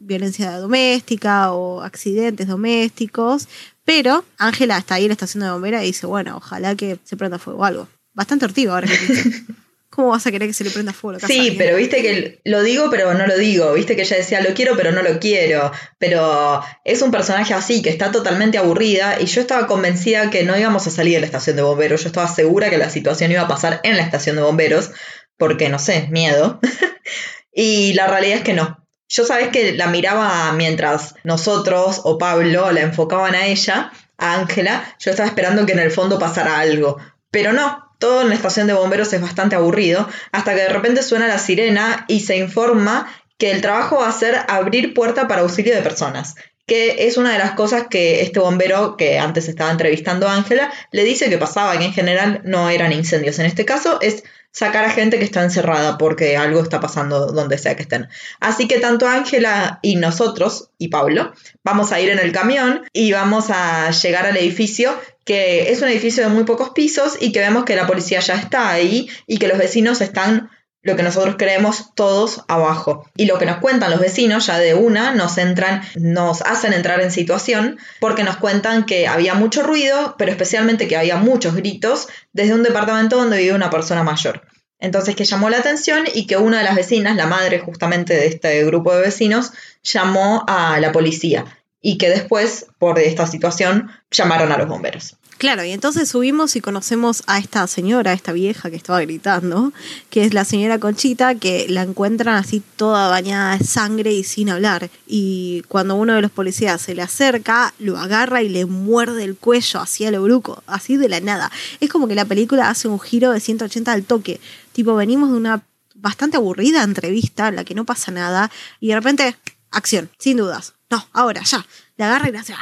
violencia 0.04 0.58
doméstica 0.58 1.52
o 1.52 1.80
accidentes 1.82 2.46
domésticos, 2.46 3.48
pero 3.84 4.24
Ángela 4.38 4.78
está 4.78 4.96
ahí 4.96 5.04
en 5.04 5.08
la 5.08 5.14
estación 5.14 5.42
de 5.42 5.50
bomberos 5.50 5.82
y 5.82 5.86
dice, 5.86 6.06
bueno, 6.06 6.36
ojalá 6.36 6.74
que 6.74 6.98
se 7.04 7.16
prenda 7.16 7.38
fuego 7.38 7.60
o 7.60 7.64
algo. 7.64 7.88
Bastante 8.12 8.44
ortigo 8.44 8.72
ahora 8.72 8.86
que. 8.86 8.96
¿Cómo 9.94 10.08
vas 10.08 10.26
a 10.26 10.32
querer 10.32 10.48
que 10.48 10.54
se 10.54 10.64
le 10.64 10.70
prenda 10.70 10.92
fuego 10.92 11.18
a 11.18 11.20
la 11.20 11.28
Sí, 11.28 11.54
pero 11.56 11.76
viste 11.76 12.02
que 12.02 12.40
lo 12.42 12.64
digo, 12.64 12.90
pero 12.90 13.14
no 13.14 13.28
lo 13.28 13.38
digo. 13.38 13.72
Viste 13.74 13.94
que 13.94 14.02
ella 14.02 14.16
decía 14.16 14.40
lo 14.40 14.52
quiero, 14.52 14.76
pero 14.76 14.90
no 14.90 15.02
lo 15.02 15.20
quiero. 15.20 15.70
Pero 15.98 16.60
es 16.84 17.00
un 17.00 17.12
personaje 17.12 17.54
así, 17.54 17.80
que 17.80 17.90
está 17.90 18.10
totalmente 18.10 18.58
aburrida. 18.58 19.20
Y 19.20 19.26
yo 19.26 19.40
estaba 19.40 19.68
convencida 19.68 20.30
que 20.30 20.42
no 20.42 20.58
íbamos 20.58 20.84
a 20.88 20.90
salir 20.90 21.14
de 21.14 21.20
la 21.20 21.26
estación 21.26 21.54
de 21.54 21.62
bomberos. 21.62 22.02
Yo 22.02 22.08
estaba 22.08 22.26
segura 22.26 22.70
que 22.70 22.78
la 22.78 22.90
situación 22.90 23.30
iba 23.30 23.42
a 23.42 23.48
pasar 23.48 23.80
en 23.84 23.96
la 23.96 24.02
estación 24.02 24.34
de 24.34 24.42
bomberos. 24.42 24.90
Porque, 25.36 25.68
no 25.68 25.78
sé, 25.78 26.08
miedo. 26.10 26.58
y 27.54 27.92
la 27.92 28.08
realidad 28.08 28.38
es 28.38 28.42
que 28.42 28.54
no. 28.54 28.83
Yo 29.14 29.24
sabes 29.24 29.50
que 29.50 29.74
la 29.74 29.86
miraba 29.86 30.50
mientras 30.54 31.14
nosotros 31.22 32.00
o 32.02 32.18
Pablo 32.18 32.72
la 32.72 32.80
enfocaban 32.80 33.36
a 33.36 33.46
ella, 33.46 33.92
a 34.18 34.34
Ángela. 34.34 34.92
Yo 34.98 35.12
estaba 35.12 35.28
esperando 35.28 35.64
que 35.64 35.70
en 35.70 35.78
el 35.78 35.92
fondo 35.92 36.18
pasara 36.18 36.58
algo. 36.58 36.96
Pero 37.30 37.52
no, 37.52 37.94
todo 38.00 38.22
en 38.22 38.30
la 38.30 38.34
estación 38.34 38.66
de 38.66 38.72
bomberos 38.72 39.12
es 39.12 39.20
bastante 39.20 39.54
aburrido, 39.54 40.08
hasta 40.32 40.56
que 40.56 40.62
de 40.62 40.68
repente 40.68 41.04
suena 41.04 41.28
la 41.28 41.38
sirena 41.38 42.06
y 42.08 42.20
se 42.20 42.38
informa 42.38 43.06
que 43.38 43.52
el 43.52 43.60
trabajo 43.60 43.98
va 44.00 44.08
a 44.08 44.12
ser 44.12 44.34
abrir 44.48 44.94
puerta 44.94 45.28
para 45.28 45.42
auxilio 45.42 45.76
de 45.76 45.82
personas, 45.82 46.34
que 46.66 47.06
es 47.06 47.16
una 47.16 47.34
de 47.34 47.38
las 47.38 47.52
cosas 47.52 47.84
que 47.88 48.20
este 48.22 48.40
bombero 48.40 48.96
que 48.96 49.20
antes 49.20 49.48
estaba 49.48 49.70
entrevistando 49.70 50.26
a 50.26 50.34
Ángela 50.34 50.72
le 50.90 51.04
dice 51.04 51.30
que 51.30 51.38
pasaba, 51.38 51.78
que 51.78 51.84
en 51.84 51.92
general 51.92 52.40
no 52.44 52.68
eran 52.68 52.90
incendios. 52.90 53.38
En 53.38 53.46
este 53.46 53.64
caso 53.64 54.00
es 54.00 54.24
sacar 54.54 54.84
a 54.84 54.90
gente 54.90 55.18
que 55.18 55.24
está 55.24 55.42
encerrada 55.42 55.98
porque 55.98 56.36
algo 56.36 56.62
está 56.62 56.80
pasando 56.80 57.26
donde 57.32 57.58
sea 57.58 57.74
que 57.74 57.82
estén. 57.82 58.08
Así 58.40 58.68
que 58.68 58.78
tanto 58.78 59.08
Ángela 59.08 59.80
y 59.82 59.96
nosotros 59.96 60.70
y 60.78 60.88
Pablo 60.88 61.32
vamos 61.64 61.90
a 61.90 62.00
ir 62.00 62.08
en 62.08 62.20
el 62.20 62.30
camión 62.32 62.84
y 62.92 63.12
vamos 63.12 63.46
a 63.50 63.90
llegar 63.90 64.26
al 64.26 64.36
edificio 64.36 64.98
que 65.24 65.72
es 65.72 65.82
un 65.82 65.88
edificio 65.88 66.22
de 66.22 66.30
muy 66.30 66.44
pocos 66.44 66.70
pisos 66.70 67.16
y 67.20 67.32
que 67.32 67.40
vemos 67.40 67.64
que 67.64 67.74
la 67.74 67.86
policía 67.86 68.20
ya 68.20 68.34
está 68.34 68.70
ahí 68.70 69.08
y 69.26 69.38
que 69.38 69.48
los 69.48 69.58
vecinos 69.58 70.00
están 70.00 70.50
lo 70.84 70.94
que 70.96 71.02
nosotros 71.02 71.34
creemos 71.36 71.92
todos 71.94 72.44
abajo. 72.46 73.10
Y 73.16 73.26
lo 73.26 73.38
que 73.38 73.46
nos 73.46 73.56
cuentan 73.56 73.90
los 73.90 74.00
vecinos 74.00 74.46
ya 74.46 74.58
de 74.58 74.74
una 74.74 75.12
nos 75.12 75.36
entran, 75.38 75.82
nos 75.96 76.42
hacen 76.42 76.72
entrar 76.72 77.00
en 77.00 77.10
situación 77.10 77.78
porque 77.98 78.22
nos 78.22 78.36
cuentan 78.36 78.84
que 78.84 79.08
había 79.08 79.34
mucho 79.34 79.62
ruido, 79.62 80.14
pero 80.16 80.30
especialmente 80.30 80.86
que 80.86 80.96
había 80.96 81.16
muchos 81.16 81.56
gritos 81.56 82.08
desde 82.32 82.54
un 82.54 82.62
departamento 82.62 83.16
donde 83.16 83.38
vive 83.38 83.54
una 83.54 83.70
persona 83.70 84.04
mayor. 84.04 84.42
Entonces 84.78 85.16
que 85.16 85.24
llamó 85.24 85.48
la 85.48 85.58
atención 85.58 86.04
y 86.12 86.26
que 86.26 86.36
una 86.36 86.58
de 86.58 86.64
las 86.64 86.76
vecinas, 86.76 87.16
la 87.16 87.26
madre 87.26 87.58
justamente 87.58 88.14
de 88.14 88.26
este 88.26 88.62
grupo 88.64 88.94
de 88.94 89.00
vecinos, 89.00 89.52
llamó 89.82 90.44
a 90.46 90.78
la 90.78 90.92
policía 90.92 91.46
y 91.86 91.98
que 91.98 92.08
después, 92.08 92.66
por 92.78 92.98
esta 92.98 93.26
situación, 93.26 93.90
llamaron 94.10 94.50
a 94.50 94.56
los 94.56 94.66
bomberos. 94.66 95.16
Claro, 95.36 95.64
y 95.64 95.70
entonces 95.70 96.08
subimos 96.08 96.56
y 96.56 96.62
conocemos 96.62 97.22
a 97.26 97.38
esta 97.38 97.66
señora, 97.66 98.12
a 98.12 98.14
esta 98.14 98.32
vieja 98.32 98.70
que 98.70 98.76
estaba 98.76 99.02
gritando, 99.02 99.70
que 100.08 100.24
es 100.24 100.32
la 100.32 100.46
señora 100.46 100.78
Conchita, 100.78 101.34
que 101.34 101.66
la 101.68 101.82
encuentran 101.82 102.36
así 102.36 102.62
toda 102.76 103.10
bañada 103.10 103.58
de 103.58 103.64
sangre 103.64 104.12
y 104.14 104.24
sin 104.24 104.48
hablar. 104.48 104.88
Y 105.06 105.62
cuando 105.68 105.96
uno 105.96 106.14
de 106.14 106.22
los 106.22 106.30
policías 106.30 106.80
se 106.80 106.94
le 106.94 107.02
acerca, 107.02 107.74
lo 107.78 107.98
agarra 107.98 108.42
y 108.42 108.48
le 108.48 108.64
muerde 108.64 109.22
el 109.22 109.36
cuello 109.36 109.80
hacia 109.80 110.08
el 110.08 110.18
bruco, 110.20 110.62
así 110.66 110.96
de 110.96 111.10
la 111.10 111.20
nada. 111.20 111.52
Es 111.80 111.90
como 111.90 112.08
que 112.08 112.14
la 112.14 112.24
película 112.24 112.70
hace 112.70 112.88
un 112.88 112.98
giro 112.98 113.30
de 113.32 113.40
180 113.40 113.92
al 113.92 114.04
toque. 114.04 114.40
Tipo, 114.72 114.94
venimos 114.94 115.32
de 115.32 115.36
una 115.36 115.62
bastante 115.96 116.38
aburrida 116.38 116.82
entrevista 116.82 117.48
en 117.48 117.56
la 117.56 117.64
que 117.64 117.74
no 117.74 117.84
pasa 117.84 118.10
nada 118.10 118.50
y 118.80 118.88
de 118.88 118.94
repente, 118.94 119.36
acción, 119.74 120.10
sin 120.18 120.36
dudas. 120.36 120.74
No, 120.90 121.06
ahora, 121.12 121.42
ya. 121.42 121.66
Le 121.96 122.04
agarra 122.04 122.28
y 122.28 122.32
le 122.32 122.38
hace... 122.38 122.54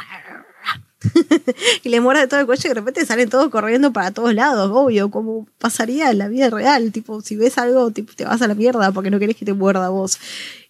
y 1.83 1.89
le 1.89 1.99
muerde 1.99 2.27
todo 2.27 2.39
el 2.39 2.45
cuello 2.45 2.61
y 2.65 2.69
de 2.69 2.73
repente 2.75 3.05
salen 3.05 3.29
todos 3.29 3.49
corriendo 3.49 3.91
para 3.91 4.11
todos 4.11 4.33
lados, 4.33 4.71
obvio, 4.73 5.11
como 5.11 5.47
pasaría 5.59 6.09
en 6.11 6.17
la 6.17 6.27
vida 6.27 6.49
real, 6.49 6.91
tipo, 6.91 7.21
si 7.21 7.35
ves 7.35 7.57
algo, 7.57 7.91
tipo, 7.91 8.13
te 8.13 8.25
vas 8.25 8.41
a 8.41 8.47
la 8.47 8.55
mierda 8.55 8.91
porque 8.91 9.11
no 9.11 9.19
querés 9.19 9.35
que 9.35 9.45
te 9.45 9.53
muerda 9.53 9.89
vos. 9.89 10.17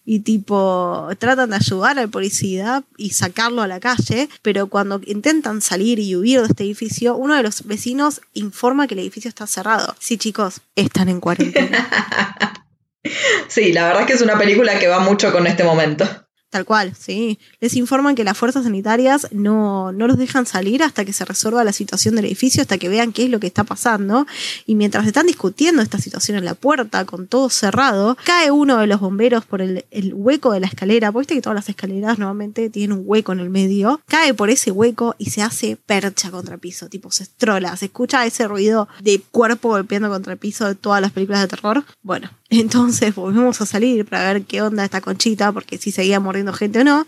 Y 0.04 0.20
tipo, 0.20 1.08
tratan 1.18 1.50
de 1.50 1.56
ayudar 1.56 1.98
al 1.98 2.10
policía 2.10 2.84
y 2.98 3.10
sacarlo 3.10 3.62
a 3.62 3.68
la 3.68 3.80
calle, 3.80 4.28
pero 4.42 4.66
cuando 4.66 5.00
intentan 5.06 5.62
salir 5.62 5.98
y 5.98 6.14
huir 6.14 6.40
de 6.40 6.48
este 6.48 6.64
edificio, 6.64 7.16
uno 7.16 7.34
de 7.34 7.42
los 7.42 7.64
vecinos 7.64 8.20
informa 8.34 8.86
que 8.86 8.94
el 8.94 9.00
edificio 9.00 9.28
está 9.28 9.46
cerrado. 9.46 9.96
Sí, 10.00 10.18
chicos, 10.18 10.60
están 10.74 11.08
en 11.08 11.20
cuarentena. 11.20 11.88
Sí, 13.48 13.74
la 13.74 13.84
verdad 13.84 14.00
es 14.00 14.06
que 14.06 14.12
es 14.14 14.22
una 14.22 14.38
película 14.38 14.78
que 14.78 14.88
va 14.88 14.98
mucho 14.98 15.30
con 15.30 15.46
este 15.46 15.62
momento. 15.62 16.08
Tal 16.54 16.64
cual, 16.64 16.94
sí. 16.96 17.40
Les 17.58 17.74
informan 17.74 18.14
que 18.14 18.22
las 18.22 18.38
fuerzas 18.38 18.62
sanitarias 18.62 19.26
no, 19.32 19.90
no 19.90 20.06
los 20.06 20.16
dejan 20.16 20.46
salir 20.46 20.84
hasta 20.84 21.04
que 21.04 21.12
se 21.12 21.24
resuelva 21.24 21.64
la 21.64 21.72
situación 21.72 22.14
del 22.14 22.26
edificio, 22.26 22.62
hasta 22.62 22.78
que 22.78 22.88
vean 22.88 23.12
qué 23.12 23.24
es 23.24 23.30
lo 23.30 23.40
que 23.40 23.48
está 23.48 23.64
pasando. 23.64 24.24
Y 24.64 24.76
mientras 24.76 25.04
están 25.04 25.26
discutiendo 25.26 25.82
esta 25.82 25.98
situación 25.98 26.38
en 26.38 26.44
la 26.44 26.54
puerta, 26.54 27.06
con 27.06 27.26
todo 27.26 27.50
cerrado, 27.50 28.16
cae 28.22 28.52
uno 28.52 28.78
de 28.78 28.86
los 28.86 29.00
bomberos 29.00 29.44
por 29.44 29.62
el, 29.62 29.84
hueco 30.14 30.52
de 30.52 30.60
la 30.60 30.68
escalera. 30.68 31.10
Porque 31.10 31.22
viste 31.22 31.34
que 31.34 31.42
todas 31.42 31.56
las 31.56 31.68
escaleras 31.68 32.20
normalmente 32.20 32.70
tienen 32.70 32.98
un 32.98 33.02
hueco 33.04 33.32
en 33.32 33.40
el 33.40 33.50
medio. 33.50 34.00
Cae 34.06 34.32
por 34.32 34.48
ese 34.48 34.70
hueco 34.70 35.16
y 35.18 35.30
se 35.30 35.42
hace 35.42 35.74
percha 35.74 36.30
contra 36.30 36.56
piso, 36.56 36.88
tipo 36.88 37.10
se 37.10 37.24
estrola. 37.24 37.76
Se 37.76 37.86
escucha 37.86 38.24
ese 38.26 38.46
ruido 38.46 38.86
de 39.00 39.20
cuerpo 39.32 39.70
golpeando 39.70 40.08
contra 40.08 40.34
el 40.34 40.38
piso 40.38 40.68
de 40.68 40.76
todas 40.76 41.00
las 41.00 41.10
películas 41.10 41.40
de 41.40 41.48
terror. 41.48 41.84
Bueno, 42.04 42.30
entonces 42.50 43.12
volvemos 43.12 43.60
a 43.60 43.66
salir 43.66 44.06
para 44.06 44.32
ver 44.32 44.44
qué 44.44 44.62
onda 44.62 44.84
esta 44.84 45.00
conchita, 45.00 45.50
porque 45.50 45.78
si 45.78 45.90
seguía 45.90 46.20
mordiendo 46.20 46.43
gente 46.52 46.80
o 46.80 46.84
no. 46.84 47.06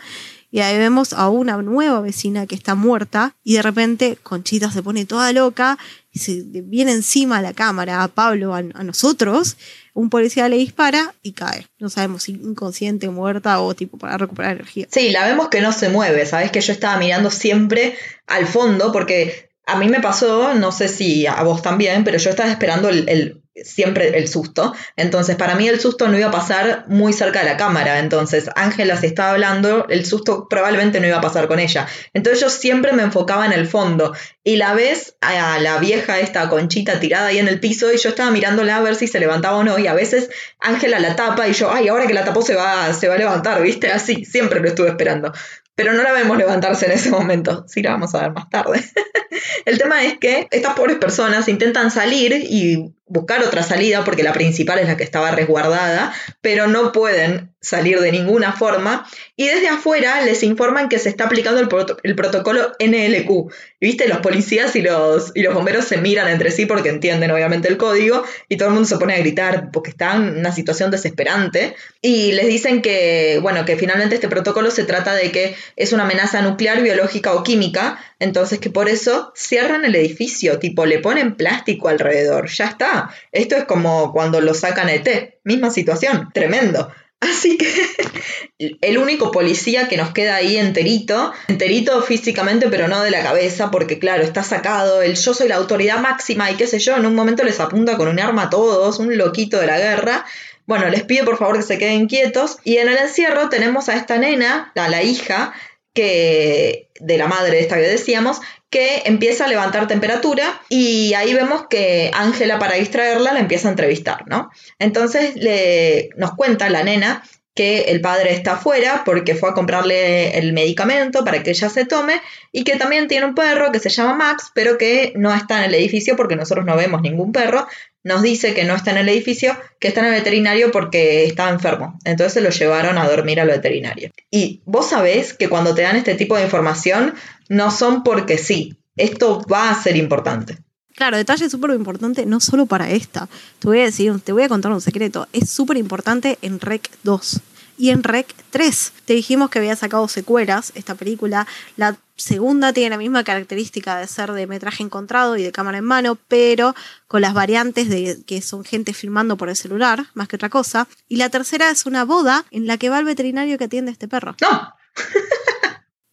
Y 0.50 0.60
ahí 0.60 0.78
vemos 0.78 1.12
a 1.12 1.28
una 1.28 1.56
nueva 1.58 2.00
vecina 2.00 2.46
que 2.46 2.54
está 2.54 2.74
muerta 2.74 3.34
y 3.42 3.54
de 3.54 3.62
repente 3.62 4.16
Conchita 4.22 4.70
se 4.70 4.82
pone 4.82 5.04
toda 5.04 5.32
loca 5.32 5.76
y 6.12 6.20
se 6.20 6.42
viene 6.44 6.92
encima 6.92 7.38
a 7.38 7.42
la 7.42 7.52
cámara, 7.52 8.02
a 8.02 8.08
Pablo, 8.08 8.54
a, 8.54 8.62
nosotros. 8.62 9.56
Un 9.92 10.08
policía 10.08 10.48
le 10.48 10.56
dispara 10.56 11.14
y 11.22 11.32
cae. 11.32 11.66
No 11.78 11.90
sabemos 11.90 12.22
si 12.22 12.32
inconsciente, 12.32 13.10
muerta 13.10 13.60
o 13.60 13.74
tipo 13.74 13.98
para 13.98 14.16
recuperar 14.16 14.52
energía. 14.52 14.86
Sí, 14.90 15.10
la 15.10 15.26
vemos 15.26 15.48
que 15.48 15.60
no 15.60 15.72
se 15.72 15.88
mueve, 15.88 16.24
sabes 16.26 16.50
que 16.50 16.60
yo 16.60 16.72
estaba 16.72 16.96
mirando 16.98 17.30
siempre 17.30 17.96
al 18.26 18.46
fondo 18.46 18.92
porque 18.92 19.50
a 19.66 19.76
mí 19.76 19.88
me 19.88 20.00
pasó, 20.00 20.54
no 20.54 20.70
sé 20.70 20.88
si 20.88 21.26
a 21.26 21.42
vos 21.42 21.60
también, 21.60 22.04
pero 22.04 22.18
yo 22.18 22.30
estaba 22.30 22.50
esperando 22.50 22.88
el 22.88 23.42
siempre 23.64 24.16
el 24.18 24.28
susto. 24.28 24.74
Entonces, 24.96 25.36
para 25.36 25.54
mí 25.54 25.68
el 25.68 25.80
susto 25.80 26.08
no 26.08 26.18
iba 26.18 26.28
a 26.28 26.32
pasar 26.32 26.84
muy 26.88 27.12
cerca 27.12 27.40
de 27.40 27.46
la 27.46 27.56
cámara. 27.56 27.98
Entonces, 27.98 28.50
Ángela 28.54 28.96
si 28.96 29.06
estaba 29.06 29.30
hablando, 29.30 29.86
el 29.88 30.04
susto 30.04 30.48
probablemente 30.48 31.00
no 31.00 31.06
iba 31.06 31.18
a 31.18 31.20
pasar 31.20 31.48
con 31.48 31.58
ella. 31.58 31.86
Entonces, 32.14 32.40
yo 32.40 32.50
siempre 32.50 32.92
me 32.92 33.02
enfocaba 33.02 33.46
en 33.46 33.52
el 33.52 33.66
fondo. 33.66 34.12
Y 34.44 34.56
la 34.56 34.74
ves 34.74 35.16
a 35.20 35.58
la 35.58 35.78
vieja, 35.78 36.20
esta 36.20 36.48
conchita 36.48 37.00
tirada 37.00 37.28
ahí 37.28 37.38
en 37.38 37.48
el 37.48 37.60
piso, 37.60 37.92
y 37.92 37.98
yo 37.98 38.10
estaba 38.10 38.30
mirándola 38.30 38.76
a 38.76 38.80
ver 38.80 38.94
si 38.94 39.06
se 39.06 39.20
levantaba 39.20 39.56
o 39.56 39.64
no. 39.64 39.78
Y 39.78 39.86
a 39.86 39.94
veces 39.94 40.30
Ángela 40.60 40.98
la 41.00 41.16
tapa 41.16 41.48
y 41.48 41.52
yo, 41.52 41.70
ay, 41.72 41.88
ahora 41.88 42.06
que 42.06 42.14
la 42.14 42.24
tapó 42.24 42.42
se 42.42 42.54
va, 42.54 42.92
se 42.92 43.08
va 43.08 43.14
a 43.14 43.18
levantar, 43.18 43.62
¿viste? 43.62 43.90
Así, 43.90 44.24
siempre 44.24 44.60
lo 44.60 44.68
estuve 44.68 44.88
esperando. 44.88 45.32
Pero 45.76 45.92
no 45.92 46.02
la 46.02 46.12
vemos 46.12 46.38
levantarse 46.38 46.86
en 46.86 46.92
ese 46.92 47.10
momento. 47.10 47.64
Sí, 47.68 47.82
la 47.82 47.90
vamos 47.90 48.14
a 48.14 48.22
ver 48.22 48.32
más 48.32 48.48
tarde. 48.48 48.82
el 49.66 49.78
tema 49.78 50.04
es 50.04 50.18
que 50.18 50.48
estas 50.50 50.74
pobres 50.74 50.96
personas 50.96 51.48
intentan 51.48 51.90
salir 51.90 52.32
y 52.32 52.94
buscar 53.06 53.42
otra 53.42 53.62
salida, 53.62 54.04
porque 54.04 54.22
la 54.22 54.32
principal 54.32 54.78
es 54.78 54.88
la 54.88 54.96
que 54.96 55.04
estaba 55.04 55.30
resguardada, 55.30 56.12
pero 56.40 56.66
no 56.66 56.92
pueden 56.92 57.54
salir 57.60 58.00
de 58.00 58.12
ninguna 58.12 58.52
forma. 58.52 59.06
Y 59.34 59.46
desde 59.46 59.68
afuera 59.68 60.20
les 60.22 60.42
informan 60.42 60.88
que 60.88 60.98
se 60.98 61.08
está 61.08 61.24
aplicando 61.24 61.60
el, 61.60 61.68
proto 61.68 61.96
el 62.02 62.14
protocolo 62.14 62.72
NLQ. 62.78 63.52
¿Viste? 63.80 64.08
Los 64.08 64.18
policías 64.18 64.74
y 64.76 64.82
los, 64.82 65.32
y 65.34 65.42
los 65.42 65.52
bomberos 65.52 65.84
se 65.84 65.98
miran 65.98 66.28
entre 66.28 66.50
sí 66.50 66.66
porque 66.66 66.88
entienden 66.88 67.30
obviamente 67.30 67.68
el 67.68 67.76
código 67.76 68.24
y 68.48 68.56
todo 68.56 68.68
el 68.68 68.74
mundo 68.74 68.88
se 68.88 68.98
pone 68.98 69.14
a 69.14 69.18
gritar 69.18 69.70
porque 69.72 69.90
están 69.90 70.28
en 70.28 70.38
una 70.38 70.52
situación 70.52 70.90
desesperante. 70.90 71.74
Y 72.00 72.32
les 72.32 72.46
dicen 72.46 72.82
que, 72.82 73.38
bueno, 73.42 73.64
que 73.64 73.76
finalmente 73.76 74.14
este 74.14 74.28
protocolo 74.28 74.70
se 74.70 74.84
trata 74.84 75.14
de 75.14 75.32
que 75.32 75.56
es 75.76 75.92
una 75.92 76.04
amenaza 76.04 76.42
nuclear, 76.42 76.82
biológica 76.82 77.34
o 77.34 77.42
química, 77.42 77.98
entonces 78.18 78.58
que 78.58 78.70
por 78.70 78.88
eso 78.88 79.32
cierran 79.34 79.84
el 79.84 79.94
edificio, 79.94 80.58
tipo 80.58 80.86
le 80.86 81.00
ponen 81.00 81.36
plástico 81.36 81.88
alrededor, 81.88 82.48
ya 82.48 82.66
está. 82.66 83.10
Esto 83.32 83.56
es 83.56 83.64
como 83.64 84.12
cuando 84.12 84.40
lo 84.40 84.54
sacan 84.54 84.88
ET, 84.88 85.38
misma 85.44 85.70
situación, 85.70 86.30
tremendo. 86.32 86.90
Así 87.20 87.56
que 87.56 87.66
el 88.80 88.98
único 88.98 89.30
policía 89.30 89.88
que 89.88 89.96
nos 89.96 90.12
queda 90.12 90.36
ahí 90.36 90.56
enterito, 90.56 91.32
enterito 91.48 92.02
físicamente, 92.02 92.68
pero 92.68 92.88
no 92.88 93.02
de 93.02 93.10
la 93.10 93.22
cabeza, 93.22 93.70
porque 93.70 93.98
claro, 93.98 94.22
está 94.22 94.42
sacado, 94.42 95.02
el 95.02 95.16
yo 95.16 95.34
soy 95.34 95.48
la 95.48 95.56
autoridad 95.56 95.98
máxima 95.98 96.50
y 96.50 96.56
qué 96.56 96.66
sé 96.66 96.78
yo, 96.78 96.96
en 96.96 97.06
un 97.06 97.14
momento 97.14 97.42
les 97.42 97.60
apunta 97.60 97.96
con 97.96 98.08
un 98.08 98.20
arma 98.20 98.44
a 98.44 98.50
todos, 98.50 98.98
un 98.98 99.16
loquito 99.16 99.58
de 99.58 99.66
la 99.66 99.78
guerra, 99.78 100.26
Bueno, 100.66 100.88
les 100.88 101.04
pido 101.04 101.24
por 101.24 101.38
favor 101.38 101.56
que 101.56 101.62
se 101.62 101.78
queden 101.78 102.08
quietos. 102.08 102.58
Y 102.64 102.78
en 102.78 102.88
el 102.88 102.96
encierro 102.96 103.48
tenemos 103.48 103.88
a 103.88 103.94
esta 103.94 104.18
nena, 104.18 104.72
a 104.74 104.88
la 104.88 105.02
hija, 105.04 105.54
que 105.96 106.90
de 107.00 107.18
la 107.18 107.26
madre 107.26 107.58
esta 107.58 107.76
que 107.76 107.82
decíamos, 107.82 108.40
que 108.70 109.02
empieza 109.06 109.46
a 109.46 109.48
levantar 109.48 109.88
temperatura 109.88 110.60
y 110.68 111.14
ahí 111.14 111.32
vemos 111.34 111.66
que 111.68 112.10
Ángela 112.14 112.58
para 112.58 112.74
distraerla 112.74 113.32
la 113.32 113.40
empieza 113.40 113.68
a 113.68 113.70
entrevistar, 113.70 114.28
¿no? 114.28 114.50
Entonces 114.78 115.34
le, 115.36 116.10
nos 116.16 116.32
cuenta 116.32 116.68
la 116.68 116.84
nena 116.84 117.24
que 117.56 117.86
el 117.88 118.02
padre 118.02 118.34
está 118.34 118.52
afuera 118.52 119.02
porque 119.04 119.34
fue 119.34 119.48
a 119.48 119.54
comprarle 119.54 120.38
el 120.38 120.52
medicamento 120.52 121.24
para 121.24 121.42
que 121.42 121.50
ella 121.50 121.70
se 121.70 121.86
tome 121.86 122.20
y 122.52 122.64
que 122.64 122.76
también 122.76 123.08
tiene 123.08 123.24
un 123.24 123.34
perro 123.34 123.72
que 123.72 123.80
se 123.80 123.88
llama 123.88 124.14
Max, 124.14 124.52
pero 124.54 124.76
que 124.76 125.14
no 125.16 125.34
está 125.34 125.58
en 125.58 125.70
el 125.70 125.74
edificio 125.74 126.16
porque 126.16 126.36
nosotros 126.36 126.66
no 126.66 126.76
vemos 126.76 127.00
ningún 127.00 127.32
perro. 127.32 127.66
Nos 128.04 128.20
dice 128.20 128.52
que 128.52 128.64
no 128.64 128.76
está 128.76 128.90
en 128.90 128.98
el 128.98 129.08
edificio, 129.08 129.56
que 129.80 129.88
está 129.88 130.00
en 130.00 130.08
el 130.08 130.12
veterinario 130.12 130.70
porque 130.70 131.24
estaba 131.24 131.48
enfermo. 131.48 131.98
Entonces 132.04 132.34
se 132.34 132.40
lo 132.42 132.50
llevaron 132.50 132.98
a 132.98 133.08
dormir 133.08 133.40
al 133.40 133.48
veterinario. 133.48 134.10
Y 134.30 134.60
vos 134.66 134.90
sabés 134.90 135.32
que 135.32 135.48
cuando 135.48 135.74
te 135.74 135.82
dan 135.82 135.96
este 135.96 136.14
tipo 136.14 136.36
de 136.36 136.44
información 136.44 137.14
no 137.48 137.70
son 137.70 138.04
porque 138.04 138.36
sí. 138.36 138.76
Esto 138.96 139.42
va 139.50 139.70
a 139.70 139.82
ser 139.82 139.96
importante. 139.96 140.58
Claro, 140.96 141.18
detalle 141.18 141.50
súper 141.50 141.70
importante, 141.70 142.24
no 142.24 142.40
solo 142.40 142.64
para 142.64 142.90
esta. 142.90 143.28
Te 143.58 143.68
voy 143.68 143.80
a 143.80 143.84
decir, 143.84 144.18
te 144.20 144.32
voy 144.32 144.44
a 144.44 144.48
contar 144.48 144.72
un 144.72 144.80
secreto. 144.80 145.28
Es 145.34 145.50
súper 145.50 145.76
importante 145.76 146.38
en 146.40 146.58
Rec 146.58 146.90
2 147.02 147.40
y 147.76 147.90
en 147.90 148.02
Rec 148.02 148.34
3. 148.48 148.92
Te 149.04 149.12
dijimos 149.12 149.50
que 149.50 149.58
había 149.58 149.76
sacado 149.76 150.08
secuelas 150.08 150.72
esta 150.74 150.94
película. 150.94 151.46
La 151.76 151.98
segunda 152.16 152.72
tiene 152.72 152.90
la 152.90 152.96
misma 152.96 153.24
característica 153.24 153.98
de 153.98 154.06
ser 154.06 154.32
de 154.32 154.46
metraje 154.46 154.82
encontrado 154.82 155.36
y 155.36 155.42
de 155.42 155.52
cámara 155.52 155.76
en 155.76 155.84
mano, 155.84 156.16
pero 156.28 156.74
con 157.08 157.20
las 157.20 157.34
variantes 157.34 157.90
de 157.90 158.22
que 158.26 158.40
son 158.40 158.64
gente 158.64 158.94
filmando 158.94 159.36
por 159.36 159.50
el 159.50 159.56
celular, 159.56 160.06
más 160.14 160.28
que 160.28 160.36
otra 160.36 160.48
cosa. 160.48 160.88
Y 161.08 161.16
la 161.16 161.28
tercera 161.28 161.70
es 161.70 161.84
una 161.84 162.06
boda 162.06 162.46
en 162.50 162.66
la 162.66 162.78
que 162.78 162.88
va 162.88 162.98
el 162.98 163.04
veterinario 163.04 163.58
que 163.58 163.64
atiende 163.64 163.90
a 163.90 163.92
este 163.92 164.08
perro. 164.08 164.34
No. 164.40 164.74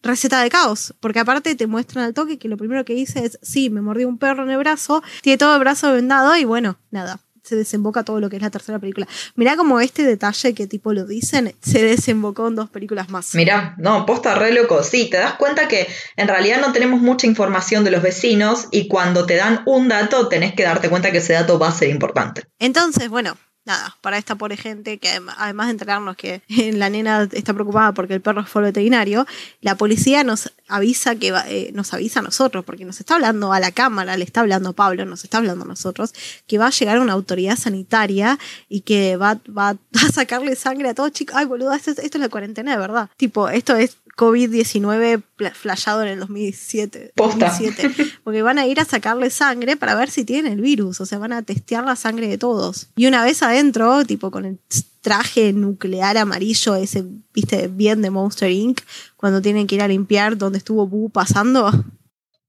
Receta 0.04 0.42
de 0.42 0.50
caos, 0.50 0.94
porque 1.00 1.20
aparte 1.20 1.54
te 1.54 1.66
muestran 1.66 2.04
al 2.04 2.14
toque 2.14 2.38
que 2.38 2.48
lo 2.48 2.56
primero 2.56 2.84
que 2.84 2.94
dice 2.94 3.24
es, 3.24 3.38
sí, 3.42 3.70
me 3.70 3.80
mordió 3.80 4.08
un 4.08 4.18
perro 4.18 4.44
en 4.44 4.50
el 4.50 4.58
brazo, 4.58 5.02
tiene 5.22 5.38
todo 5.38 5.54
el 5.54 5.60
brazo 5.60 5.92
vendado 5.92 6.36
y 6.36 6.44
bueno, 6.44 6.78
nada, 6.90 7.20
se 7.44 7.56
desemboca 7.56 8.04
todo 8.04 8.20
lo 8.20 8.30
que 8.30 8.36
es 8.36 8.42
la 8.42 8.50
tercera 8.50 8.78
película. 8.78 9.06
Mirá 9.36 9.56
como 9.56 9.78
este 9.80 10.02
detalle 10.02 10.54
que 10.54 10.66
tipo 10.66 10.92
lo 10.92 11.04
dicen, 11.04 11.54
se 11.60 11.82
desembocó 11.82 12.48
en 12.48 12.56
dos 12.56 12.70
películas 12.70 13.10
más. 13.10 13.34
Mirá, 13.34 13.74
no, 13.78 14.06
posta 14.06 14.34
re 14.34 14.52
loco. 14.52 14.82
Sí, 14.82 15.10
te 15.10 15.18
das 15.18 15.34
cuenta 15.34 15.68
que 15.68 15.86
en 16.16 16.28
realidad 16.28 16.60
no 16.60 16.72
tenemos 16.72 17.00
mucha 17.00 17.26
información 17.26 17.84
de 17.84 17.90
los 17.90 18.02
vecinos 18.02 18.68
y 18.70 18.88
cuando 18.88 19.26
te 19.26 19.36
dan 19.36 19.62
un 19.66 19.88
dato 19.88 20.28
tenés 20.28 20.54
que 20.54 20.62
darte 20.62 20.88
cuenta 20.88 21.12
que 21.12 21.18
ese 21.18 21.34
dato 21.34 21.58
va 21.58 21.68
a 21.68 21.72
ser 21.72 21.90
importante. 21.90 22.44
Entonces, 22.58 23.08
bueno, 23.10 23.36
nada, 23.64 23.96
para 24.00 24.18
esta 24.18 24.36
pobre 24.36 24.56
gente 24.56 24.98
que 24.98 25.08
además 25.36 25.66
de 25.66 25.72
enterarnos 25.72 26.16
que 26.16 26.42
la 26.74 26.90
nena 26.90 27.28
está 27.32 27.54
preocupada 27.54 27.92
porque 27.92 28.14
el 28.14 28.20
perro 28.20 28.44
fue 28.44 28.60
al 28.60 28.66
veterinario, 28.66 29.26
la 29.60 29.76
policía 29.76 30.24
nos 30.24 30.52
avisa 30.68 31.14
que 31.16 31.32
eh, 31.48 31.70
nos 31.74 31.92
avisa 31.92 32.20
a 32.20 32.22
nosotros, 32.22 32.64
porque 32.64 32.84
nos 32.84 33.00
está 33.00 33.14
hablando 33.16 33.52
a 33.52 33.60
la 33.60 33.72
cámara, 33.72 34.16
le 34.16 34.24
está 34.24 34.40
hablando 34.40 34.72
Pablo, 34.72 35.04
nos 35.04 35.24
está 35.24 35.38
hablando 35.38 35.64
a 35.64 35.68
nosotros, 35.68 36.14
que 36.46 36.58
va 36.58 36.66
a 36.66 36.70
llegar 36.70 36.98
una 37.00 37.12
autoridad 37.12 37.56
sanitaria 37.56 38.38
y 38.68 38.80
que 38.80 39.16
va, 39.16 39.38
va 39.56 39.70
a 39.94 40.12
sacarle 40.12 40.56
sangre 40.56 40.88
a 40.90 40.94
todos 40.94 41.12
chicos. 41.12 41.36
Ay, 41.36 41.46
boludo, 41.46 41.72
esto, 41.72 41.90
esto 41.90 42.02
es 42.02 42.20
la 42.20 42.28
cuarentena 42.28 42.72
de 42.72 42.78
verdad. 42.78 43.10
Tipo, 43.16 43.48
esto 43.48 43.76
es 43.76 43.96
COVID-19 44.16 45.22
flashado 45.54 46.02
en 46.02 46.08
el 46.08 46.20
2007, 46.20 47.12
Posta. 47.14 47.48
2007. 47.50 48.18
Porque 48.22 48.42
van 48.42 48.58
a 48.58 48.66
ir 48.66 48.80
a 48.80 48.84
sacarle 48.84 49.30
sangre 49.30 49.76
para 49.76 49.94
ver 49.94 50.10
si 50.10 50.24
tienen 50.24 50.52
el 50.52 50.60
virus. 50.60 51.00
O 51.00 51.06
sea, 51.06 51.18
van 51.18 51.32
a 51.32 51.42
testear 51.42 51.84
la 51.84 51.96
sangre 51.96 52.28
de 52.28 52.38
todos. 52.38 52.88
Y 52.96 53.06
una 53.06 53.24
vez 53.24 53.42
adentro, 53.42 54.04
tipo 54.04 54.30
con 54.30 54.44
el 54.44 54.58
traje 55.00 55.52
nuclear 55.52 56.16
amarillo, 56.16 56.76
ese, 56.76 57.04
viste, 57.32 57.68
bien 57.68 58.02
de 58.02 58.10
Monster 58.10 58.50
Inc., 58.50 58.80
cuando 59.16 59.42
tienen 59.42 59.66
que 59.66 59.74
ir 59.74 59.82
a 59.82 59.88
limpiar 59.88 60.36
donde 60.38 60.58
estuvo 60.58 60.86
Boo 60.86 61.10
pasando. 61.10 61.70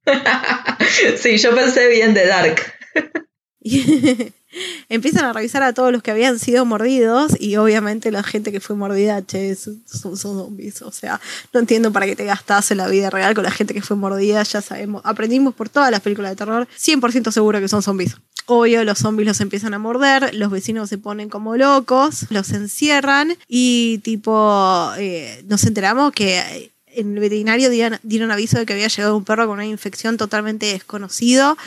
sí, 1.17 1.37
yo 1.37 1.55
pensé 1.55 1.89
bien 1.89 2.13
de 2.13 2.27
Dark. 2.27 2.61
empiezan 4.89 5.25
a 5.25 5.33
revisar 5.33 5.63
a 5.63 5.73
todos 5.73 5.91
los 5.91 6.01
que 6.01 6.11
habían 6.11 6.39
sido 6.39 6.65
mordidos 6.65 7.33
y 7.39 7.55
obviamente 7.57 8.11
la 8.11 8.23
gente 8.23 8.51
que 8.51 8.59
fue 8.59 8.75
mordida, 8.75 9.21
che, 9.25 9.55
son, 9.55 9.83
son 9.85 10.17
zombies. 10.17 10.81
O 10.81 10.91
sea, 10.91 11.19
no 11.53 11.59
entiendo 11.59 11.91
para 11.91 12.05
qué 12.05 12.15
te 12.15 12.25
gastas 12.25 12.71
en 12.71 12.77
la 12.77 12.87
vida 12.87 13.09
real 13.09 13.33
con 13.35 13.43
la 13.43 13.51
gente 13.51 13.73
que 13.73 13.81
fue 13.81 13.95
mordida, 13.95 14.43
ya 14.43 14.61
sabemos, 14.61 15.01
aprendimos 15.05 15.53
por 15.53 15.69
todas 15.69 15.91
las 15.91 16.01
películas 16.01 16.31
de 16.31 16.35
terror, 16.35 16.67
100% 16.77 17.31
seguro 17.31 17.59
que 17.59 17.67
son 17.67 17.81
zombies. 17.81 18.15
Obvio, 18.47 18.83
los 18.83 18.99
zombies 18.99 19.27
los 19.27 19.41
empiezan 19.41 19.73
a 19.73 19.79
morder, 19.79 20.35
los 20.35 20.51
vecinos 20.51 20.89
se 20.89 20.99
ponen 20.99 21.29
como 21.29 21.57
locos, 21.57 22.27
los 22.29 22.51
encierran 22.51 23.35
y 23.47 23.99
tipo, 24.03 24.91
eh, 24.97 25.43
nos 25.47 25.63
enteramos 25.63 26.11
que 26.11 26.71
en 26.95 27.13
el 27.13 27.19
veterinario 27.19 27.69
dieron, 27.69 28.31
aviso 28.31 28.57
de 28.57 28.65
que 28.65 28.73
había 28.73 28.87
llegado 28.87 29.17
un 29.17 29.25
perro 29.25 29.47
con 29.47 29.55
una 29.55 29.65
infección 29.65 30.17
totalmente 30.17 30.67
desconocido 30.67 31.57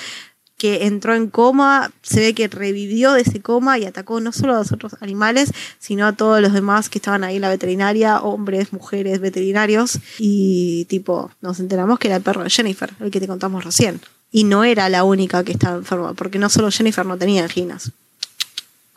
que 0.58 0.86
entró 0.86 1.14
en 1.14 1.28
coma, 1.30 1.92
se 2.02 2.20
ve 2.20 2.34
que 2.34 2.48
revivió 2.48 3.12
de 3.12 3.22
ese 3.22 3.40
coma 3.40 3.78
y 3.78 3.86
atacó 3.86 4.20
no 4.20 4.32
solo 4.32 4.56
a 4.56 4.58
los 4.58 4.72
otros 4.72 4.96
animales, 5.00 5.52
sino 5.78 6.06
a 6.06 6.12
todos 6.12 6.42
los 6.42 6.52
demás 6.52 6.88
que 6.88 6.98
estaban 6.98 7.22
ahí 7.22 7.36
en 7.36 7.42
la 7.42 7.48
veterinaria, 7.48 8.20
hombres, 8.20 8.72
mujeres, 8.72 9.20
veterinarios, 9.20 10.00
y 10.18 10.84
tipo, 10.86 11.30
nos 11.40 11.60
enteramos 11.60 12.00
que 12.00 12.08
era 12.08 12.16
el 12.16 12.22
perro 12.22 12.42
de 12.42 12.50
Jennifer, 12.50 12.92
el 12.98 13.10
que 13.12 13.20
te 13.20 13.28
contamos 13.28 13.64
recién. 13.64 14.00
Y 14.32 14.44
no 14.44 14.64
era 14.64 14.88
la 14.88 15.04
única 15.04 15.44
que 15.44 15.52
estaba 15.52 15.76
enferma, 15.76 16.12
porque 16.12 16.38
no 16.38 16.48
solo 16.48 16.70
Jennifer 16.70 17.06
no 17.06 17.16
tenía 17.16 17.44
anginas. 17.44 17.92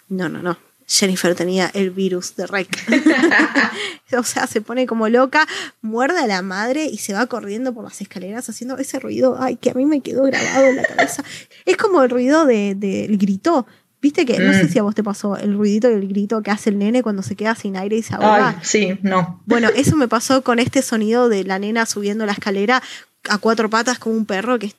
No, 0.09 0.27
no, 0.27 0.41
no. 0.41 0.57
Jennifer 0.91 1.33
tenía 1.35 1.71
el 1.73 1.89
virus 1.89 2.35
de 2.35 2.47
Rec. 2.47 2.67
o 4.17 4.23
sea, 4.23 4.45
se 4.45 4.59
pone 4.59 4.85
como 4.85 5.07
loca, 5.07 5.47
muerde 5.81 6.19
a 6.19 6.27
la 6.27 6.41
madre 6.41 6.85
y 6.85 6.97
se 6.97 7.13
va 7.13 7.27
corriendo 7.27 7.73
por 7.73 7.85
las 7.85 8.01
escaleras 8.01 8.49
haciendo 8.49 8.77
ese 8.77 8.99
ruido, 8.99 9.37
ay, 9.39 9.55
que 9.55 9.69
a 9.69 9.73
mí 9.73 9.85
me 9.85 10.01
quedó 10.01 10.23
grabado 10.23 10.65
en 10.65 10.75
la 10.75 10.83
cabeza. 10.83 11.23
Es 11.65 11.77
como 11.77 12.03
el 12.03 12.09
ruido 12.09 12.45
del 12.45 12.77
de, 12.77 13.07
grito. 13.11 13.65
Viste 14.01 14.25
que, 14.25 14.37
no 14.39 14.51
sé 14.51 14.65
mm. 14.65 14.69
si 14.69 14.79
a 14.79 14.83
vos 14.83 14.93
te 14.93 15.03
pasó 15.03 15.37
el 15.37 15.55
ruidito 15.55 15.89
y 15.89 15.93
el 15.93 16.07
grito 16.09 16.41
que 16.41 16.51
hace 16.51 16.71
el 16.71 16.79
nene 16.79 17.03
cuando 17.03 17.21
se 17.21 17.37
queda 17.37 17.55
sin 17.55 17.77
aire 17.77 17.95
y 17.95 18.01
se 18.01 18.15
ahoga. 18.15 18.49
Ay, 18.49 18.55
sí, 18.63 18.99
no. 19.01 19.41
Bueno, 19.45 19.69
eso 19.73 19.95
me 19.95 20.09
pasó 20.09 20.43
con 20.43 20.59
este 20.59 20.81
sonido 20.81 21.29
de 21.29 21.45
la 21.45 21.57
nena 21.57 21.85
subiendo 21.85 22.25
la 22.25 22.33
escalera 22.33 22.83
a 23.29 23.37
cuatro 23.37 23.69
patas 23.69 23.99
como 23.99 24.15
un 24.15 24.25
perro 24.25 24.59
que 24.59 24.73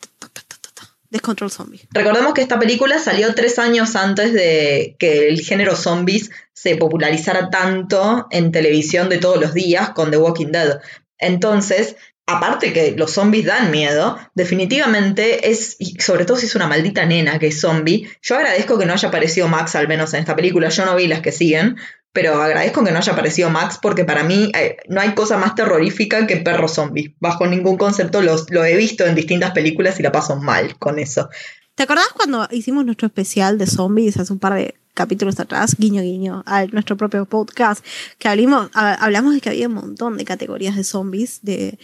está 1.16 1.32
Descontrol 1.32 1.50
Zombie. 1.50 1.80
Recordemos 1.90 2.34
que 2.34 2.42
esta 2.42 2.58
película 2.58 2.98
salió 2.98 3.34
tres 3.34 3.58
años 3.58 3.96
antes 3.96 4.32
de 4.32 4.96
que 4.98 5.28
el 5.28 5.40
género 5.40 5.76
zombies 5.76 6.30
se 6.52 6.76
popularizara 6.76 7.50
tanto 7.50 8.26
en 8.30 8.52
televisión 8.52 9.08
de 9.08 9.18
todos 9.18 9.40
los 9.40 9.54
días 9.54 9.90
con 9.90 10.10
The 10.10 10.16
Walking 10.16 10.52
Dead. 10.52 10.80
Entonces, 11.18 11.96
aparte 12.26 12.72
que 12.72 12.94
los 12.96 13.12
zombies 13.12 13.46
dan 13.46 13.70
miedo, 13.70 14.18
definitivamente 14.34 15.50
es, 15.50 15.76
y 15.78 16.00
sobre 16.00 16.24
todo 16.24 16.36
si 16.36 16.46
es 16.46 16.54
una 16.54 16.66
maldita 16.66 17.04
nena 17.04 17.38
que 17.38 17.48
es 17.48 17.60
zombie, 17.60 18.08
yo 18.22 18.36
agradezco 18.36 18.78
que 18.78 18.86
no 18.86 18.92
haya 18.92 19.08
aparecido 19.08 19.48
Max 19.48 19.74
al 19.76 19.88
menos 19.88 20.14
en 20.14 20.20
esta 20.20 20.36
película, 20.36 20.68
yo 20.68 20.84
no 20.84 20.96
vi 20.96 21.06
las 21.06 21.20
que 21.20 21.32
siguen, 21.32 21.76
pero 22.12 22.42
agradezco 22.42 22.84
que 22.84 22.92
no 22.92 22.98
haya 22.98 23.12
aparecido 23.12 23.50
Max 23.50 23.78
porque 23.80 24.04
para 24.04 24.22
mí 24.22 24.52
eh, 24.54 24.76
no 24.88 25.00
hay 25.00 25.14
cosa 25.14 25.38
más 25.38 25.54
terrorífica 25.54 26.26
que 26.26 26.36
perro 26.36 26.68
zombie. 26.68 27.14
Bajo 27.20 27.46
ningún 27.46 27.78
concepto 27.78 28.20
los, 28.20 28.50
lo 28.50 28.64
he 28.64 28.76
visto 28.76 29.06
en 29.06 29.14
distintas 29.14 29.52
películas 29.52 29.98
y 29.98 30.02
la 30.02 30.12
paso 30.12 30.36
mal 30.36 30.78
con 30.78 30.98
eso. 30.98 31.28
¿Te 31.74 31.84
acordás 31.84 32.08
cuando 32.14 32.46
hicimos 32.50 32.84
nuestro 32.84 33.06
especial 33.06 33.56
de 33.56 33.66
zombies 33.66 34.18
hace 34.18 34.32
un 34.32 34.38
par 34.38 34.54
de 34.54 34.74
capítulos 34.92 35.40
atrás, 35.40 35.74
guiño 35.78 36.02
guiño, 36.02 36.42
a 36.44 36.66
nuestro 36.66 36.98
propio 36.98 37.24
podcast, 37.24 37.82
que 38.18 38.28
hablamos, 38.28 38.68
hablamos 38.74 39.32
de 39.32 39.40
que 39.40 39.48
había 39.48 39.68
un 39.68 39.74
montón 39.74 40.18
de 40.18 40.26
categorías 40.26 40.76
de 40.76 40.84
zombies, 40.84 41.40
de, 41.40 41.78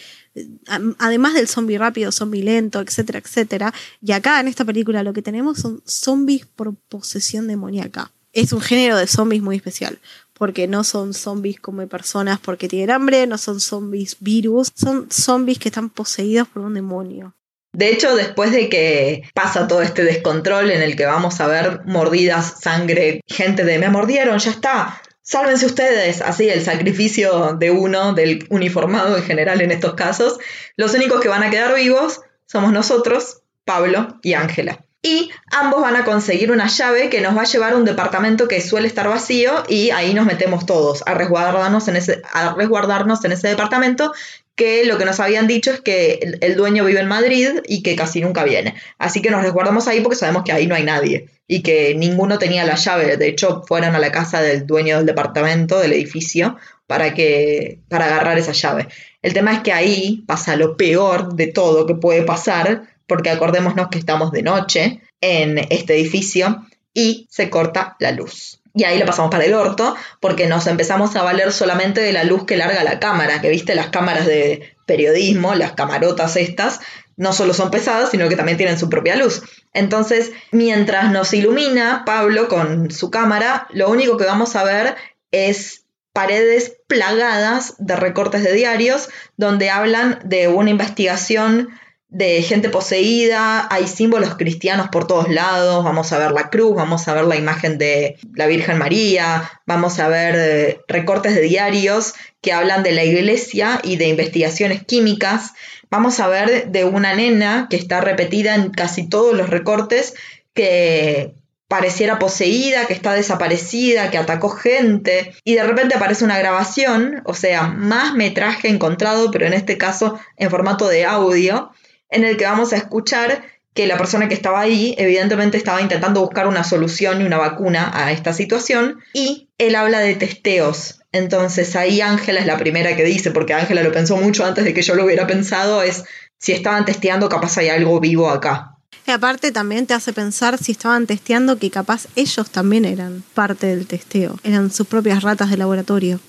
además 0.98 1.32
del 1.32 1.48
zombie 1.48 1.78
rápido, 1.78 2.12
zombie 2.12 2.42
lento, 2.42 2.82
etcétera, 2.82 3.20
etcétera. 3.20 3.72
Y 4.02 4.12
acá 4.12 4.38
en 4.40 4.48
esta 4.48 4.66
película 4.66 5.02
lo 5.02 5.14
que 5.14 5.22
tenemos 5.22 5.58
son 5.58 5.82
zombies 5.86 6.44
por 6.44 6.74
posesión 6.74 7.46
demoníaca 7.46 8.12
es 8.32 8.52
un 8.52 8.60
género 8.60 8.96
de 8.96 9.06
zombies 9.06 9.42
muy 9.42 9.56
especial, 9.56 9.98
porque 10.32 10.68
no 10.68 10.84
son 10.84 11.14
zombies 11.14 11.60
como 11.60 11.86
personas 11.88 12.38
porque 12.38 12.68
tienen 12.68 12.90
hambre, 12.90 13.26
no 13.26 13.38
son 13.38 13.60
zombies 13.60 14.16
virus, 14.20 14.72
son 14.74 15.10
zombies 15.10 15.58
que 15.58 15.68
están 15.68 15.90
poseídos 15.90 16.48
por 16.48 16.62
un 16.62 16.74
demonio. 16.74 17.34
De 17.72 17.90
hecho, 17.90 18.16
después 18.16 18.52
de 18.52 18.68
que 18.68 19.24
pasa 19.34 19.68
todo 19.68 19.82
este 19.82 20.02
descontrol 20.04 20.70
en 20.70 20.82
el 20.82 20.96
que 20.96 21.04
vamos 21.04 21.40
a 21.40 21.46
ver 21.46 21.82
mordidas, 21.84 22.60
sangre, 22.60 23.20
gente 23.26 23.64
de 23.64 23.78
me 23.78 23.90
mordieron, 23.90 24.38
ya 24.38 24.50
está, 24.50 25.02
sálvense 25.22 25.66
ustedes, 25.66 26.22
así 26.22 26.48
el 26.48 26.64
sacrificio 26.64 27.54
de 27.54 27.70
uno, 27.70 28.14
del 28.14 28.46
uniformado 28.48 29.16
en 29.16 29.22
general 29.22 29.60
en 29.60 29.70
estos 29.70 29.94
casos, 29.94 30.38
los 30.76 30.94
únicos 30.94 31.20
que 31.20 31.28
van 31.28 31.42
a 31.42 31.50
quedar 31.50 31.74
vivos 31.74 32.22
somos 32.46 32.72
nosotros, 32.72 33.42
Pablo 33.64 34.18
y 34.22 34.32
Ángela 34.32 34.87
y 35.08 35.30
ambos 35.50 35.80
van 35.80 35.96
a 35.96 36.04
conseguir 36.04 36.52
una 36.52 36.68
llave 36.68 37.08
que 37.08 37.20
nos 37.20 37.36
va 37.36 37.42
a 37.42 37.46
llevar 37.46 37.72
a 37.72 37.76
un 37.76 37.84
departamento 37.84 38.46
que 38.46 38.60
suele 38.60 38.88
estar 38.88 39.08
vacío 39.08 39.64
y 39.68 39.90
ahí 39.90 40.12
nos 40.12 40.26
metemos 40.26 40.66
todos 40.66 41.02
a 41.06 41.14
resguardarnos 41.14 41.88
en 41.88 41.96
ese, 41.96 42.20
a 42.32 42.54
resguardarnos 42.54 43.24
en 43.24 43.32
ese 43.32 43.48
departamento 43.48 44.12
que 44.54 44.84
lo 44.84 44.98
que 44.98 45.04
nos 45.04 45.20
habían 45.20 45.46
dicho 45.46 45.70
es 45.70 45.80
que 45.80 46.18
el, 46.40 46.56
dueño 46.56 46.84
vive 46.84 47.00
en 47.00 47.06
Madrid 47.06 47.48
y 47.66 47.82
que 47.82 47.94
casi 47.94 48.20
nunca 48.20 48.42
viene. 48.42 48.74
Así 48.98 49.22
que 49.22 49.30
nos 49.30 49.42
resguardamos 49.42 49.86
ahí 49.86 50.00
porque 50.00 50.16
sabemos 50.16 50.42
que 50.42 50.52
ahí 50.52 50.66
no 50.66 50.74
hay 50.74 50.82
nadie 50.82 51.28
y 51.46 51.62
que 51.62 51.94
ninguno 51.94 52.38
tenía 52.38 52.64
la 52.64 52.74
llave. 52.74 53.16
De 53.16 53.28
hecho, 53.28 53.62
fueron 53.68 53.94
a 53.94 54.00
la 54.00 54.10
casa 54.10 54.42
del 54.42 54.66
dueño 54.66 54.96
del 54.96 55.06
departamento, 55.06 55.78
del 55.78 55.92
edificio, 55.92 56.56
para, 56.88 57.14
que, 57.14 57.78
para 57.88 58.06
agarrar 58.06 58.36
esa 58.36 58.50
llave. 58.50 58.88
El 59.22 59.32
tema 59.32 59.52
es 59.52 59.60
que 59.60 59.72
ahí 59.72 60.24
pasa 60.26 60.56
lo 60.56 60.76
peor 60.76 61.34
de 61.34 61.46
todo 61.46 61.86
que 61.86 61.94
puede 61.94 62.22
pasar, 62.22 62.82
porque 63.08 63.30
acordémonos 63.30 63.88
que 63.88 63.98
estamos 63.98 64.30
de 64.30 64.42
noche 64.42 65.00
en 65.20 65.58
este 65.70 65.94
edificio 65.94 66.64
y 66.94 67.26
se 67.30 67.50
corta 67.50 67.96
la 67.98 68.12
luz. 68.12 68.60
Y 68.74 68.84
ahí 68.84 68.98
lo 68.98 69.06
pasamos 69.06 69.30
para 69.30 69.44
el 69.44 69.54
orto, 69.54 69.96
porque 70.20 70.46
nos 70.46 70.68
empezamos 70.68 71.16
a 71.16 71.22
valer 71.22 71.50
solamente 71.50 72.00
de 72.00 72.12
la 72.12 72.22
luz 72.22 72.44
que 72.44 72.56
larga 72.56 72.84
la 72.84 73.00
cámara, 73.00 73.40
que 73.40 73.50
viste 73.50 73.74
las 73.74 73.88
cámaras 73.88 74.26
de 74.26 74.76
periodismo, 74.86 75.54
las 75.56 75.72
camarotas 75.72 76.36
estas, 76.36 76.80
no 77.16 77.32
solo 77.32 77.54
son 77.54 77.72
pesadas, 77.72 78.10
sino 78.10 78.28
que 78.28 78.36
también 78.36 78.56
tienen 78.56 78.78
su 78.78 78.88
propia 78.88 79.16
luz. 79.16 79.42
Entonces, 79.72 80.30
mientras 80.52 81.10
nos 81.10 81.32
ilumina 81.34 82.04
Pablo 82.06 82.46
con 82.48 82.92
su 82.92 83.10
cámara, 83.10 83.66
lo 83.70 83.90
único 83.90 84.16
que 84.16 84.24
vamos 84.24 84.54
a 84.54 84.62
ver 84.62 84.94
es 85.32 85.82
paredes 86.12 86.76
plagadas 86.86 87.74
de 87.78 87.96
recortes 87.96 88.42
de 88.42 88.52
diarios 88.52 89.08
donde 89.36 89.70
hablan 89.70 90.20
de 90.24 90.48
una 90.48 90.70
investigación 90.70 91.68
de 92.10 92.42
gente 92.42 92.70
poseída, 92.70 93.68
hay 93.70 93.86
símbolos 93.86 94.36
cristianos 94.36 94.88
por 94.88 95.06
todos 95.06 95.28
lados, 95.28 95.84
vamos 95.84 96.10
a 96.12 96.18
ver 96.18 96.32
la 96.32 96.48
cruz, 96.48 96.74
vamos 96.74 97.06
a 97.06 97.12
ver 97.12 97.24
la 97.24 97.36
imagen 97.36 97.76
de 97.76 98.16
la 98.34 98.46
Virgen 98.46 98.78
María, 98.78 99.50
vamos 99.66 99.98
a 99.98 100.08
ver 100.08 100.34
eh, 100.38 100.80
recortes 100.88 101.34
de 101.34 101.42
diarios 101.42 102.14
que 102.40 102.52
hablan 102.52 102.82
de 102.82 102.92
la 102.92 103.04
iglesia 103.04 103.80
y 103.84 103.96
de 103.96 104.08
investigaciones 104.08 104.84
químicas, 104.84 105.52
vamos 105.90 106.18
a 106.18 106.28
ver 106.28 106.68
de 106.68 106.84
una 106.84 107.14
nena 107.14 107.66
que 107.68 107.76
está 107.76 108.00
repetida 108.00 108.54
en 108.54 108.70
casi 108.70 109.06
todos 109.06 109.36
los 109.36 109.50
recortes 109.50 110.14
que 110.54 111.34
pareciera 111.68 112.18
poseída, 112.18 112.86
que 112.86 112.94
está 112.94 113.12
desaparecida, 113.12 114.10
que 114.10 114.16
atacó 114.16 114.48
gente, 114.48 115.34
y 115.44 115.54
de 115.54 115.62
repente 115.62 115.94
aparece 115.94 116.24
una 116.24 116.38
grabación, 116.38 117.20
o 117.26 117.34
sea, 117.34 117.64
más 117.64 118.14
metraje 118.14 118.68
encontrado, 118.68 119.30
pero 119.30 119.46
en 119.46 119.52
este 119.52 119.76
caso 119.76 120.18
en 120.38 120.48
formato 120.48 120.88
de 120.88 121.04
audio, 121.04 121.70
en 122.10 122.24
el 122.24 122.36
que 122.36 122.44
vamos 122.44 122.72
a 122.72 122.76
escuchar 122.76 123.42
que 123.74 123.86
la 123.86 123.96
persona 123.96 124.28
que 124.28 124.34
estaba 124.34 124.60
ahí 124.60 124.94
evidentemente 124.98 125.56
estaba 125.56 125.80
intentando 125.80 126.20
buscar 126.20 126.48
una 126.48 126.64
solución 126.64 127.20
y 127.20 127.24
una 127.24 127.38
vacuna 127.38 127.92
a 127.94 128.10
esta 128.10 128.32
situación 128.32 128.98
y 129.12 129.50
él 129.56 129.76
habla 129.76 130.00
de 130.00 130.14
testeos. 130.16 131.00
Entonces 131.12 131.76
ahí 131.76 132.00
Ángela 132.00 132.40
es 132.40 132.46
la 132.46 132.58
primera 132.58 132.96
que 132.96 133.04
dice, 133.04 133.30
porque 133.30 133.54
Ángela 133.54 133.82
lo 133.82 133.92
pensó 133.92 134.16
mucho 134.16 134.44
antes 134.44 134.64
de 134.64 134.74
que 134.74 134.82
yo 134.82 134.94
lo 134.94 135.04
hubiera 135.04 135.26
pensado, 135.26 135.82
es 135.82 136.04
si 136.38 136.52
estaban 136.52 136.84
testeando 136.84 137.28
capaz 137.28 137.56
hay 137.58 137.68
algo 137.68 138.00
vivo 138.00 138.30
acá. 138.30 138.74
Y 139.06 139.10
aparte 139.10 139.52
también 139.52 139.86
te 139.86 139.94
hace 139.94 140.12
pensar 140.12 140.58
si 140.58 140.72
estaban 140.72 141.06
testeando 141.06 141.58
que 141.58 141.70
capaz 141.70 142.08
ellos 142.14 142.50
también 142.50 142.84
eran 142.84 143.22
parte 143.32 143.68
del 143.68 143.86
testeo, 143.86 144.38
eran 144.42 144.70
sus 144.70 144.86
propias 144.86 145.22
ratas 145.22 145.50
de 145.50 145.56
laboratorio. 145.56 146.20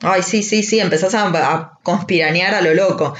Ay, 0.00 0.22
sí, 0.22 0.42
sí, 0.42 0.62
sí, 0.62 0.80
empezás 0.80 1.14
a, 1.14 1.26
a 1.28 1.78
conspiranear 1.82 2.54
a 2.54 2.60
lo 2.60 2.74
loco. 2.74 3.14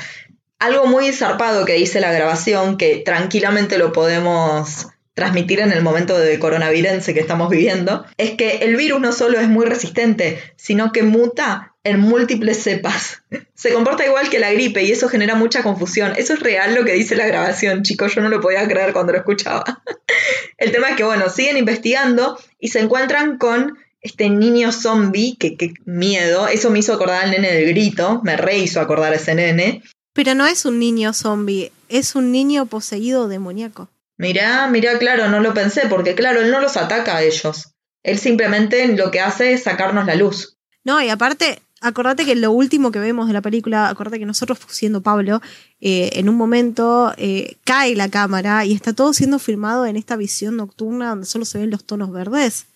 Algo 0.58 0.86
muy 0.86 1.12
zarpado 1.12 1.64
que 1.64 1.74
dice 1.74 2.00
la 2.00 2.12
grabación, 2.12 2.76
que 2.76 3.02
tranquilamente 3.04 3.78
lo 3.78 3.92
podemos 3.92 4.88
transmitir 5.14 5.60
en 5.60 5.72
el 5.72 5.82
momento 5.82 6.18
de 6.18 6.38
coronavirus 6.38 7.04
que 7.04 7.20
estamos 7.20 7.48
viviendo, 7.48 8.04
es 8.18 8.32
que 8.32 8.58
el 8.58 8.76
virus 8.76 9.00
no 9.00 9.12
solo 9.12 9.38
es 9.38 9.48
muy 9.48 9.64
resistente, 9.64 10.38
sino 10.56 10.92
que 10.92 11.02
muta 11.04 11.74
en 11.84 12.00
múltiples 12.00 12.62
cepas. 12.62 13.22
Se 13.54 13.72
comporta 13.72 14.04
igual 14.04 14.28
que 14.28 14.40
la 14.40 14.52
gripe 14.52 14.82
y 14.82 14.90
eso 14.90 15.08
genera 15.08 15.36
mucha 15.36 15.62
confusión. 15.62 16.12
Eso 16.16 16.34
es 16.34 16.40
real 16.40 16.74
lo 16.74 16.84
que 16.84 16.92
dice 16.92 17.14
la 17.14 17.26
grabación, 17.26 17.82
chicos, 17.82 18.14
yo 18.14 18.22
no 18.22 18.28
lo 18.28 18.40
podía 18.40 18.66
creer 18.66 18.92
cuando 18.92 19.12
lo 19.12 19.18
escuchaba. 19.18 19.82
El 20.58 20.72
tema 20.72 20.90
es 20.90 20.96
que, 20.96 21.04
bueno, 21.04 21.30
siguen 21.30 21.56
investigando 21.56 22.38
y 22.58 22.68
se 22.68 22.80
encuentran 22.80 23.38
con 23.38 23.78
este 24.00 24.28
niño 24.28 24.70
zombie, 24.70 25.36
que, 25.38 25.56
que 25.56 25.72
miedo, 25.86 26.46
eso 26.46 26.70
me 26.70 26.80
hizo 26.80 26.92
acordar 26.92 27.24
al 27.24 27.30
nene 27.30 27.52
del 27.52 27.68
grito, 27.70 28.20
me 28.22 28.36
re 28.36 28.58
hizo 28.58 28.80
acordar 28.80 29.12
a 29.14 29.16
ese 29.16 29.34
nene, 29.34 29.82
Pero 30.14 30.34
no 30.34 30.46
es 30.46 30.64
un 30.64 30.78
niño 30.78 31.12
zombie, 31.12 31.72
es 31.88 32.14
un 32.14 32.32
niño 32.32 32.66
poseído 32.66 33.28
demoníaco. 33.28 33.90
Mirá, 34.16 34.68
mirá, 34.68 34.98
claro, 34.98 35.28
no 35.28 35.40
lo 35.40 35.52
pensé, 35.52 35.82
porque 35.88 36.14
claro, 36.14 36.40
él 36.40 36.50
no 36.50 36.60
los 36.60 36.76
ataca 36.76 37.16
a 37.16 37.22
ellos. 37.22 37.74
Él 38.02 38.18
simplemente 38.18 38.86
lo 38.96 39.10
que 39.10 39.20
hace 39.20 39.52
es 39.52 39.64
sacarnos 39.64 40.06
la 40.06 40.14
luz. 40.14 40.56
No, 40.84 41.02
y 41.02 41.08
aparte, 41.08 41.62
acordate 41.80 42.24
que 42.24 42.36
lo 42.36 42.52
último 42.52 42.92
que 42.92 43.00
vemos 43.00 43.26
de 43.26 43.32
la 43.32 43.40
película, 43.40 43.88
acordate 43.88 44.20
que 44.20 44.26
nosotros, 44.26 44.58
siendo 44.68 45.02
Pablo, 45.02 45.40
eh, 45.80 46.10
en 46.12 46.28
un 46.28 46.36
momento 46.36 47.12
eh, 47.16 47.56
cae 47.64 47.96
la 47.96 48.08
cámara 48.08 48.64
y 48.64 48.72
está 48.72 48.92
todo 48.92 49.12
siendo 49.14 49.40
filmado 49.40 49.84
en 49.84 49.96
esta 49.96 50.16
visión 50.16 50.56
nocturna 50.56 51.08
donde 51.08 51.26
solo 51.26 51.44
se 51.44 51.58
ven 51.58 51.70
los 51.70 51.84
tonos 51.84 52.12
verdes. 52.12 52.66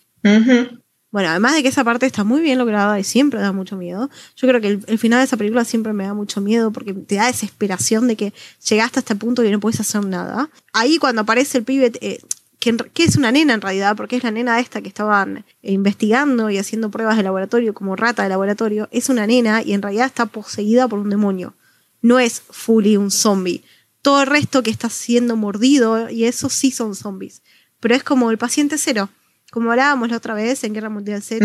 Bueno, 1.11 1.30
además 1.30 1.54
de 1.54 1.62
que 1.62 1.68
esa 1.68 1.84
parte 1.84 2.04
está 2.04 2.22
muy 2.22 2.42
bien 2.42 2.59
lograda 2.59 3.00
y 3.00 3.04
siempre 3.04 3.40
da 3.40 3.52
mucho 3.52 3.76
miedo, 3.76 4.11
yo 4.36 4.48
creo 4.48 4.61
que 4.61 4.68
el, 4.68 4.84
el 4.86 4.98
final 4.98 5.20
de 5.20 5.24
esa 5.24 5.38
película 5.38 5.64
siempre 5.64 5.94
me 5.94 6.04
da 6.04 6.12
mucho 6.12 6.42
miedo 6.42 6.70
porque 6.70 6.92
te 6.92 7.14
da 7.14 7.26
desesperación 7.26 8.09
de 8.09 8.16
que 8.16 8.34
llegaste 8.68 8.98
a 8.98 9.00
este 9.00 9.16
punto 9.16 9.42
y 9.42 9.50
no 9.50 9.59
puedes 9.59 9.80
hacer 9.80 10.04
nada. 10.04 10.50
Ahí 10.74 10.98
cuando 10.98 11.22
aparece 11.22 11.59
el 11.59 11.64
pibe, 11.64 11.92
eh, 12.02 12.20
que, 12.59 12.76
que 12.76 13.04
es 13.04 13.16
una 13.16 13.32
nena 13.32 13.54
en 13.54 13.61
realidad, 13.61 13.96
porque 13.96 14.16
es 14.16 14.24
la 14.24 14.30
nena 14.30 14.61
esta 14.61 14.82
que 14.82 14.88
estaban 14.88 15.44
eh, 15.62 15.72
investigando 15.72 16.50
y 16.50 16.59
haciendo 16.59 16.90
pruebas 16.90 17.16
de 17.16 17.22
laboratorio 17.22 17.72
como 17.72 17.96
rata 17.96 18.22
de 18.22 18.28
laboratorio, 18.28 18.88
es 18.90 19.09
una 19.09 19.26
nena 19.26 19.62
y 19.62 19.72
en 19.72 19.82
realidad 19.82 20.06
está 20.06 20.26
poseída 20.26 20.88
por 20.88 20.98
un 20.98 21.11
demonio. 21.11 21.54
No 22.02 22.18
es 22.18 22.42
fully 22.50 22.96
un 22.96 23.11
zombie. 23.11 23.64
Todo 24.02 24.22
el 24.22 24.26
resto 24.26 24.62
que 24.62 24.70
está 24.70 24.88
siendo 24.90 25.36
mordido 25.36 26.11
y 26.11 26.24
eso 26.24 26.48
sí 26.48 26.70
son 26.70 26.94
zombies. 26.94 27.42
Pero 27.80 27.94
es 27.94 28.02
como 28.02 28.30
el 28.30 28.38
paciente 28.38 28.76
cero. 28.78 29.09
Como 29.51 29.70
hablábamos 29.70 30.11
la 30.11 30.16
otra 30.18 30.34
vez 30.34 30.62
en 30.64 30.74
Guerra 30.74 30.90
Mundial 30.90 31.22
Z, 31.22 31.44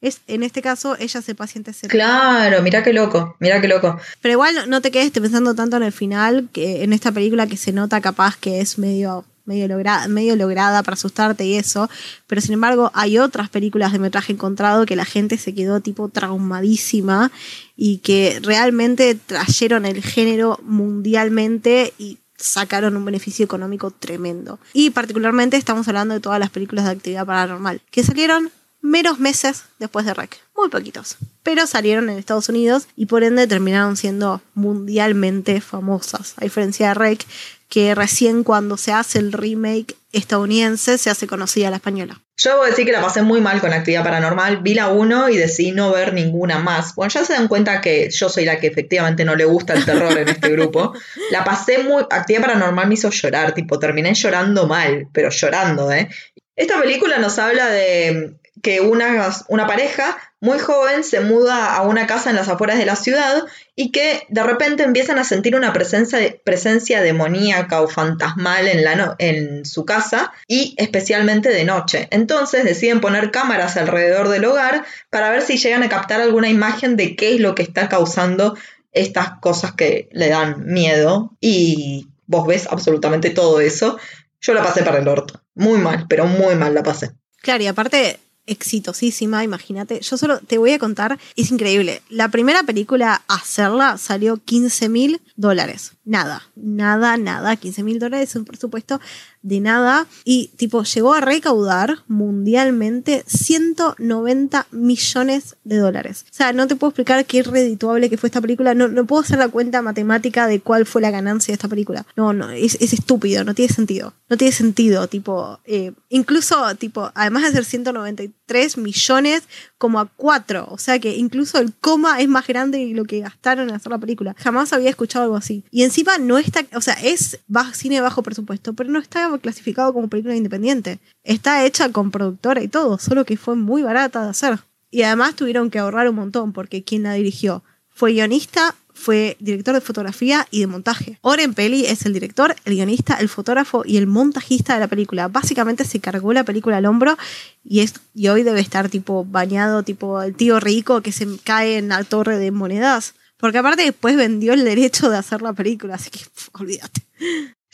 es, 0.00 0.20
en 0.26 0.42
este 0.42 0.60
caso 0.62 0.96
ella 0.98 1.20
es 1.20 1.28
el 1.28 1.34
paciente 1.34 1.72
cero. 1.72 1.90
Claro, 1.90 2.62
mirá 2.62 2.82
qué 2.82 2.92
loco, 2.92 3.36
mirá 3.40 3.60
qué 3.60 3.68
loco. 3.68 3.98
Pero 4.20 4.32
igual 4.32 4.54
no, 4.54 4.66
no 4.66 4.80
te 4.80 4.90
quedes 4.90 5.10
pensando 5.10 5.54
tanto 5.54 5.76
en 5.78 5.82
el 5.82 5.92
final, 5.92 6.48
que 6.52 6.84
en 6.84 6.92
esta 6.92 7.10
película 7.10 7.46
que 7.46 7.56
se 7.56 7.72
nota 7.72 8.00
capaz 8.00 8.36
que 8.36 8.60
es 8.60 8.78
medio, 8.78 9.24
medio, 9.46 9.66
logra- 9.66 10.06
medio 10.08 10.36
lograda 10.36 10.82
para 10.82 10.94
asustarte 10.94 11.44
y 11.46 11.56
eso. 11.56 11.88
Pero 12.26 12.40
sin 12.42 12.52
embargo, 12.52 12.90
hay 12.94 13.18
otras 13.18 13.48
películas 13.48 13.92
de 13.92 13.98
metraje 13.98 14.32
encontrado 14.34 14.84
que 14.86 14.94
la 14.94 15.04
gente 15.06 15.38
se 15.38 15.54
quedó 15.54 15.80
tipo 15.80 16.08
traumadísima 16.10 17.32
y 17.76 17.98
que 17.98 18.40
realmente 18.42 19.14
trajeron 19.14 19.86
el 19.86 20.02
género 20.02 20.60
mundialmente 20.62 21.92
y 21.98 22.18
sacaron 22.36 22.96
un 22.96 23.04
beneficio 23.04 23.44
económico 23.44 23.90
tremendo. 23.90 24.58
Y 24.72 24.90
particularmente 24.90 25.56
estamos 25.56 25.86
hablando 25.88 26.14
de 26.14 26.20
todas 26.20 26.40
las 26.40 26.50
películas 26.50 26.84
de 26.84 26.92
actividad 26.92 27.26
paranormal, 27.26 27.80
que 27.90 28.04
salieron 28.04 28.50
meros 28.80 29.18
meses 29.18 29.64
después 29.78 30.04
de 30.04 30.14
Rec. 30.14 30.38
Muy 30.56 30.68
poquitos. 30.68 31.16
Pero 31.42 31.66
salieron 31.66 32.10
en 32.10 32.18
Estados 32.18 32.48
Unidos 32.48 32.86
y 32.96 33.06
por 33.06 33.24
ende 33.24 33.46
terminaron 33.46 33.96
siendo 33.96 34.42
mundialmente 34.54 35.60
famosas. 35.60 36.34
A 36.36 36.44
diferencia 36.44 36.88
de 36.88 36.94
Rec, 36.94 37.26
que 37.74 37.92
recién 37.96 38.44
cuando 38.44 38.76
se 38.76 38.92
hace 38.92 39.18
el 39.18 39.32
remake 39.32 39.96
estadounidense 40.12 40.96
se 40.96 41.10
hace 41.10 41.26
conocida 41.26 41.70
la 41.70 41.76
española. 41.78 42.22
Yo 42.36 42.52
debo 42.52 42.64
decir 42.66 42.86
que 42.86 42.92
la 42.92 43.00
pasé 43.00 43.22
muy 43.22 43.40
mal 43.40 43.60
con 43.60 43.72
actividad 43.72 44.04
paranormal. 44.04 44.58
Vi 44.58 44.74
la 44.74 44.90
1 44.90 45.30
y 45.30 45.36
decidí 45.36 45.72
no 45.72 45.90
ver 45.90 46.14
ninguna 46.14 46.60
más. 46.60 46.94
Bueno, 46.94 47.10
ya 47.12 47.24
se 47.24 47.32
dan 47.32 47.48
cuenta 47.48 47.80
que 47.80 48.10
yo 48.10 48.28
soy 48.28 48.44
la 48.44 48.60
que 48.60 48.68
efectivamente 48.68 49.24
no 49.24 49.34
le 49.34 49.44
gusta 49.44 49.72
el 49.72 49.84
terror 49.84 50.16
en 50.16 50.28
este 50.28 50.50
grupo. 50.50 50.92
La 51.32 51.42
pasé 51.42 51.78
muy. 51.78 52.04
Actividad 52.10 52.46
paranormal 52.46 52.86
me 52.86 52.94
hizo 52.94 53.10
llorar, 53.10 53.54
tipo, 53.54 53.80
terminé 53.80 54.14
llorando 54.14 54.68
mal, 54.68 55.08
pero 55.12 55.30
llorando, 55.30 55.90
¿eh? 55.90 56.08
Esta 56.54 56.80
película 56.80 57.18
nos 57.18 57.40
habla 57.40 57.68
de 57.70 58.36
que 58.62 58.80
una, 58.82 59.32
una 59.48 59.66
pareja 59.66 60.16
muy 60.44 60.58
joven 60.58 61.04
se 61.04 61.20
muda 61.20 61.74
a 61.74 61.80
una 61.80 62.06
casa 62.06 62.28
en 62.28 62.36
las 62.36 62.50
afueras 62.50 62.76
de 62.76 62.84
la 62.84 62.96
ciudad 62.96 63.44
y 63.74 63.92
que 63.92 64.26
de 64.28 64.42
repente 64.42 64.82
empiezan 64.82 65.18
a 65.18 65.24
sentir 65.24 65.56
una 65.56 65.72
presencia, 65.72 66.18
presencia 66.44 67.00
demoníaca 67.00 67.80
o 67.80 67.88
fantasmal 67.88 68.68
en, 68.68 68.84
la 68.84 69.16
en 69.18 69.64
su 69.64 69.86
casa 69.86 70.34
y 70.46 70.74
especialmente 70.76 71.48
de 71.48 71.64
noche. 71.64 72.08
Entonces 72.10 72.64
deciden 72.64 73.00
poner 73.00 73.30
cámaras 73.30 73.78
alrededor 73.78 74.28
del 74.28 74.44
hogar 74.44 74.84
para 75.08 75.30
ver 75.30 75.40
si 75.40 75.56
llegan 75.56 75.82
a 75.82 75.88
captar 75.88 76.20
alguna 76.20 76.50
imagen 76.50 76.98
de 76.98 77.16
qué 77.16 77.36
es 77.36 77.40
lo 77.40 77.54
que 77.54 77.62
está 77.62 77.88
causando 77.88 78.54
estas 78.92 79.38
cosas 79.40 79.72
que 79.72 80.10
le 80.12 80.28
dan 80.28 80.66
miedo 80.66 81.32
y 81.40 82.08
vos 82.26 82.46
ves 82.46 82.68
absolutamente 82.70 83.30
todo 83.30 83.60
eso. 83.60 83.98
Yo 84.42 84.52
la 84.52 84.62
pasé 84.62 84.82
para 84.82 84.98
el 84.98 85.08
orto. 85.08 85.40
Muy 85.54 85.78
mal, 85.78 86.04
pero 86.06 86.26
muy 86.26 86.54
mal 86.54 86.74
la 86.74 86.82
pasé. 86.82 87.12
Claro, 87.40 87.62
y 87.62 87.66
aparte 87.66 88.18
exitosísima, 88.46 89.44
imagínate. 89.44 90.00
Yo 90.00 90.16
solo 90.16 90.38
te 90.40 90.58
voy 90.58 90.72
a 90.72 90.78
contar, 90.78 91.18
es 91.36 91.50
increíble. 91.50 92.02
La 92.08 92.28
primera 92.28 92.62
película 92.62 93.22
hacerla 93.28 93.98
salió 93.98 94.36
15 94.36 94.88
mil 94.88 95.20
dólares. 95.36 95.92
Nada, 96.04 96.42
nada, 96.54 97.16
nada. 97.16 97.56
15 97.56 97.82
mil 97.82 97.98
dólares 97.98 98.30
es 98.30 98.36
un 98.36 98.44
presupuesto 98.44 99.00
de 99.44 99.60
nada 99.60 100.06
y 100.24 100.48
tipo 100.56 100.82
llegó 100.82 101.14
a 101.14 101.20
recaudar 101.20 101.98
mundialmente 102.08 103.22
190 103.26 104.66
millones 104.72 105.56
de 105.64 105.76
dólares. 105.76 106.24
O 106.30 106.34
sea, 106.34 106.52
no 106.52 106.66
te 106.66 106.74
puedo 106.74 106.90
explicar 106.90 107.24
qué 107.26 107.42
redituable 107.42 108.10
que 108.10 108.16
fue 108.16 108.28
esta 108.28 108.40
película, 108.40 108.74
no, 108.74 108.88
no 108.88 109.04
puedo 109.04 109.22
hacer 109.22 109.38
la 109.38 109.48
cuenta 109.48 109.82
matemática 109.82 110.48
de 110.48 110.60
cuál 110.60 110.86
fue 110.86 111.02
la 111.02 111.10
ganancia 111.10 111.52
de 111.52 111.56
esta 111.56 111.68
película. 111.68 112.06
No, 112.16 112.32
no, 112.32 112.50
es, 112.50 112.76
es 112.80 112.92
estúpido, 112.92 113.44
no 113.44 113.54
tiene 113.54 113.72
sentido. 113.72 114.14
No 114.30 114.38
tiene 114.38 114.52
sentido, 114.52 115.06
tipo, 115.06 115.60
eh, 115.66 115.92
incluso, 116.08 116.74
tipo, 116.76 117.12
además 117.14 117.42
de 117.42 117.52
ser 117.52 117.64
193 117.66 118.78
millones, 118.78 119.42
como 119.84 120.00
a 120.00 120.06
4. 120.06 120.66
O 120.70 120.78
sea 120.78 120.98
que 120.98 121.14
incluso 121.14 121.58
el 121.58 121.74
coma 121.74 122.18
es 122.18 122.26
más 122.26 122.46
grande 122.46 122.78
de 122.78 122.94
lo 122.94 123.04
que 123.04 123.20
gastaron 123.20 123.68
en 123.68 123.74
hacer 123.74 123.92
la 123.92 123.98
película. 123.98 124.34
Jamás 124.38 124.72
había 124.72 124.88
escuchado 124.88 125.24
algo 125.24 125.36
así. 125.36 125.62
Y 125.70 125.82
encima 125.82 126.16
no 126.16 126.38
está, 126.38 126.64
o 126.74 126.80
sea, 126.80 126.94
es 126.94 127.38
cine 127.74 128.00
bajo 128.00 128.22
presupuesto, 128.22 128.72
pero 128.72 128.90
no 128.90 128.98
está 128.98 129.28
clasificado 129.38 129.92
como 129.92 130.08
película 130.08 130.36
independiente. 130.36 130.98
Está 131.22 131.64
hecha 131.64 131.90
con 131.90 132.10
productora 132.10 132.62
y 132.62 132.68
todo, 132.68 132.98
solo 132.98 133.24
que 133.24 133.36
fue 133.36 133.56
muy 133.56 133.82
barata 133.82 134.22
de 134.22 134.30
hacer. 134.30 134.58
Y 134.90 135.02
además 135.02 135.34
tuvieron 135.34 135.70
que 135.70 135.78
ahorrar 135.78 136.08
un 136.08 136.16
montón 136.16 136.52
porque 136.52 136.84
quien 136.84 137.02
la 137.02 137.14
dirigió 137.14 137.64
fue 137.88 138.12
guionista, 138.12 138.74
fue 138.94 139.36
director 139.40 139.74
de 139.74 139.80
fotografía 139.80 140.46
y 140.50 140.60
de 140.60 140.66
montaje. 140.66 141.18
Oren 141.20 141.52
Peli 141.52 141.84
es 141.84 142.06
el 142.06 142.12
director, 142.12 142.54
el 142.64 142.74
guionista, 142.74 143.14
el 143.14 143.28
fotógrafo 143.28 143.82
y 143.84 143.96
el 143.96 144.06
montajista 144.06 144.74
de 144.74 144.80
la 144.80 144.88
película. 144.88 145.28
Básicamente 145.28 145.84
se 145.84 146.00
cargó 146.00 146.32
la 146.32 146.44
película 146.44 146.76
al 146.76 146.86
hombro 146.86 147.16
y, 147.64 147.80
es, 147.80 147.94
y 148.14 148.28
hoy 148.28 148.44
debe 148.44 148.60
estar 148.60 148.88
tipo 148.88 149.24
bañado, 149.24 149.82
tipo 149.82 150.22
el 150.22 150.34
tío 150.34 150.60
rico 150.60 151.02
que 151.02 151.12
se 151.12 151.26
cae 151.42 151.76
en 151.76 151.88
la 151.88 152.02
torre 152.04 152.38
de 152.38 152.50
monedas. 152.50 153.14
Porque 153.36 153.58
aparte 153.58 153.82
después 153.82 154.16
vendió 154.16 154.54
el 154.54 154.64
derecho 154.64 155.10
de 155.10 155.18
hacer 155.18 155.42
la 155.42 155.52
película, 155.52 155.96
así 155.96 156.10
que 156.10 156.20
olvídate. 156.52 157.02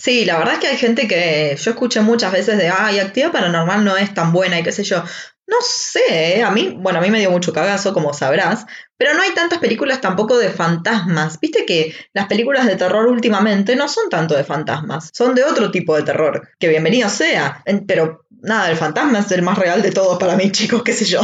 Sí, 0.03 0.25
la 0.25 0.39
verdad 0.39 0.55
es 0.55 0.61
que 0.61 0.67
hay 0.69 0.79
gente 0.79 1.07
que 1.07 1.55
yo 1.61 1.73
escuché 1.73 2.01
muchas 2.01 2.33
veces 2.33 2.57
de, 2.57 2.71
ay, 2.71 2.99
Actividad 2.99 3.33
Paranormal 3.33 3.85
no 3.85 3.99
es 3.99 4.15
tan 4.15 4.33
buena 4.33 4.59
y 4.59 4.63
qué 4.63 4.73
sé 4.73 4.83
yo. 4.83 5.05
No 5.47 5.57
sé, 5.61 6.39
¿eh? 6.39 6.43
a 6.43 6.51
mí, 6.51 6.75
bueno, 6.79 7.01
a 7.01 7.03
mí 7.03 7.11
me 7.11 7.19
dio 7.19 7.31
mucho 7.31 7.53
cagazo, 7.53 7.93
como 7.93 8.15
sabrás, 8.15 8.65
pero 8.97 9.13
no 9.13 9.21
hay 9.21 9.33
tantas 9.33 9.59
películas 9.59 10.01
tampoco 10.01 10.39
de 10.39 10.49
fantasmas. 10.49 11.39
Viste 11.39 11.67
que 11.67 11.95
las 12.15 12.29
películas 12.29 12.65
de 12.65 12.77
terror 12.77 13.09
últimamente 13.09 13.77
no 13.77 13.89
son 13.89 14.09
tanto 14.09 14.35
de 14.35 14.45
fantasmas, 14.45 15.11
son 15.13 15.35
de 15.35 15.45
otro 15.45 15.71
tipo 15.71 15.95
de 15.95 16.03
terror, 16.03 16.49
que 16.59 16.69
bienvenido 16.69 17.11
sea, 17.11 17.63
pero 17.87 18.25
nada, 18.41 18.71
el 18.71 18.79
fantasma 18.79 19.19
es 19.19 19.31
el 19.33 19.43
más 19.43 19.59
real 19.59 19.83
de 19.83 19.93
todos 19.93 20.19
para 20.19 20.35
mí, 20.35 20.51
chicos, 20.51 20.83
qué 20.83 20.95
sé 20.95 21.05
yo. 21.05 21.21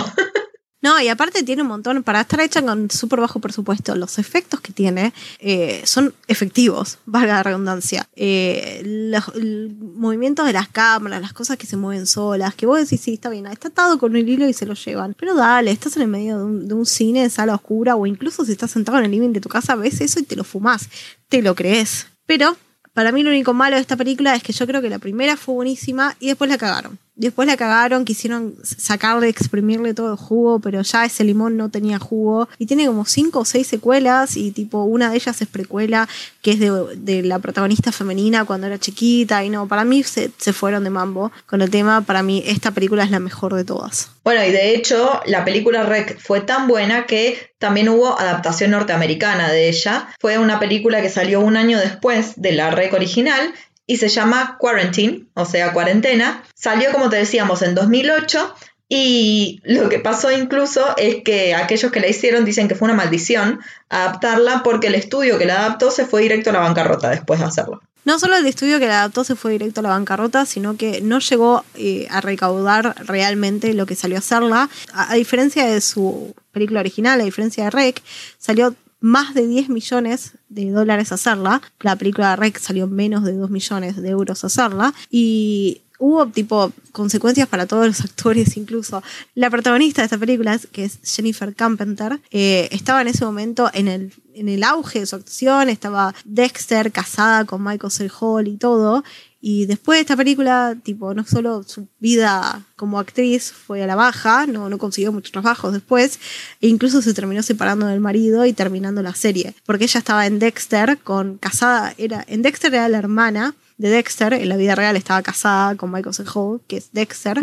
No, 0.83 1.01
y 1.01 1.09
aparte 1.09 1.43
tiene 1.43 1.63
un 1.63 1.69
montón, 1.69 2.03
para 2.03 2.21
estar 2.21 2.41
hecha 2.41 2.61
con 2.63 2.91
súper 2.91 3.21
bajo 3.21 3.41
presupuesto, 3.41 3.95
los 3.95 4.19
efectos 4.19 4.61
que 4.61 4.73
tiene 4.73 5.15
eh, 5.39 5.83
son 5.85 6.15
efectivos, 6.29 6.99
valga 7.07 7.35
la 7.35 7.43
redundancia. 7.43 8.07
Eh, 8.15 8.83
los, 8.85 9.29
el 9.35 9.75
movimiento 9.81 10.45
de 10.45 10.53
las 10.53 10.69
cámaras, 10.69 11.23
las 11.23 11.33
cosas 11.33 11.57
que 11.57 11.67
se 11.67 11.77
mueven 11.77 12.07
solas, 12.07 12.55
que 12.55 12.67
vos 12.67 12.79
decís, 12.79 13.01
sí, 13.01 13.15
está 13.15 13.31
bien, 13.31 13.47
está 13.47 13.69
atado 13.69 13.99
con 13.99 14.17
el 14.17 14.29
hilo 14.29 14.47
y 14.49 14.53
se 14.53 14.67
lo 14.67 14.75
llevan. 14.75 15.15
Pero 15.19 15.35
dale, 15.35 15.71
estás 15.71 15.97
en 15.97 16.03
el 16.03 16.09
medio 16.09 16.39
de 16.39 16.45
un, 16.45 16.69
de 16.69 16.75
un 16.75 16.87
cine 16.87 17.25
en 17.25 17.31
sala 17.31 17.55
oscura 17.55 17.97
o 17.97 18.07
incluso 18.07 18.45
si 18.45 18.53
estás 18.53 18.71
sentado 18.71 18.99
en 18.99 19.07
el 19.07 19.11
living 19.11 19.33
de 19.33 19.41
tu 19.41 19.49
casa, 19.49 19.77
ves 19.77 20.01
eso 20.03 20.21
y 20.21 20.25
te 20.25 20.37
lo 20.37 20.45
fumás, 20.45 20.89
te 21.29 21.41
lo 21.41 21.55
crees. 21.55 22.07
Pero 22.27 22.57
para 22.93 23.13
mí 23.13 23.23
lo 23.23 23.31
único 23.31 23.55
malo 23.55 23.77
de 23.77 23.83
esta 23.83 23.97
película 23.97 24.35
es 24.35 24.43
que 24.43 24.53
yo 24.53 24.67
creo 24.67 24.83
que 24.83 24.91
la 24.91 24.99
primera 24.99 25.37
fue 25.37 25.55
buenísima 25.55 26.17
y 26.21 26.29
después 26.29 26.51
la 26.51 26.59
cagaron. 26.59 26.99
Después 27.17 27.49
la 27.49 27.57
cagaron, 27.57 28.05
quisieron 28.05 28.55
sacarle, 28.63 29.29
exprimirle 29.29 29.95
todo 29.95 30.13
el 30.13 30.19
jugo, 30.19 30.61
pero 30.61 30.83
ya 30.83 31.07
ese 31.07 31.25
limón 31.25 31.57
no 31.57 31.71
tenía 31.71 31.99
jugo. 31.99 32.47
Y 32.59 32.67
tiene 32.67 32.87
como 32.87 33.07
cinco 33.07 33.41
o 33.41 33.45
seis 33.47 33.67
secuelas 33.67 34.37
y 34.37 34.51
tipo 34.51 34.85
una 34.85 35.09
de 35.09 35.17
ellas 35.17 35.41
es 35.41 35.49
precuela, 35.49 36.09
que 36.43 36.53
es 36.53 36.61
de, 36.61 37.23
la 37.23 37.39
protagonista 37.39 37.91
femenina 37.91 38.45
cuando 38.45 38.67
era 38.67 38.79
chiquita. 38.79 39.43
Y 39.43 39.49
no, 39.49 39.67
para 39.67 39.85
mí 39.85 40.03
se, 40.03 40.31
se 40.37 40.53
fueron 40.53 40.85
de 40.85 40.91
mambo 40.91 41.33
con 41.47 41.63
el 41.63 41.71
tema. 41.71 42.03
Para 42.03 42.23
mí 42.23 42.43
esta 42.47 42.73
película 42.73 43.03
es 43.03 43.11
la 43.11 43.19
mejor 43.19 43.55
de 43.55 43.65
todas. 43.65 44.11
Bueno, 44.23 44.45
y 44.45 44.51
de 44.51 44.75
hecho, 44.75 45.21
la 45.25 45.45
película 45.45 45.85
Rec 45.85 46.19
fue 46.21 46.43
tan 46.43 46.69
buena 46.69 47.07
que 47.07 47.55
también 47.59 47.89
hubo 47.89 48.19
adaptación 48.19 48.73
norteamericana 48.73 49.51
de 49.51 49.69
ella. 49.69 50.09
Fue 50.21 50.37
una 50.39 50.59
película 50.59 51.01
que 51.01 51.09
salió 51.09 51.41
un 51.41 51.57
año 51.57 51.79
después 51.79 52.35
de 52.37 52.53
la 52.53 52.71
Rec 52.71 52.93
original 52.93 53.55
y 53.87 53.99
se 53.99 54.09
llama 54.09 54.57
Quarantine, 54.59 55.27
o 55.35 55.45
sea, 55.45 55.73
cuarentena. 55.73 56.43
Salió, 56.55 56.93
como 56.93 57.09
te 57.09 57.17
decíamos, 57.17 57.63
en 57.63 57.75
2008 57.75 58.55
y 58.89 59.61
lo 59.65 59.89
que 59.89 59.99
pasó 59.99 60.31
incluso 60.31 60.97
es 60.97 61.23
que 61.25 61.55
aquellos 61.55 61.91
que 61.91 62.01
la 62.01 62.09
hicieron 62.09 62.45
dicen 62.45 62.69
que 62.69 62.77
fue 62.77 62.87
una 62.87 62.97
maldición 62.97 63.61
adaptarla 63.89 64.63
porque 64.63 64.87
el 64.89 64.95
estudio 64.95 65.39
que 65.39 65.47
la 65.47 65.59
adaptó 65.59 65.91
se 65.91 66.07
fue 66.07 66.23
directo 66.23 66.51
a 66.51 66.53
la 66.53 66.61
bancarrota 66.61 67.11
después 67.11 67.41
de 67.41 67.47
hacerlo. 67.47 67.81
No 68.05 68.21
solo 68.21 68.37
el 68.37 68.47
estudio 68.47 68.79
que 68.79 68.87
la 68.87 69.01
adaptó 69.01 69.25
se 69.25 69.35
fue 69.35 69.51
directo 69.53 69.81
a 69.81 69.83
la 69.83 69.89
bancarrota, 69.89 70.47
sino 70.47 70.77
que 70.77 71.01
no 71.01 71.19
llegó 71.19 71.65
eh, 71.75 72.07
a 72.09 72.21
recaudar 72.21 72.95
realmente 73.05 73.75
lo 73.75 73.87
que 73.87 73.97
salió 73.97 74.17
a 74.17 74.21
hacerla. 74.21 74.71
A, 74.93 75.11
a 75.11 75.15
diferencia 75.17 75.67
de 75.67 75.81
su 75.81 76.33
película 76.53 76.79
original, 76.79 77.21
a 77.21 77.25
diferencia 77.25 77.65
de 77.65 77.71
Rec, 77.71 78.01
salió 78.39 78.77
más 79.01 79.35
de 79.35 79.47
10 79.47 79.69
millones 79.69 80.33
de 80.49 80.71
dólares 80.71 81.13
hacerla. 81.13 81.63
La 81.81 81.97
película 81.97 82.31
de 82.31 82.37
Rec 82.37 82.59
salió 82.59 82.87
menos 82.87 83.25
de 83.25 83.35
2 83.35 83.51
millones 83.51 83.97
de 83.97 84.09
euros 84.09 84.45
hacerla. 84.45 84.95
Y 85.11 85.83
hubo 85.99 86.27
tipo 86.27 86.73
consecuencias 86.93 87.49
para 87.49 87.67
todos 87.67 87.87
los 87.87 88.01
actores 88.05 88.57
incluso. 88.57 89.03
La 89.35 89.51
protagonista 89.51 90.03
de 90.03 90.07
esta 90.07 90.19
película, 90.19 90.59
que 90.73 90.85
es 90.85 90.99
Jennifer 91.03 91.55
Carpenter, 91.55 92.21
eh, 92.31 92.69
estaba 92.73 93.03
en 93.03 93.09
ese 93.09 93.25
momento 93.25 93.71
en 93.73 93.89
el, 93.89 94.13
en 94.35 94.49
el 94.49 94.63
auge 94.65 95.01
de 95.01 95.07
su 95.07 95.17
actuación, 95.17 95.69
estaba 95.69 96.15
Dexter 96.25 96.93
casada 96.93 97.45
con 97.45 97.63
Michael 97.63 97.91
C. 97.91 98.11
Hall 98.21 98.49
y 98.49 98.57
todo. 98.57 99.05
Y 99.49 99.67
después 99.67 99.99
de 99.99 100.01
esta 100.01 100.17
película, 100.17 100.75
tipo, 100.83 101.15
no 101.15 101.25
solo 101.25 101.63
su 101.63 101.87
vida 102.01 102.63
como 102.75 102.99
actriz 102.99 103.53
fue 103.53 103.81
a 103.81 103.87
la 103.87 103.95
baja, 103.95 104.45
no, 104.49 104.69
no 104.69 104.77
consiguió 104.77 105.13
muchos 105.13 105.31
trabajos 105.31 105.73
después, 105.73 106.19
e 106.61 106.67
incluso 106.67 107.01
se 107.01 107.15
terminó 107.15 107.45
separando 107.45 107.87
del 107.87 108.01
marido 108.01 108.45
y 108.45 108.53
terminando 108.53 109.03
la 109.03 109.15
serie. 109.15 109.55
Porque 109.65 109.85
ella 109.85 109.99
estaba 109.99 110.27
en 110.27 110.41
Dexter 110.41 110.99
con 110.99 111.39
casada, 111.39 111.95
era, 111.97 112.25
en 112.27 112.43
Dexter 112.43 112.75
era 112.75 112.89
la 112.89 112.99
hermana 112.99 113.55
de 113.77 113.89
Dexter, 113.89 114.33
en 114.33 114.49
la 114.49 114.57
vida 114.57 114.75
real 114.75 114.97
estaba 114.97 115.23
casada 115.23 115.77
con 115.77 115.93
Michael 115.93 116.17
C. 116.17 116.25
Hall, 116.35 116.61
que 116.67 116.79
es 116.79 116.91
Dexter, 116.91 117.39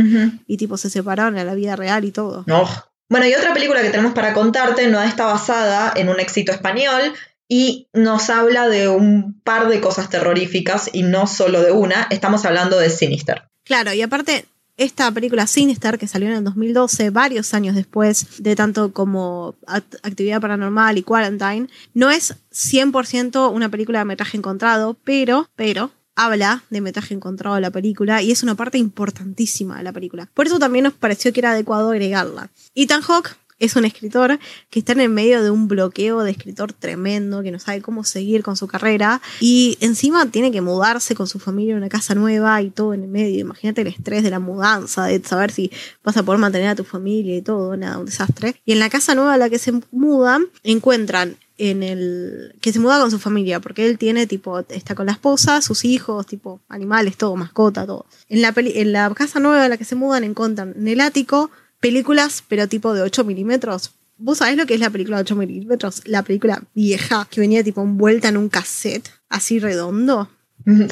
y 0.45 0.57
tipo 0.57 0.75
se 0.75 0.89
separaron 0.89 1.37
en 1.37 1.47
la 1.47 1.55
vida 1.55 1.77
real 1.77 2.03
y 2.03 2.11
todo. 2.11 2.43
No. 2.47 2.67
Bueno, 3.07 3.27
y 3.27 3.33
otra 3.33 3.53
película 3.53 3.81
que 3.81 3.91
tenemos 3.91 4.11
para 4.11 4.33
contarte 4.33 4.87
no 4.87 5.01
está 5.01 5.23
basada 5.23 5.93
en 5.95 6.09
un 6.09 6.19
éxito 6.19 6.51
español 6.51 7.13
y 7.55 7.87
nos 7.93 8.31
habla 8.31 8.67
de 8.67 8.87
un 8.89 9.39
par 9.43 9.67
de 9.67 9.79
cosas 9.79 10.09
terroríficas 10.09 10.89
y 10.91 11.03
no 11.03 11.27
solo 11.27 11.61
de 11.61 11.71
una. 11.71 12.07
Estamos 12.09 12.45
hablando 12.45 12.79
de 12.79 12.89
Sinister. 12.89 13.43
Claro, 13.63 13.93
y 13.93 14.01
aparte, 14.01 14.45
esta 14.75 15.11
película 15.11 15.45
Sinister, 15.45 15.99
que 15.99 16.07
salió 16.07 16.29
en 16.29 16.33
el 16.37 16.43
2012, 16.43 17.11
varios 17.11 17.53
años 17.53 17.75
después 17.75 18.25
de 18.39 18.55
tanto 18.55 18.91
como 18.91 19.53
Act- 19.67 19.99
Actividad 20.01 20.41
Paranormal 20.41 20.97
y 20.97 21.03
Quarantine, 21.03 21.67
no 21.93 22.09
es 22.09 22.33
100% 22.51 23.53
una 23.53 23.69
película 23.69 23.99
de 23.99 24.05
metraje 24.05 24.35
encontrado, 24.35 24.97
pero, 25.03 25.47
pero, 25.55 25.91
habla 26.15 26.63
de 26.71 26.81
metraje 26.81 27.13
encontrado 27.13 27.55
de 27.55 27.61
la 27.61 27.69
película 27.69 28.23
y 28.23 28.31
es 28.31 28.41
una 28.41 28.55
parte 28.55 28.79
importantísima 28.79 29.77
de 29.77 29.83
la 29.83 29.91
película. 29.91 30.27
Por 30.33 30.47
eso 30.47 30.57
también 30.57 30.83
nos 30.85 30.93
pareció 30.93 31.31
que 31.33 31.39
era 31.41 31.51
adecuado 31.51 31.91
agregarla. 31.91 32.49
Ethan 32.73 33.01
Hawke 33.01 33.35
es 33.59 33.75
un 33.75 33.85
escritor 33.85 34.39
que 34.69 34.79
está 34.79 34.93
en 34.93 35.01
el 35.01 35.09
medio 35.09 35.43
de 35.43 35.49
un 35.49 35.67
bloqueo 35.67 36.23
de 36.23 36.31
escritor 36.31 36.73
tremendo, 36.73 37.41
que 37.43 37.51
no 37.51 37.59
sabe 37.59 37.81
cómo 37.81 38.03
seguir 38.03 38.43
con 38.43 38.57
su 38.57 38.67
carrera 38.67 39.21
y 39.39 39.77
encima 39.81 40.25
tiene 40.29 40.51
que 40.51 40.61
mudarse 40.61 41.15
con 41.15 41.27
su 41.27 41.39
familia 41.39 41.75
a 41.75 41.77
una 41.77 41.89
casa 41.89 42.15
nueva 42.15 42.61
y 42.61 42.69
todo 42.69 42.93
en 42.93 43.03
el 43.03 43.09
medio. 43.09 43.39
Imagínate 43.39 43.81
el 43.81 43.87
estrés 43.87 44.23
de 44.23 44.29
la 44.29 44.39
mudanza, 44.39 45.05
de 45.05 45.23
saber 45.23 45.51
si 45.51 45.71
vas 46.03 46.17
a 46.17 46.23
poder 46.23 46.39
mantener 46.39 46.69
a 46.69 46.75
tu 46.75 46.83
familia 46.83 47.35
y 47.35 47.41
todo, 47.41 47.77
nada, 47.77 47.97
un 47.97 48.05
desastre. 48.05 48.55
Y 48.65 48.73
en 48.73 48.79
la 48.79 48.89
casa 48.89 49.15
nueva 49.15 49.33
a 49.33 49.37
la 49.37 49.49
que 49.49 49.59
se 49.59 49.73
mudan 49.91 50.45
encuentran 50.63 51.37
en 51.59 51.83
el 51.83 52.55
que 52.61 52.73
se 52.73 52.79
muda 52.79 52.99
con 52.99 53.11
su 53.11 53.19
familia 53.19 53.59
porque 53.59 53.87
él 53.87 53.99
tiene 53.99 54.25
tipo 54.25 54.59
está 54.69 54.95
con 54.95 55.05
la 55.05 55.11
esposa 55.11 55.61
sus 55.61 55.85
hijos 55.85 56.25
tipo 56.25 56.61
animales 56.67 57.15
todo 57.15 57.35
mascota 57.35 57.85
todo 57.85 58.07
en 58.27 58.41
la 58.41 58.53
peli- 58.53 58.73
en 58.75 58.91
la 58.91 59.13
casa 59.13 59.39
nueva 59.39 59.63
a 59.63 59.69
la 59.69 59.77
que 59.77 59.85
se 59.85 59.93
mudan 59.93 60.23
encuentran 60.23 60.73
en 60.75 60.87
el 60.87 60.99
ático 60.99 61.51
películas 61.83 62.43
pero 62.47 62.67
tipo 62.67 62.93
de 62.95 63.01
8 63.03 63.23
milímetros 63.23 63.91
vos 64.17 64.37
sabés 64.39 64.57
lo 64.57 64.65
que 64.65 64.73
es 64.73 64.79
la 64.79 64.89
película 64.89 65.17
de 65.17 65.21
8 65.21 65.35
milímetros 65.35 66.01
la 66.05 66.23
película 66.23 66.63
vieja 66.73 67.27
que 67.29 67.41
venía 67.41 67.63
tipo 67.63 67.81
envuelta 67.83 68.29
en 68.29 68.37
un 68.37 68.49
cassette 68.49 69.09
así 69.29 69.59
redondo 69.59 70.29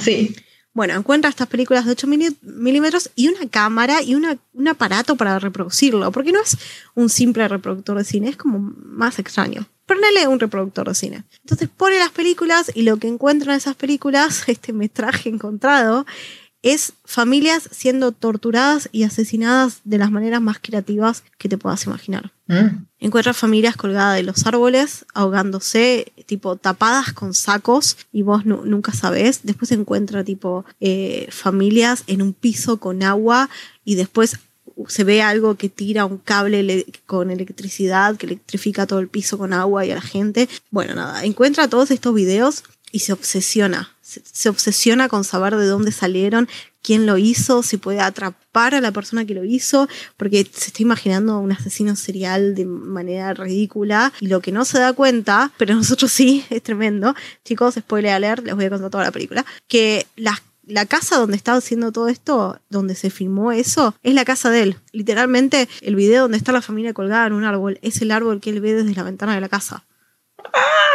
Sí. 0.04 0.36
bueno, 0.74 0.94
encuentra 0.96 1.30
estas 1.30 1.48
películas 1.48 1.86
de 1.86 1.92
8 1.92 2.08
mili- 2.08 2.36
milímetros 2.42 3.10
y 3.16 3.28
una 3.30 3.48
cámara 3.50 4.02
y 4.02 4.16
una, 4.16 4.38
un 4.54 4.68
aparato 4.68 5.16
para 5.16 5.40
reproducirlo, 5.40 6.12
porque 6.12 6.32
no 6.34 6.42
es 6.42 6.58
un 6.96 7.08
simple 7.10 7.48
reproductor 7.48 7.98
de 7.98 8.04
cine, 8.04 8.30
es 8.30 8.38
como 8.38 8.60
más 8.60 9.18
extraño. 9.20 9.66
Ponele 9.86 10.28
un 10.28 10.40
reproductor 10.40 10.88
de 10.90 10.96
cine. 10.96 11.24
Entonces 11.44 11.70
pone 11.76 12.00
las 12.00 12.12
películas 12.12 12.72
y 12.74 12.82
lo 12.84 12.98
que 12.98 13.08
encuentra 13.08 13.54
en 13.54 13.58
esas 13.58 13.76
películas, 13.76 14.44
este 14.48 14.72
metraje 14.74 15.30
encontrado, 15.30 16.06
es 16.64 16.94
familias 17.06 17.68
siendo 17.72 18.12
torturadas 18.12 18.88
y 18.92 19.04
asesinadas 19.04 19.80
de 19.84 19.98
las 19.98 20.12
maneras 20.12 20.42
más 20.42 20.58
creativas 20.62 21.24
que 21.40 21.50
te 21.50 21.58
puedas 21.58 21.86
imaginar. 21.86 22.32
Mm. 22.48 22.86
Encuentra 23.00 23.34
familias 23.34 23.76
colgadas 23.76 24.16
de 24.18 24.24
los 24.24 24.46
árboles, 24.46 25.06
ahogándose, 25.14 26.12
tipo 26.28 26.56
tapadas 26.58 27.14
con 27.14 27.34
sacos 27.34 27.98
y 28.12 28.22
vos 28.22 28.46
nu- 28.46 28.64
nunca 28.66 28.94
sabés. 28.94 29.40
Después 29.44 29.72
encuentra 29.72 30.24
tipo 30.24 30.66
eh, 30.80 31.28
familias 31.32 32.04
en 32.08 32.22
un 32.22 32.34
piso 32.34 32.78
con 32.78 33.02
agua 33.04 33.50
y 33.84 33.96
después 33.96 34.38
se 34.88 35.04
ve 35.04 35.22
algo 35.22 35.56
que 35.56 35.70
tira 35.70 36.06
un 36.06 36.18
cable 36.18 36.60
ele- 36.60 36.86
con 37.06 37.32
electricidad 37.32 38.18
que 38.18 38.26
electrifica 38.28 38.86
todo 38.88 39.00
el 39.00 39.08
piso 39.08 39.38
con 39.38 39.54
agua 39.54 39.86
y 39.86 39.92
a 39.92 39.96
la 39.96 40.02
gente. 40.02 40.48
Bueno, 40.70 40.94
nada, 40.96 41.24
encuentra 41.26 41.68
todos 41.68 41.90
estos 41.92 42.14
videos 42.14 42.64
y 42.92 43.00
se 43.00 43.14
obsesiona. 43.14 43.96
Se, 44.12 44.22
se 44.26 44.50
obsesiona 44.50 45.08
con 45.08 45.24
saber 45.24 45.56
de 45.56 45.68
dónde 45.68 45.94
salieron, 45.94 46.50
quién 46.82 47.06
lo 47.06 47.18
hizo, 47.18 47.64
si 47.64 47.78
puede 47.78 48.02
atrapar 48.02 48.76
a 48.76 48.82
la 48.82 48.92
persona 48.92 49.26
que 49.26 49.34
lo 49.34 49.44
hizo, 49.44 49.88
porque 50.18 50.46
se 50.52 50.68
está 50.68 50.82
imaginando 50.82 51.40
un 51.40 51.52
asesino 51.52 51.96
serial 51.96 52.56
de 52.56 52.66
manera 52.66 53.34
ridícula 53.34 54.12
y 54.20 54.28
lo 54.28 54.42
que 54.42 54.52
no 54.52 54.66
se 54.66 54.80
da 54.80 54.94
cuenta, 54.94 55.52
pero 55.58 55.76
nosotros 55.76 56.12
sí, 56.12 56.44
es 56.50 56.62
tremendo. 56.62 57.16
Chicos, 57.46 57.76
spoiler 57.76 58.12
alert, 58.12 58.46
les 58.46 58.56
voy 58.56 58.66
a 58.66 58.70
contar 58.70 58.90
toda 58.90 59.04
la 59.06 59.12
película, 59.12 59.46
que 59.68 60.06
las 60.16 60.42
la 60.64 60.86
casa 60.86 61.18
donde 61.18 61.36
estaba 61.36 61.58
haciendo 61.58 61.92
todo 61.92 62.08
esto, 62.08 62.60
donde 62.70 62.96
se 62.96 63.10
filmó 63.10 63.52
eso, 63.52 63.96
es 64.04 64.14
la 64.14 64.24
casa 64.24 64.50
de 64.50 64.64
él. 64.64 64.78
Literalmente, 64.92 65.68
el 65.82 65.96
video 65.96 66.24
donde 66.24 66.38
está 66.38 66.52
la 66.52 66.62
familia 66.62 66.94
colgada 66.94 67.28
en 67.28 67.34
un 67.34 67.44
árbol 67.44 67.80
es 67.82 68.02
el 68.02 68.12
árbol 68.12 68.40
que 68.40 68.52
él 68.52 68.62
ve 68.62 68.74
desde 68.74 68.96
la 68.96 69.04
ventana 69.04 69.36
de 69.36 69.42
la 69.42 69.50
casa. 69.50 69.84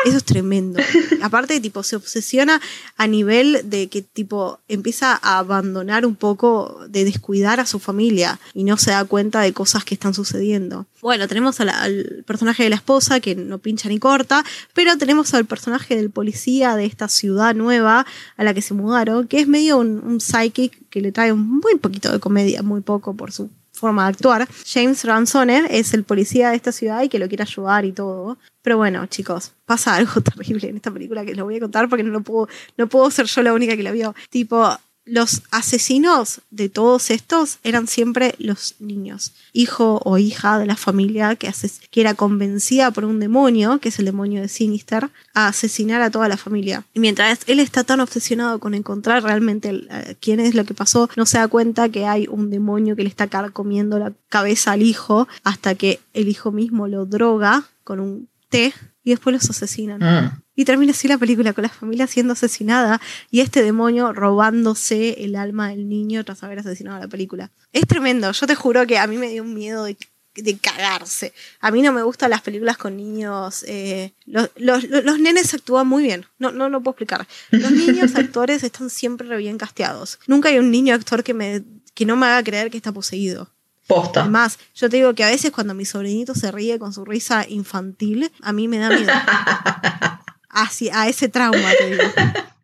Eso 0.05 0.17
es 0.19 0.25
tremendo. 0.25 0.79
Aparte, 1.23 1.59
tipo, 1.61 1.83
se 1.83 1.97
obsesiona 1.97 2.61
a 2.97 3.07
nivel 3.07 3.61
de 3.65 3.89
que, 3.89 4.03
tipo, 4.03 4.61
empieza 4.69 5.19
a 5.23 5.39
abandonar 5.39 6.07
un 6.07 6.15
poco, 6.15 6.81
de 6.89 7.05
descuidar 7.05 7.59
a 7.61 7.67
su 7.67 7.79
familia 7.79 8.39
y 8.55 8.65
no 8.65 8.77
se 8.77 8.91
da 8.93 9.05
cuenta 9.05 9.41
de 9.41 9.53
cosas 9.53 9.85
que 9.85 9.95
están 9.95 10.15
sucediendo. 10.15 10.87
Bueno, 11.03 11.27
tenemos 11.29 11.59
la- 11.61 11.83
al 11.83 12.25
personaje 12.27 12.63
de 12.65 12.71
la 12.71 12.77
esposa 12.77 13.21
que 13.21 13.35
no 13.35 13.59
pincha 13.59 13.89
ni 13.89 13.99
corta, 13.99 14.45
pero 14.75 14.97
tenemos 14.99 15.33
al 15.35 15.45
personaje 15.47 15.97
del 15.97 16.11
policía 16.11 16.77
de 16.77 16.85
esta 16.85 17.09
ciudad 17.09 17.55
nueva 17.55 18.07
a 18.37 18.45
la 18.45 18.55
que 18.55 18.63
se 18.63 18.75
mudaron, 18.75 19.27
que 19.27 19.41
es 19.41 19.49
medio 19.49 19.79
un, 19.79 20.03
un 20.05 20.21
psychic 20.21 20.89
que 20.91 21.01
le 21.01 21.13
trae 21.13 21.33
un 21.33 21.49
muy 21.61 21.77
poquito 21.79 22.13
de 22.13 22.21
comedia, 22.21 22.63
muy 22.63 22.81
poco 22.81 23.15
por 23.15 23.33
su 23.33 23.51
forma 23.77 24.05
de 24.05 24.09
actuar. 24.11 24.49
James 24.67 25.05
Ransone 25.05 25.67
es 25.71 25.95
el 25.95 26.05
policía 26.05 26.51
de 26.51 26.57
esta 26.57 26.73
ciudad 26.73 27.03
y 27.03 27.09
que 27.09 27.19
lo 27.19 27.29
quiere 27.29 27.43
ayudar 27.45 27.85
y 27.85 27.93
todo. 27.93 28.39
Pero 28.63 28.79
bueno, 28.79 29.07
chicos, 29.07 29.53
pasa 29.65 29.95
algo 29.95 30.21
terrible 30.23 30.69
en 30.69 30.77
esta 30.77 30.91
película 30.91 31.25
que 31.25 31.35
les 31.35 31.45
voy 31.45 31.57
a 31.57 31.61
contar 31.61 31.89
porque 31.89 32.03
no 32.03 32.11
lo 32.11 32.23
puedo, 32.23 32.49
no 32.77 32.89
puedo 32.89 33.11
ser 33.11 33.27
yo 33.27 33.43
la 33.43 33.53
única 33.53 33.77
que 33.77 33.83
la 33.83 33.93
vio. 33.93 34.15
Tipo, 34.31 34.77
los 35.07 35.43
asesinos 35.53 36.41
de 36.51 36.69
todos 36.69 37.11
estos 37.11 37.59
eran 37.63 37.87
siempre 37.87 38.35
los 38.39 38.75
niños, 38.81 39.33
hijo 39.53 40.01
o 40.05 40.19
hija 40.19 40.59
de 40.59 40.67
la 40.67 40.77
familia 40.77 41.37
que, 41.37 41.51
que 41.91 42.01
era 42.01 42.15
convencida 42.15 42.91
por 42.91 43.05
un 43.05 43.21
demonio, 43.21 43.79
que 43.79 43.89
es 43.89 43.99
el 44.01 44.05
demonio 44.05 44.43
de 44.43 44.49
Sinister, 44.49 45.09
a 45.33 45.49
asesinar 45.49 46.03
a 46.03 46.11
toda 46.11 46.29
la 46.29 46.37
familia. 46.37 46.85
Y 46.93 47.01
mientras 47.01 47.41
él 47.47 47.61
está 47.61 47.85
tan 47.85 48.01
obsesionado 48.01 48.59
con 48.59 48.75
encontrar 48.75 49.23
realmente 49.23 49.71
eh, 49.89 50.17
quién 50.21 50.41
es 50.41 50.55
lo 50.55 50.65
que 50.65 50.75
pasó, 50.75 51.09
no 51.17 51.25
se 51.25 51.39
da 51.39 51.47
cuenta 51.47 51.89
que 51.89 52.07
hay 52.07 52.27
un 52.29 52.51
demonio 52.51 52.97
que 52.97 53.05
le 53.05 53.09
está 53.09 53.29
comiendo 53.53 53.99
la 53.99 54.13
cabeza 54.29 54.73
al 54.73 54.83
hijo 54.83 55.29
hasta 55.45 55.75
que 55.77 56.01
el 56.15 56.29
hijo 56.29 56.51
mismo 56.51 56.89
lo 56.89 57.07
droga 57.07 57.69
con 57.85 58.01
un 58.01 58.29
té 58.49 58.75
y 59.05 59.11
después 59.11 59.35
los 59.35 59.49
asesinan. 59.49 60.01
Mm. 60.01 60.43
Y 60.57 60.65
termina 60.65 60.93
así 60.93 61.07
la 61.07 61.19
película 61.19 61.53
con 61.53 61.63
la 61.63 61.69
familia 61.69 62.07
siendo 62.07 62.33
asesinada 62.33 63.01
y 63.31 63.41
este 63.41 63.63
demonio 63.63 64.13
robándose 64.15 65.23
el 65.25 65.37
alma 65.37 65.69
del 65.69 65.89
niño 65.89 66.25
tras 66.25 66.43
haber 66.43 66.59
asesinado 66.61 66.97
a 66.97 67.01
la 67.01 67.09
película. 67.09 67.51
Es 67.73 67.87
tremendo, 67.87 68.33
yo 68.33 68.47
te 68.47 68.55
juro 68.55 68.87
que 68.87 68.99
a 68.99 69.07
mí 69.07 69.19
me 69.19 69.29
dio 69.29 69.43
un 69.43 69.53
miedo 69.55 69.85
de, 69.85 69.97
de 70.35 70.57
cagarse. 70.59 71.35
A 71.61 71.71
mí 71.71 71.83
no 71.83 71.93
me 71.93 72.03
gustan 72.03 72.31
las 72.31 72.41
películas 72.41 72.79
con 72.79 72.97
niños. 72.97 73.65
eh, 73.69 74.15
los, 74.25 74.51
los- 74.57 74.85
los- 74.85 75.19
nenes 75.21 75.53
actúan 75.55 75.87
muy 75.87 76.03
bien, 76.05 76.25
no, 76.39 76.51
no 76.53 76.69
lo 76.71 76.81
puedo 76.83 76.93
explicar. 76.93 77.27
Los 77.51 77.71
niños 77.71 78.15
actores 78.17 78.63
están 78.65 78.89
siempre 78.91 79.29
re 79.29 79.37
bien 79.37 79.59
casteados. 79.59 80.19
Nunca 80.27 80.49
hay 80.49 80.59
un 80.59 80.71
niño 80.71 80.95
actor 80.95 81.23
que, 81.23 81.35
me, 81.35 81.63
que 81.95 82.07
no 82.07 82.17
me 82.17 82.27
haga 82.27 82.43
creer 82.43 82.71
que 82.71 82.79
está 82.79 82.93
poseído. 82.93 83.51
Posta. 83.87 84.23
Además, 84.23 84.59
yo 84.75 84.89
te 84.91 84.97
digo 84.97 85.15
que 85.15 85.23
a 85.23 85.29
veces 85.31 85.53
cuando 85.53 85.73
mi 85.73 85.85
sobrinito 85.85 86.35
se 86.35 86.51
ríe 86.51 86.77
con 86.79 86.93
su 86.93 87.05
risa 87.05 87.47
infantil, 87.49 88.33
a 88.43 88.53
mí 88.53 88.67
me 88.69 88.79
da 88.79 88.89
miedo. 88.91 89.13
Así, 90.57 90.89
a 90.91 91.07
ese 91.07 91.29
trauma, 91.29 91.71
te 91.79 91.91
digo. 91.91 92.03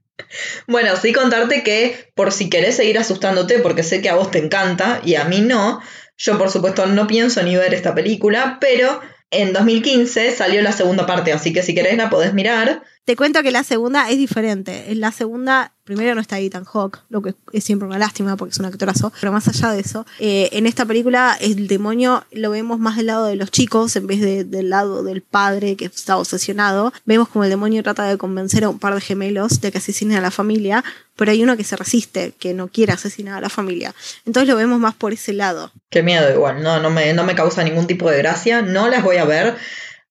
Bueno, 0.67 0.97
sí 0.97 1.13
contarte 1.13 1.63
que 1.63 2.11
por 2.15 2.33
si 2.33 2.49
querés 2.49 2.77
seguir 2.77 2.97
asustándote, 2.97 3.59
porque 3.59 3.83
sé 3.83 4.01
que 4.01 4.09
a 4.09 4.15
vos 4.15 4.31
te 4.31 4.39
encanta 4.39 5.03
y 5.05 5.17
a 5.17 5.25
mí 5.25 5.43
no, 5.43 5.83
yo 6.17 6.39
por 6.39 6.51
supuesto 6.51 6.87
no 6.87 7.07
pienso 7.07 7.43
ni 7.43 7.55
ver 7.55 7.75
esta 7.75 7.95
película, 7.95 8.57
pero 8.59 9.03
en 9.31 9.53
2015 9.53 10.31
salió 10.31 10.63
la 10.63 10.73
segunda 10.73 11.05
parte, 11.05 11.35
así 11.35 11.53
que 11.53 11.63
si 11.63 11.75
querés 11.75 11.99
la 11.99 12.09
podés 12.09 12.33
mirar. 12.33 12.83
Te 13.05 13.17
cuento 13.17 13.43
que 13.43 13.51
la 13.51 13.65
segunda 13.65 14.09
es 14.11 14.17
diferente. 14.17 14.93
En 14.93 15.01
la 15.01 15.11
segunda, 15.11 15.73
primero 15.83 16.15
no 16.15 16.21
está 16.21 16.39
Ethan 16.39 16.65
Hawke, 16.65 17.01
lo 17.09 17.21
que 17.21 17.35
es 17.53 17.65
siempre 17.65 17.89
una 17.89 17.99
lástima 17.99 18.37
porque 18.37 18.53
es 18.53 18.61
un 18.61 18.67
actorazo, 18.67 19.13
pero 19.21 19.33
más 19.33 19.49
allá 19.49 19.73
de 19.73 19.81
eso, 19.81 20.07
eh, 20.21 20.51
en 20.53 20.69
esta 20.69 20.87
película 20.87 21.37
el 21.41 21.67
demonio 21.67 22.25
lo 22.31 22.51
vemos 22.51 22.79
más 22.79 22.97
del 22.97 23.07
lado 23.07 23.27
de 23.27 23.35
los 23.35 23.51
chicos 23.51 23.97
en 23.97 24.07
vez 24.07 24.21
de, 24.21 24.45
del 24.45 24.71
lado 24.71 25.03
del 25.03 25.21
padre 25.21 25.75
que 25.75 25.87
está 25.87 26.17
obsesionado. 26.17 26.93
Vemos 27.05 27.29
como 27.29 27.43
el 27.43 27.51
demonio 27.51 27.83
trata 27.83 28.05
de 28.05 28.17
convencer 28.19 28.63
a 28.63 28.69
un 28.69 28.79
par 28.79 28.95
de 28.95 29.01
gemelos 29.01 29.61
de 29.61 29.73
que 29.73 29.79
asesinen 29.79 30.19
a 30.19 30.21
la 30.21 30.31
familia, 30.31 30.85
pero 31.17 31.33
hay 31.33 31.43
uno 31.43 31.57
que 31.57 31.65
se 31.65 31.75
resiste, 31.75 32.35
que 32.39 32.55
no 32.55 32.69
quiere 32.69 32.93
asesinar 32.93 33.39
a 33.39 33.41
la 33.41 33.49
familia. 33.49 33.97
Entonces 34.27 34.49
lo 34.49 34.55
vemos 34.55 34.79
más 34.79 34.95
por 34.95 35.13
ese 35.13 35.33
lado. 35.33 35.73
Qué 35.91 36.05
miedo 36.05 36.33
igual, 36.33 36.63
no, 36.63 36.79
no, 36.79 36.89
me, 36.89 37.13
no 37.15 37.25
me 37.25 37.35
causa 37.35 37.65
ningún 37.65 37.89
tipo 37.89 38.09
de 38.09 38.19
gracia, 38.19 38.63
no 38.63 38.87
las 38.87 39.03
voy 39.03 39.17
a 39.17 39.25
ver. 39.25 39.57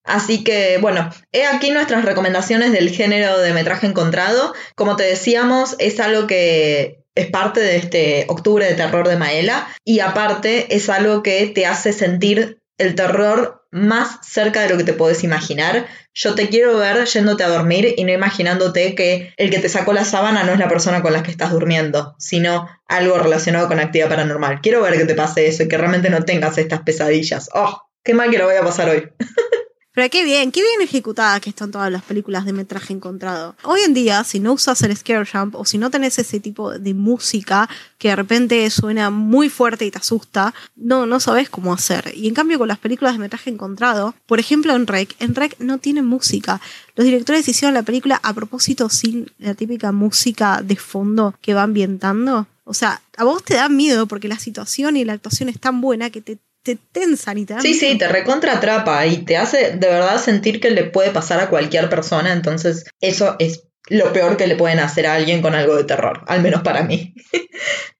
Así 0.03 0.43
que 0.43 0.77
bueno, 0.79 1.09
he 1.31 1.45
aquí 1.45 1.71
nuestras 1.71 2.05
recomendaciones 2.05 2.71
del 2.71 2.89
género 2.89 3.39
de 3.39 3.53
metraje 3.53 3.87
encontrado. 3.87 4.53
Como 4.75 4.95
te 4.95 5.03
decíamos, 5.03 5.75
es 5.79 5.99
algo 5.99 6.27
que 6.27 7.03
es 7.15 7.27
parte 7.27 7.59
de 7.59 7.77
este 7.77 8.25
octubre 8.29 8.65
de 8.65 8.73
terror 8.73 9.07
de 9.07 9.17
Maela 9.17 9.67
y 9.83 9.99
aparte 9.99 10.75
es 10.75 10.89
algo 10.89 11.23
que 11.23 11.47
te 11.47 11.65
hace 11.65 11.93
sentir 11.93 12.61
el 12.77 12.95
terror 12.95 13.61
más 13.71 14.19
cerca 14.23 14.61
de 14.61 14.69
lo 14.69 14.77
que 14.77 14.83
te 14.83 14.93
puedes 14.93 15.23
imaginar. 15.23 15.87
Yo 16.13 16.35
te 16.35 16.49
quiero 16.49 16.77
ver 16.77 17.05
yéndote 17.05 17.43
a 17.43 17.49
dormir 17.49 17.93
y 17.95 18.03
no 18.03 18.11
imaginándote 18.11 18.95
que 18.95 19.33
el 19.37 19.49
que 19.49 19.59
te 19.59 19.69
sacó 19.69 19.93
la 19.93 20.03
sábana 20.03 20.43
no 20.43 20.51
es 20.51 20.59
la 20.59 20.67
persona 20.67 21.01
con 21.01 21.13
la 21.13 21.23
que 21.23 21.31
estás 21.31 21.51
durmiendo, 21.51 22.15
sino 22.17 22.67
algo 22.87 23.17
relacionado 23.17 23.67
con 23.67 23.79
actividad 23.79 24.09
paranormal. 24.09 24.59
Quiero 24.61 24.81
ver 24.81 24.97
que 24.97 25.05
te 25.05 25.15
pase 25.15 25.47
eso 25.47 25.63
y 25.63 25.67
que 25.67 25.77
realmente 25.77 26.09
no 26.09 26.23
tengas 26.23 26.57
estas 26.57 26.81
pesadillas. 26.81 27.49
¡Oh! 27.53 27.81
¡Qué 28.03 28.13
mal 28.13 28.29
que 28.29 28.39
lo 28.39 28.45
voy 28.45 28.55
a 28.55 28.63
pasar 28.63 28.89
hoy! 28.89 29.09
Pero 30.01 30.09
qué 30.09 30.23
bien, 30.23 30.51
qué 30.51 30.63
bien 30.63 30.81
ejecutadas 30.81 31.41
que 31.41 31.51
están 31.51 31.69
todas 31.69 31.91
las 31.91 32.01
películas 32.01 32.43
de 32.43 32.53
metraje 32.53 32.91
encontrado. 32.91 33.55
Hoy 33.61 33.81
en 33.81 33.93
día, 33.93 34.23
si 34.23 34.39
no 34.39 34.53
usas 34.53 34.81
el 34.81 34.97
scare 34.97 35.29
jump 35.31 35.53
o 35.55 35.63
si 35.63 35.77
no 35.77 35.91
tenés 35.91 36.17
ese 36.17 36.39
tipo 36.39 36.71
de 36.71 36.95
música 36.95 37.69
que 37.99 38.07
de 38.07 38.15
repente 38.15 38.67
suena 38.71 39.11
muy 39.11 39.47
fuerte 39.47 39.85
y 39.85 39.91
te 39.91 39.99
asusta, 39.99 40.55
no, 40.75 41.05
no 41.05 41.19
sabes 41.19 41.51
cómo 41.51 41.71
hacer. 41.71 42.13
Y 42.15 42.27
en 42.27 42.33
cambio 42.33 42.57
con 42.57 42.67
las 42.67 42.79
películas 42.79 43.13
de 43.13 43.19
metraje 43.19 43.51
encontrado, 43.51 44.15
por 44.25 44.39
ejemplo 44.39 44.75
en 44.75 44.87
Rec, 44.87 45.15
en 45.19 45.35
Rec 45.35 45.59
no 45.59 45.77
tienen 45.77 46.07
música. 46.07 46.59
Los 46.95 47.05
directores 47.05 47.47
hicieron 47.47 47.75
la 47.75 47.83
película 47.83 48.19
a 48.23 48.33
propósito 48.33 48.89
sin 48.89 49.31
la 49.37 49.53
típica 49.53 49.91
música 49.91 50.63
de 50.63 50.77
fondo 50.77 51.35
que 51.43 51.53
va 51.53 51.61
ambientando. 51.61 52.47
O 52.63 52.73
sea, 52.73 53.03
a 53.17 53.23
vos 53.23 53.43
te 53.43 53.53
da 53.53 53.69
miedo 53.69 54.07
porque 54.07 54.27
la 54.27 54.39
situación 54.39 54.97
y 54.97 55.05
la 55.05 55.13
actuación 55.13 55.47
es 55.47 55.59
tan 55.59 55.79
buena 55.79 56.09
que 56.09 56.21
te, 56.21 56.39
te 56.63 56.77
tensan 56.91 57.37
y 57.37 57.45
te 57.45 57.53
dan 57.53 57.61
Sí, 57.61 57.73
sí, 57.73 57.97
te 57.97 58.07
recontra 58.07 58.53
atrapa 58.53 59.05
y 59.05 59.17
te 59.17 59.37
hace 59.37 59.71
de 59.71 59.87
verdad 59.87 60.21
sentir 60.21 60.59
que 60.59 60.71
le 60.71 60.83
puede 60.83 61.11
pasar 61.11 61.39
a 61.39 61.49
cualquier 61.49 61.89
persona. 61.89 62.33
Entonces, 62.33 62.85
eso 62.99 63.35
es 63.39 63.63
lo 63.89 64.13
peor 64.13 64.37
que 64.37 64.47
le 64.47 64.55
pueden 64.55 64.79
hacer 64.79 65.07
a 65.07 65.15
alguien 65.15 65.41
con 65.41 65.55
algo 65.55 65.75
de 65.75 65.83
terror, 65.83 66.23
al 66.27 66.41
menos 66.41 66.61
para 66.61 66.83
mí. 66.83 67.13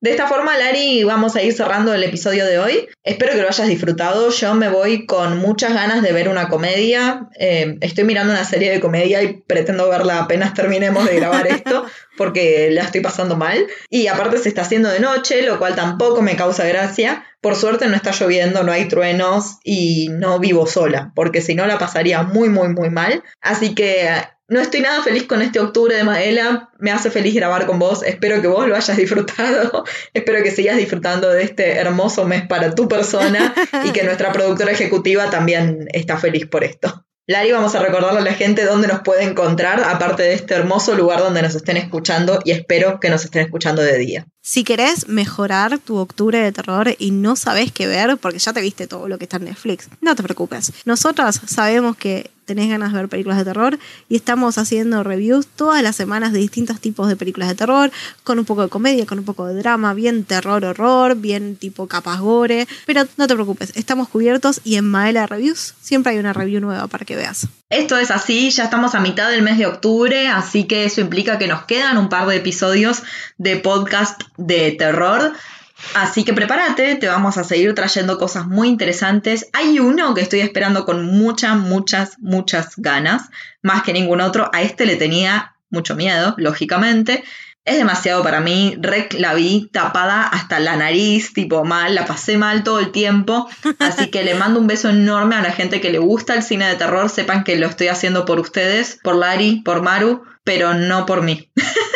De 0.02 0.10
esta 0.10 0.28
forma, 0.28 0.58
Lari, 0.58 1.04
vamos 1.04 1.36
a 1.36 1.44
ir 1.44 1.54
cerrando 1.54 1.94
el 1.94 2.04
episodio 2.04 2.46
de 2.46 2.58
hoy. 2.58 2.90
Espero 3.04 3.34
que 3.34 3.42
lo 3.42 3.48
hayas 3.48 3.68
disfrutado. 3.68 4.32
Yo 4.32 4.56
me 4.56 4.68
voy 4.68 5.06
con 5.06 5.38
muchas 5.38 5.76
ganas 5.76 6.02
de 6.02 6.12
ver 6.12 6.28
una 6.28 6.50
comedia. 6.50 7.28
Eh, 7.38 7.78
estoy 7.82 8.06
mirando 8.06 8.34
una 8.34 8.44
serie 8.44 8.72
de 8.72 8.80
comedia 8.80 9.22
y 9.22 9.42
pretendo 9.46 9.88
verla 9.90 10.18
apenas 10.18 10.56
terminemos 10.56 11.06
de 11.06 11.18
grabar 11.18 11.46
esto, 11.46 11.86
porque 12.22 12.70
la 12.70 12.84
estoy 12.84 13.02
pasando 13.02 13.36
mal. 13.36 13.66
Y 13.90 14.06
aparte 14.06 14.38
se 14.38 14.48
está 14.48 14.62
haciendo 14.62 14.90
de 14.90 15.00
noche, 15.00 15.42
lo 15.42 15.58
cual 15.58 15.74
tampoco 15.74 16.22
me 16.22 16.36
causa 16.36 16.68
gracia. 16.68 17.26
Por 17.42 17.56
suerte 17.56 17.88
no 17.88 17.96
está 17.96 18.12
lloviendo, 18.12 18.62
no 18.62 18.72
hay 18.72 18.88
truenos 18.88 19.58
y 19.64 20.10
no 20.10 20.38
vivo 20.38 20.68
sola, 20.68 21.14
porque 21.16 21.42
si 21.42 21.56
no 21.56 21.66
la 21.66 21.80
pasaría 21.80 22.22
muy, 22.22 22.50
muy, 22.50 22.68
muy 22.68 22.92
mal. 22.92 23.24
Así 23.42 23.74
que 23.74 24.08
no 24.48 24.60
estoy 24.60 24.82
nada 24.82 25.02
feliz 25.02 25.24
con 25.24 25.42
este 25.42 25.60
octubre 25.60 25.96
de 25.96 26.04
Maela. 26.04 26.70
Me 26.78 26.92
hace 26.92 27.10
feliz 27.10 27.34
grabar 27.34 27.66
con 27.66 27.80
vos. 27.80 28.04
Espero 28.04 28.40
que 28.40 28.48
vos 28.48 28.68
lo 28.68 28.76
hayas 28.76 28.98
disfrutado. 28.98 29.84
Espero 30.14 30.44
que 30.44 30.52
sigas 30.52 30.78
disfrutando 30.78 31.28
de 31.28 31.42
este 31.42 31.78
hermoso 31.78 32.28
mes 32.28 32.46
para 32.46 32.76
tu 32.76 32.88
persona 32.88 33.52
y 33.84 33.90
que 33.94 34.04
nuestra 34.04 34.32
productora 34.32 34.74
ejecutiva 34.74 35.32
también 35.32 35.88
está 35.92 36.20
feliz 36.20 36.46
por 36.46 36.64
esto. 36.64 37.04
Lari, 37.28 37.52
vamos 37.52 37.76
a 37.76 37.80
recordarle 37.80 38.20
a 38.20 38.24
la 38.24 38.34
gente 38.34 38.66
dónde 38.66 38.88
nos 38.88 39.02
puede 39.02 39.24
encontrar, 39.24 39.84
aparte 39.84 40.24
de 40.24 40.34
este 40.34 40.56
hermoso 40.56 40.96
lugar 40.96 41.20
donde 41.20 41.44
nos 41.44 41.54
estén 41.54 41.78
escuchando 41.78 42.40
y 42.44 42.52
espero 42.52 43.00
que 43.00 43.12
nos 43.12 43.24
estén 43.24 43.44
escuchando 43.44 43.84
de 43.84 43.98
día. 44.00 44.26
Si 44.42 44.64
querés 44.64 45.08
mejorar 45.08 45.78
tu 45.78 45.98
octubre 45.98 46.40
de 46.40 46.52
terror 46.52 46.96
y 46.98 47.12
no 47.12 47.36
sabes 47.36 47.72
qué 47.72 47.86
ver, 47.86 48.18
porque 48.18 48.40
ya 48.40 48.54
te 48.54 48.62
viste 48.62 48.88
todo 48.88 49.08
lo 49.08 49.20
que 49.20 49.26
está 49.26 49.38
en 49.38 49.46
Netflix, 49.46 49.88
no 50.02 50.16
te 50.16 50.24
preocupes. 50.24 50.74
Nosotras 50.86 51.40
sabemos 51.46 51.96
que 51.96 52.32
tenés 52.52 52.70
ganas 52.70 52.92
de 52.92 53.00
ver 53.00 53.08
películas 53.08 53.38
de 53.38 53.46
terror 53.46 53.80
y 54.10 54.18
estamos 54.18 54.58
haciendo 54.58 55.04
reviews 55.04 55.48
todas 55.48 55.82
las 55.82 55.96
semanas 55.96 56.34
de 56.34 56.40
distintos 56.40 56.82
tipos 56.82 57.08
de 57.08 57.16
películas 57.16 57.48
de 57.48 57.56
terror, 57.56 57.92
con 58.26 58.40
un 58.40 58.46
poco 58.46 58.64
de 58.64 58.68
comedia, 58.68 59.06
con 59.06 59.20
un 59.20 59.26
poco 59.26 59.46
de 59.46 59.56
drama, 59.56 59.94
bien 59.94 60.26
terror, 60.26 60.66
horror, 60.66 61.16
bien 61.16 61.56
tipo 61.56 61.88
capas 61.88 62.20
gore, 62.20 62.68
pero 62.86 63.04
no 63.16 63.28
te 63.28 63.36
preocupes, 63.36 63.72
estamos 63.76 64.10
cubiertos 64.10 64.60
y 64.66 64.76
en 64.76 64.84
Maela 64.84 65.28
Reviews 65.28 65.76
siempre 65.82 66.12
hay 66.12 66.20
una 66.20 66.34
review 66.34 66.60
nueva 66.60 66.88
para 66.88 67.06
que 67.06 67.16
veas. 67.16 67.48
Esto 67.70 67.98
es 67.98 68.12
así, 68.12 68.50
ya 68.50 68.66
estamos 68.66 68.96
a 68.96 69.00
mitad 69.00 69.30
del 69.30 69.44
mes 69.44 69.58
de 69.58 69.66
octubre, 69.66 70.28
así 70.28 70.66
que 70.66 70.84
eso 70.84 71.00
implica 71.00 71.40
que 71.40 71.48
nos 71.48 71.64
quedan 71.64 71.98
un 71.98 72.10
par 72.10 72.28
de 72.28 72.36
episodios 72.36 73.02
de 73.38 73.56
podcast 73.56 74.24
de 74.36 74.72
terror. 74.72 75.32
Así 75.94 76.24
que 76.24 76.34
prepárate, 76.34 76.96
te 76.96 77.08
vamos 77.08 77.38
a 77.38 77.44
seguir 77.44 77.74
trayendo 77.76 78.18
cosas 78.18 78.48
muy 78.48 78.68
interesantes. 78.68 79.50
Hay 79.54 79.80
uno 79.80 80.14
que 80.14 80.22
estoy 80.22 80.42
esperando 80.42 80.86
con 80.86 81.06
muchas, 81.06 81.58
muchas, 81.58 82.18
muchas 82.20 82.76
ganas, 82.78 83.30
más 83.62 83.84
que 83.84 83.94
ningún 83.94 84.22
otro. 84.22 84.50
A 84.54 84.62
este 84.62 84.86
le 84.86 84.96
tenía 84.96 85.56
mucho 85.70 85.96
miedo, 85.96 86.36
lógicamente. 86.38 87.24
Es 87.64 87.78
demasiado 87.78 88.24
para 88.24 88.42
mí, 88.42 88.76
Rec 88.80 89.14
la 89.20 89.36
vi 89.36 89.70
tapada 89.72 90.24
hasta 90.24 90.60
la 90.60 90.76
nariz, 90.78 91.32
tipo 91.32 91.64
mal, 91.64 91.94
la 91.94 92.06
pasé 92.06 92.36
mal 92.36 92.64
todo 92.64 92.80
el 92.80 92.92
tiempo. 92.92 93.48
Así 93.78 94.10
que 94.10 94.24
le 94.24 94.34
mando 94.34 94.60
un 94.60 94.66
beso 94.66 94.90
enorme 94.90 95.36
a 95.36 95.44
la 95.44 95.52
gente 95.52 95.80
que 95.80 95.92
le 95.92 96.00
gusta 96.00 96.34
el 96.34 96.42
cine 96.42 96.68
de 96.68 96.76
terror. 96.76 97.10
Sepan 97.10 97.44
que 97.44 97.58
lo 97.58 97.68
estoy 97.68 97.90
haciendo 97.90 98.26
por 98.26 98.40
ustedes, 98.40 98.98
por 99.04 99.16
Lari, 99.16 99.62
por 99.64 99.84
Maru, 99.84 100.24
pero 100.44 100.74
no 100.74 101.06
por 101.06 101.22
mí. 101.22 101.52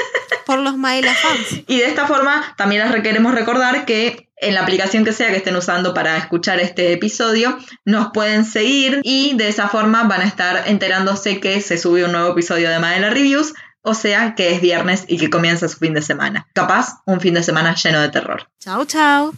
Por 0.45 0.59
los 0.59 0.77
Maela 0.77 1.13
fans. 1.13 1.63
Y 1.67 1.77
de 1.77 1.85
esta 1.85 2.07
forma 2.07 2.53
también 2.57 2.89
les 2.89 3.01
queremos 3.01 3.33
recordar 3.33 3.85
que 3.85 4.29
en 4.37 4.53
la 4.53 4.61
aplicación 4.61 5.05
que 5.05 5.13
sea 5.13 5.29
que 5.29 5.37
estén 5.37 5.55
usando 5.55 5.93
para 5.93 6.17
escuchar 6.17 6.59
este 6.59 6.91
episodio, 6.93 7.57
nos 7.85 8.11
pueden 8.11 8.45
seguir 8.45 8.99
y 9.03 9.35
de 9.35 9.47
esa 9.47 9.69
forma 9.69 10.03
van 10.03 10.21
a 10.21 10.25
estar 10.25 10.67
enterándose 10.67 11.39
que 11.39 11.61
se 11.61 11.77
subió 11.77 12.05
un 12.05 12.11
nuevo 12.11 12.31
episodio 12.31 12.69
de 12.69 12.79
Maela 12.79 13.09
Reviews, 13.09 13.53
o 13.81 13.93
sea 13.93 14.35
que 14.35 14.53
es 14.53 14.61
viernes 14.61 15.05
y 15.07 15.17
que 15.17 15.29
comienza 15.29 15.67
su 15.69 15.77
fin 15.77 15.93
de 15.93 16.01
semana. 16.01 16.47
Capaz 16.53 17.01
un 17.05 17.21
fin 17.21 17.33
de 17.33 17.43
semana 17.43 17.75
lleno 17.75 18.01
de 18.01 18.09
terror. 18.09 18.49
Chao, 18.59 18.85
chao. 18.85 19.33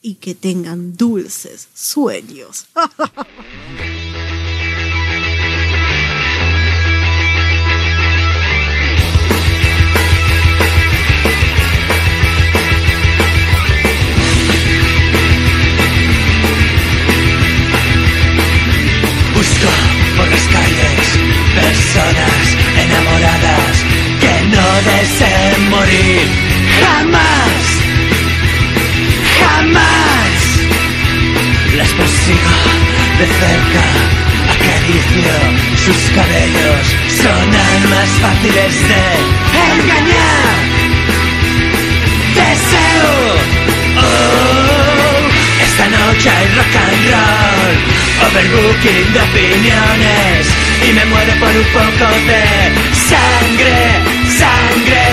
Y 0.00 0.16
que 0.16 0.34
tengan 0.34 0.96
dulces 0.96 1.68
sueños. 1.74 2.66
deseen 24.84 25.70
morir. 25.70 26.26
Jamás, 26.80 27.62
jamás 29.40 30.42
las 31.76 31.92
persigo 31.92 32.56
de 33.18 33.26
cerca. 33.40 33.84
Acaricio 34.54 35.62
sus 35.84 36.10
cabellos, 36.14 36.84
son 37.08 37.46
almas 37.74 38.08
fáciles 38.20 38.74
de 38.90 39.04
engañar. 39.72 40.54
Deseo, 42.34 43.51
esta 45.72 45.88
noche 45.88 46.28
hay 46.28 46.46
rock 46.54 46.76
and 46.84 47.02
roll, 47.12 47.74
overbooking 48.26 49.12
de 49.14 49.20
opiniones 49.20 50.46
y 50.86 50.92
me 50.92 51.04
muero 51.06 51.32
por 51.40 51.48
un 51.48 51.68
poco 51.72 52.12
de 52.28 52.44
sangre, 52.92 53.76
sangre. 54.36 55.04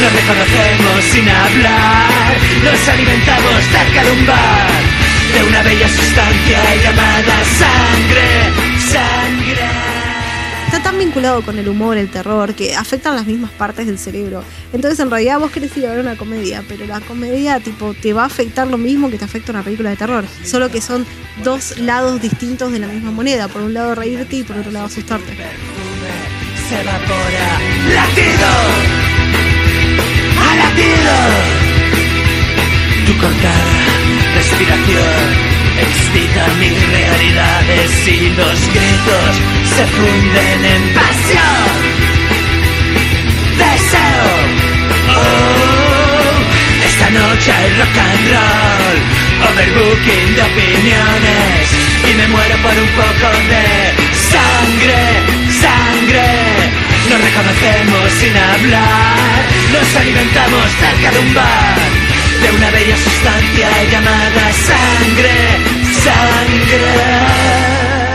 Nos 0.00 0.12
reconocemos 0.12 1.04
sin 1.12 1.28
hablar, 1.28 2.36
nos 2.64 2.88
alimentamos 2.88 3.64
cerca 3.70 4.02
de 4.02 4.10
un 4.10 4.26
bar, 4.26 4.70
de 5.34 5.42
una 5.44 5.62
bella 5.62 5.88
sustancia 5.88 6.58
llamada 6.82 7.44
sangre, 7.44 8.26
sangre. 8.44 8.75
Vinculado 10.98 11.42
con 11.42 11.58
el 11.58 11.68
humor, 11.68 11.98
el 11.98 12.10
terror, 12.10 12.54
que 12.54 12.74
afectan 12.74 13.16
las 13.16 13.26
mismas 13.26 13.50
partes 13.50 13.86
del 13.86 13.98
cerebro. 13.98 14.42
Entonces, 14.72 14.98
en 15.00 15.10
realidad, 15.10 15.38
vos 15.38 15.50
querés 15.50 15.76
ir 15.76 15.86
a 15.86 15.90
ver 15.90 16.00
una 16.00 16.16
comedia, 16.16 16.64
pero 16.66 16.86
la 16.86 17.00
comedia, 17.00 17.60
tipo, 17.60 17.94
te 17.94 18.12
va 18.12 18.22
a 18.22 18.26
afectar 18.26 18.66
lo 18.66 18.78
mismo 18.78 19.10
que 19.10 19.18
te 19.18 19.24
afecta 19.24 19.52
una 19.52 19.62
película 19.62 19.90
de 19.90 19.96
terror. 19.96 20.24
Solo 20.44 20.70
que 20.70 20.80
son 20.80 21.04
dos 21.44 21.78
lados 21.78 22.20
distintos 22.22 22.72
de 22.72 22.78
la 22.78 22.86
misma 22.86 23.10
moneda. 23.10 23.48
Por 23.48 23.62
un 23.62 23.74
lado, 23.74 23.94
reírte 23.94 24.36
y 24.36 24.42
por 24.42 24.56
otro 24.56 24.72
lado, 24.72 24.86
asustarte. 24.86 25.32
a 30.40 30.56
latido. 30.56 31.16
Tu 33.06 33.18
cortada 33.18 33.86
respiración 34.34 35.55
excita 35.78 36.46
mis 36.58 36.88
realidades 36.88 38.08
y 38.08 38.28
los 38.30 38.58
gritos 38.68 39.32
se 39.76 39.86
funden 39.86 40.64
en 40.64 40.94
pasión. 40.94 41.70
Deseo, 43.58 44.28
oh, 45.16 46.86
esta 46.86 47.10
noche 47.10 47.52
hay 47.52 47.68
rock 47.78 47.96
and 48.06 48.24
roll, 48.32 48.96
overbooking 49.48 50.34
de 50.36 50.42
opiniones. 50.42 51.64
Y 52.08 52.14
me 52.14 52.28
muero 52.28 52.56
por 52.58 52.72
un 52.72 52.88
poco 52.88 53.28
de 53.48 53.66
sangre, 54.14 55.00
sangre. 55.60 56.76
Nos 57.10 57.20
reconocemos 57.20 58.12
sin 58.12 58.36
hablar, 58.36 59.46
nos 59.72 59.96
alimentamos 59.96 60.70
cerca 60.80 61.10
de 61.12 61.18
un 61.20 61.34
bar, 61.34 61.78
de 62.50 62.56
una 62.56 62.70
bella 62.70 62.96
sustancia 62.96 63.68
llamada 63.90 64.52
sangre, 64.52 65.34
sangre. 66.04 68.05